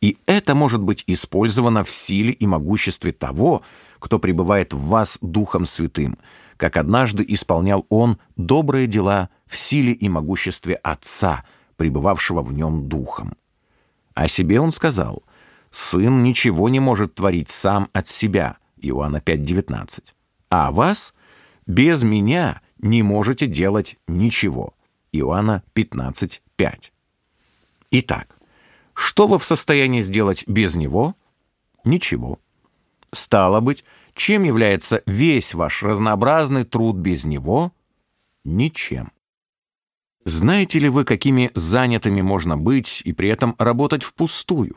И 0.00 0.18
это 0.26 0.54
может 0.56 0.80
быть 0.80 1.04
использовано 1.06 1.84
в 1.84 1.90
силе 1.90 2.32
и 2.32 2.46
могуществе 2.46 3.12
того, 3.12 3.62
кто 4.00 4.18
пребывает 4.18 4.72
в 4.72 4.80
вас 4.86 5.18
Духом 5.20 5.66
Святым, 5.66 6.18
как 6.56 6.76
однажды 6.76 7.24
исполнял 7.28 7.86
Он 7.90 8.18
добрые 8.36 8.86
дела 8.86 9.28
в 9.50 9.56
силе 9.56 9.92
и 9.92 10.08
могуществе 10.08 10.76
Отца, 10.76 11.44
пребывавшего 11.76 12.40
в 12.40 12.52
нем 12.52 12.88
Духом. 12.88 13.34
О 14.14 14.28
себе 14.28 14.60
он 14.60 14.70
сказал, 14.70 15.24
«Сын 15.72 16.22
ничего 16.22 16.68
не 16.68 16.78
может 16.78 17.16
творить 17.16 17.50
сам 17.50 17.88
от 17.92 18.06
себя» 18.06 18.58
Иоанна 18.76 19.16
5.19. 19.16 20.12
«А 20.50 20.70
вас 20.70 21.14
без 21.66 22.02
меня 22.04 22.62
не 22.78 23.02
можете 23.02 23.46
делать 23.46 23.96
ничего» 24.06 24.74
Иоанна 25.12 25.64
15.5. 25.74 26.92
Итак, 27.90 28.36
что 28.94 29.26
вы 29.26 29.38
в 29.38 29.44
состоянии 29.44 30.02
сделать 30.02 30.44
без 30.46 30.76
него? 30.76 31.16
Ничего. 31.82 32.38
Стало 33.12 33.58
быть, 33.58 33.84
чем 34.14 34.44
является 34.44 35.02
весь 35.06 35.54
ваш 35.54 35.82
разнообразный 35.82 36.64
труд 36.64 36.96
без 36.96 37.24
него? 37.24 37.72
Ничем. 38.44 39.10
Знаете 40.24 40.78
ли 40.78 40.88
вы, 40.88 41.04
какими 41.04 41.50
занятыми 41.54 42.20
можно 42.20 42.56
быть 42.58 43.00
и 43.04 43.12
при 43.12 43.28
этом 43.28 43.54
работать 43.58 44.02
впустую? 44.02 44.76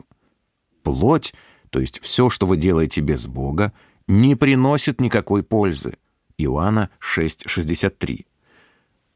Плоть, 0.82 1.34
то 1.70 1.80
есть 1.80 2.00
все, 2.00 2.30
что 2.30 2.46
вы 2.46 2.56
делаете 2.56 3.00
без 3.00 3.26
Бога, 3.26 3.72
не 4.06 4.36
приносит 4.36 5.00
никакой 5.00 5.42
пользы. 5.42 5.98
Иоанна 6.38 6.90
6,63. 7.00 8.26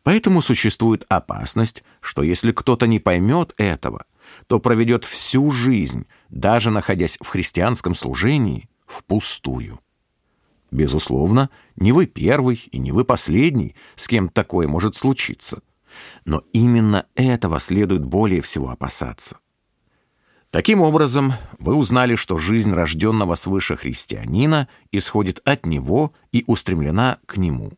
Поэтому 0.02 0.42
существует 0.42 1.04
опасность, 1.08 1.82
что 2.00 2.22
если 2.22 2.52
кто-то 2.52 2.86
не 2.86 2.98
поймет 2.98 3.54
этого, 3.56 4.04
то 4.46 4.58
проведет 4.58 5.04
всю 5.04 5.50
жизнь, 5.50 6.06
даже 6.28 6.70
находясь 6.70 7.18
в 7.20 7.26
христианском 7.26 7.94
служении, 7.94 8.68
впустую. 8.86 9.80
Безусловно, 10.70 11.50
не 11.76 11.92
вы 11.92 12.06
первый 12.06 12.62
и 12.70 12.78
не 12.78 12.92
вы 12.92 13.04
последний, 13.04 13.74
с 13.96 14.06
кем 14.06 14.28
такое 14.28 14.68
может 14.68 14.96
случиться. 14.96 15.62
Но 16.24 16.42
именно 16.52 17.06
этого 17.14 17.58
следует 17.60 18.04
более 18.04 18.40
всего 18.40 18.70
опасаться. 18.70 19.38
Таким 20.50 20.80
образом, 20.80 21.34
вы 21.58 21.74
узнали, 21.74 22.14
что 22.14 22.38
жизнь 22.38 22.72
рожденного 22.72 23.34
свыше 23.34 23.76
христианина 23.76 24.68
исходит 24.92 25.40
от 25.44 25.66
него 25.66 26.12
и 26.32 26.44
устремлена 26.46 27.18
к 27.26 27.36
нему. 27.36 27.72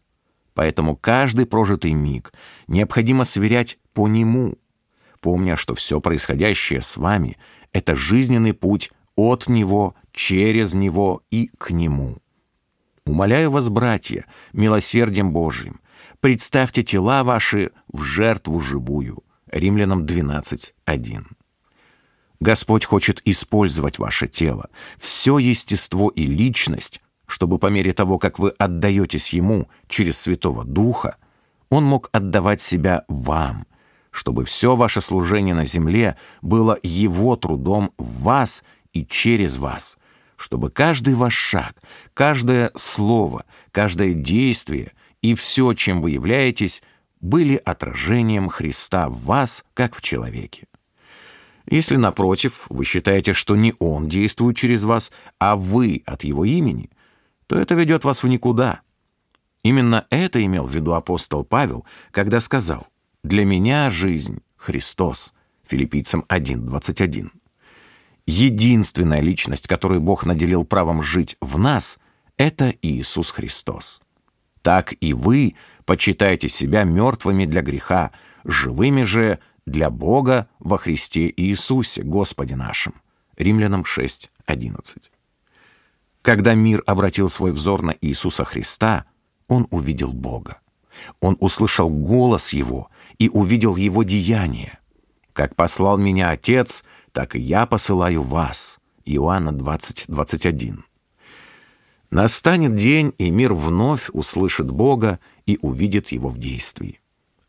Поэтому 0.55 0.95
каждый 0.97 1.47
прожитый 1.47 1.93
миг 1.93 2.33
необходимо 2.69 3.25
сверять 3.25 3.79
по 3.93 4.07
нему, 4.07 4.55
помня, 5.21 5.57
что 5.57 5.75
все 5.75 6.01
происходящее 6.01 6.81
с 6.81 6.97
вами— 6.97 7.39
это 7.73 7.97
жизненный 7.97 8.55
путь 8.55 8.91
от 9.17 9.49
него, 9.49 9.95
через 10.13 10.75
него 10.75 11.23
и 11.31 11.51
к 11.59 11.71
нему. 11.71 12.19
Умоляю 13.05 13.51
вас, 13.51 13.69
братья, 13.69 14.27
милосердием 14.53 15.33
Божиим, 15.33 15.81
представьте 16.21 16.83
тела 16.83 17.25
ваши 17.25 17.73
в 17.93 18.03
жертву 18.03 18.61
живую. 18.61 19.25
Римлянам 19.51 20.05
12.1. 20.05 21.25
Господь 22.39 22.85
хочет 22.85 23.21
использовать 23.25 23.99
ваше 23.99 24.29
тело, 24.29 24.71
все 24.99 25.39
естество 25.39 26.09
и 26.09 26.25
личность, 26.25 27.01
чтобы 27.27 27.59
по 27.59 27.67
мере 27.67 27.93
того, 27.93 28.19
как 28.19 28.39
вы 28.39 28.51
отдаетесь 28.51 29.33
Ему 29.33 29.69
через 29.89 30.19
Святого 30.19 30.65
Духа, 30.65 31.17
Он 31.69 31.85
мог 31.85 32.09
отдавать 32.13 32.61
себя 32.61 33.05
вам, 33.09 33.67
чтобы 34.11 34.45
все 34.45 34.75
ваше 34.75 35.01
служение 35.01 35.55
на 35.55 35.65
земле 35.65 36.17
было 36.41 36.79
Его 36.83 37.37
трудом 37.37 37.93
в 37.99 38.23
вас 38.23 38.63
и 38.93 39.05
через 39.05 39.57
вас, 39.59 39.99
чтобы 40.37 40.71
каждый 40.71 41.15
ваш 41.15 41.35
шаг, 41.35 41.77
каждое 42.15 42.71
слово, 42.75 43.45
каждое 43.71 44.15
действие 44.15 44.93
и 45.23 45.35
все, 45.35 45.75
чем 45.75 46.01
вы 46.01 46.11
являетесь, 46.11 46.83
были 47.21 47.57
отражением 47.57 48.49
Христа 48.49 49.09
в 49.09 49.23
вас, 49.23 49.65
как 49.75 49.95
в 49.95 50.03
человеке. 50.03 50.67
Если, 51.69 51.97
напротив, 51.97 52.67
вы 52.69 52.85
считаете, 52.85 53.33
что 53.33 53.55
не 53.55 53.75
Он 53.79 54.09
действует 54.09 54.57
через 54.57 54.85
вас, 54.85 55.13
а 55.39 55.57
вы 55.57 56.03
от 56.07 56.25
Его 56.25 56.45
имени, 56.45 56.91
то 57.47 57.57
это 57.57 57.75
ведет 57.75 58.05
вас 58.05 58.23
в 58.23 58.29
никуда. 58.29 58.81
Именно 59.63 60.07
это 60.11 60.45
имел 60.45 60.67
в 60.67 60.75
виду 60.75 60.95
апостол 60.95 61.45
Павел, 61.45 61.85
когда 62.11 62.41
сказал 62.41 62.87
«Для 63.23 63.45
меня 63.45 63.91
жизнь— 63.91 64.41
Христос» 64.57 65.35
филиппийцам 65.71 66.25
1.21. 66.29 67.31
Единственная 68.27 69.21
личность, 69.21 69.69
которую 69.69 70.01
Бог 70.01 70.27
наделил 70.27 70.65
правом 70.65 71.03
жить 71.03 71.37
в 71.41 71.59
нас, 71.59 71.99
это 72.37 72.75
Иисус 72.83 73.31
Христос. 73.31 74.03
Так 74.63 74.95
и 75.01 75.13
вы 75.13 75.55
почитайте 75.85 76.49
себя 76.49 76.85
мертвыми 76.85 77.47
для 77.47 77.63
греха, 77.63 78.13
живыми 78.45 79.03
же 79.03 79.39
для 79.67 79.91
Бога 79.91 80.49
во 80.59 80.79
Христе 80.79 81.33
Иисусе, 81.37 82.03
Господе 82.03 82.57
нашим. 82.57 82.95
Римлянам 83.37 83.83
6.11. 83.83 85.03
Когда 86.23 86.55
мир 86.55 86.83
обратил 86.87 87.31
свой 87.31 87.53
взор 87.53 87.83
на 87.83 87.95
Иисуса 88.01 88.45
Христа, 88.45 89.07
он 89.49 89.67
увидел 89.71 90.13
Бога. 90.13 90.61
Он 91.21 91.37
услышал 91.41 91.89
голос 91.89 92.53
Его 92.53 92.91
и 93.19 93.29
увидел 93.29 93.77
Его 93.77 94.03
деяние. 94.03 94.79
«Как 95.33 95.57
послал 95.57 95.97
меня 95.97 96.31
Отец, 96.31 96.85
так 97.13 97.35
и 97.35 97.39
я 97.39 97.65
посылаю 97.67 98.23
вас». 98.23 98.79
Иоанна 99.07 99.53
20, 99.53 100.05
21. 100.09 100.85
Настанет 102.11 102.75
день, 102.75 103.15
и 103.19 103.31
мир 103.31 103.55
вновь 103.55 104.11
услышит 104.13 104.71
Бога 104.71 105.21
и 105.47 105.59
увидит 105.63 106.09
Его 106.09 106.29
в 106.29 106.39
действии. 106.39 107.01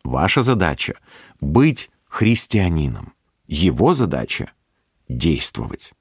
Ваша 0.04 0.42
задача— 0.42 0.94
быть 1.40 1.90
христианином. 2.08 3.12
Его 3.48 3.92
задача— 3.92 4.52
действовать. 5.08 5.92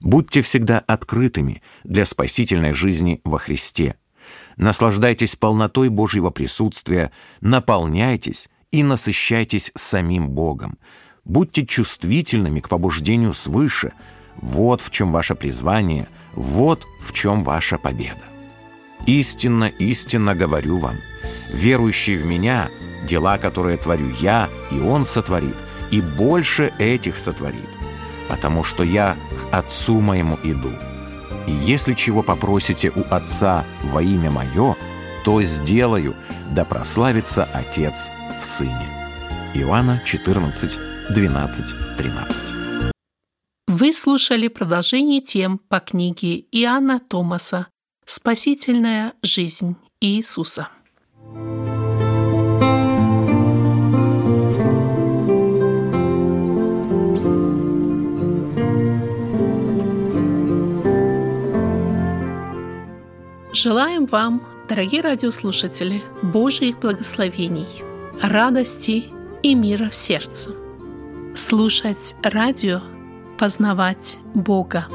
Будьте 0.00 0.42
всегда 0.42 0.80
открытыми 0.80 1.62
для 1.84 2.04
спасительной 2.04 2.74
жизни 2.74 3.20
во 3.24 3.38
Христе. 3.38 3.96
Наслаждайтесь 4.56 5.36
полнотой 5.36 5.88
Божьего 5.88 6.30
присутствия, 6.30 7.12
наполняйтесь 7.40 8.48
и 8.70 8.82
насыщайтесь 8.82 9.70
самим 9.76 10.28
Богом. 10.28 10.78
Будьте 11.24 11.64
чувствительными 11.64 12.60
к 12.60 12.68
побуждению 12.68 13.32
свыше. 13.32 13.92
Вот 14.36 14.80
в 14.80 14.90
чем 14.90 15.12
ваше 15.12 15.34
призвание, 15.34 16.08
вот 16.34 16.86
в 17.00 17.12
чем 17.12 17.44
ваша 17.44 17.78
победа. 17.78 18.24
Истинно, 19.06 19.64
истинно 19.64 20.34
говорю 20.34 20.78
вам, 20.78 20.96
верующий 21.52 22.16
в 22.16 22.24
Меня, 22.24 22.70
дела, 23.06 23.38
которые 23.38 23.76
творю 23.76 24.10
я, 24.20 24.48
и 24.70 24.80
Он 24.80 25.04
сотворит, 25.04 25.56
и 25.90 26.00
больше 26.00 26.72
этих 26.78 27.18
сотворит– 27.18 27.68
потому 28.28 28.64
что 28.64 28.82
я 28.82 29.16
к 29.50 29.54
Отцу 29.54 30.00
моему 30.00 30.38
иду. 30.42 30.72
И 31.46 31.52
если 31.52 31.94
чего 31.94 32.22
попросите 32.22 32.90
у 32.94 33.04
Отца 33.14 33.64
во 33.82 34.02
имя 34.02 34.30
Мое, 34.30 34.76
то 35.24 35.42
сделаю, 35.42 36.14
да 36.50 36.64
прославится 36.64 37.48
Отец 37.52 38.10
в 38.42 38.46
Сыне». 38.46 38.88
Иоанна 39.54 40.02
14, 40.04 40.78
12, 41.10 41.96
13. 41.96 42.53
Вы 43.76 43.92
слушали 43.92 44.46
продолжение 44.46 45.20
тем 45.20 45.58
по 45.58 45.80
книге 45.80 46.44
Иоанна 46.52 47.00
Томаса 47.00 47.66
«Спасительная 48.06 49.14
жизнь 49.20 49.74
Иисуса». 50.00 50.68
Желаем 63.52 64.06
вам, 64.06 64.40
дорогие 64.68 65.00
радиослушатели, 65.00 66.00
Божьих 66.22 66.78
благословений, 66.78 67.66
радости 68.22 69.06
и 69.42 69.54
мира 69.56 69.90
в 69.90 69.96
сердце. 69.96 70.52
Слушать 71.34 72.14
радио, 72.22 72.80
познавать 73.44 74.18
Бога. 74.32 74.86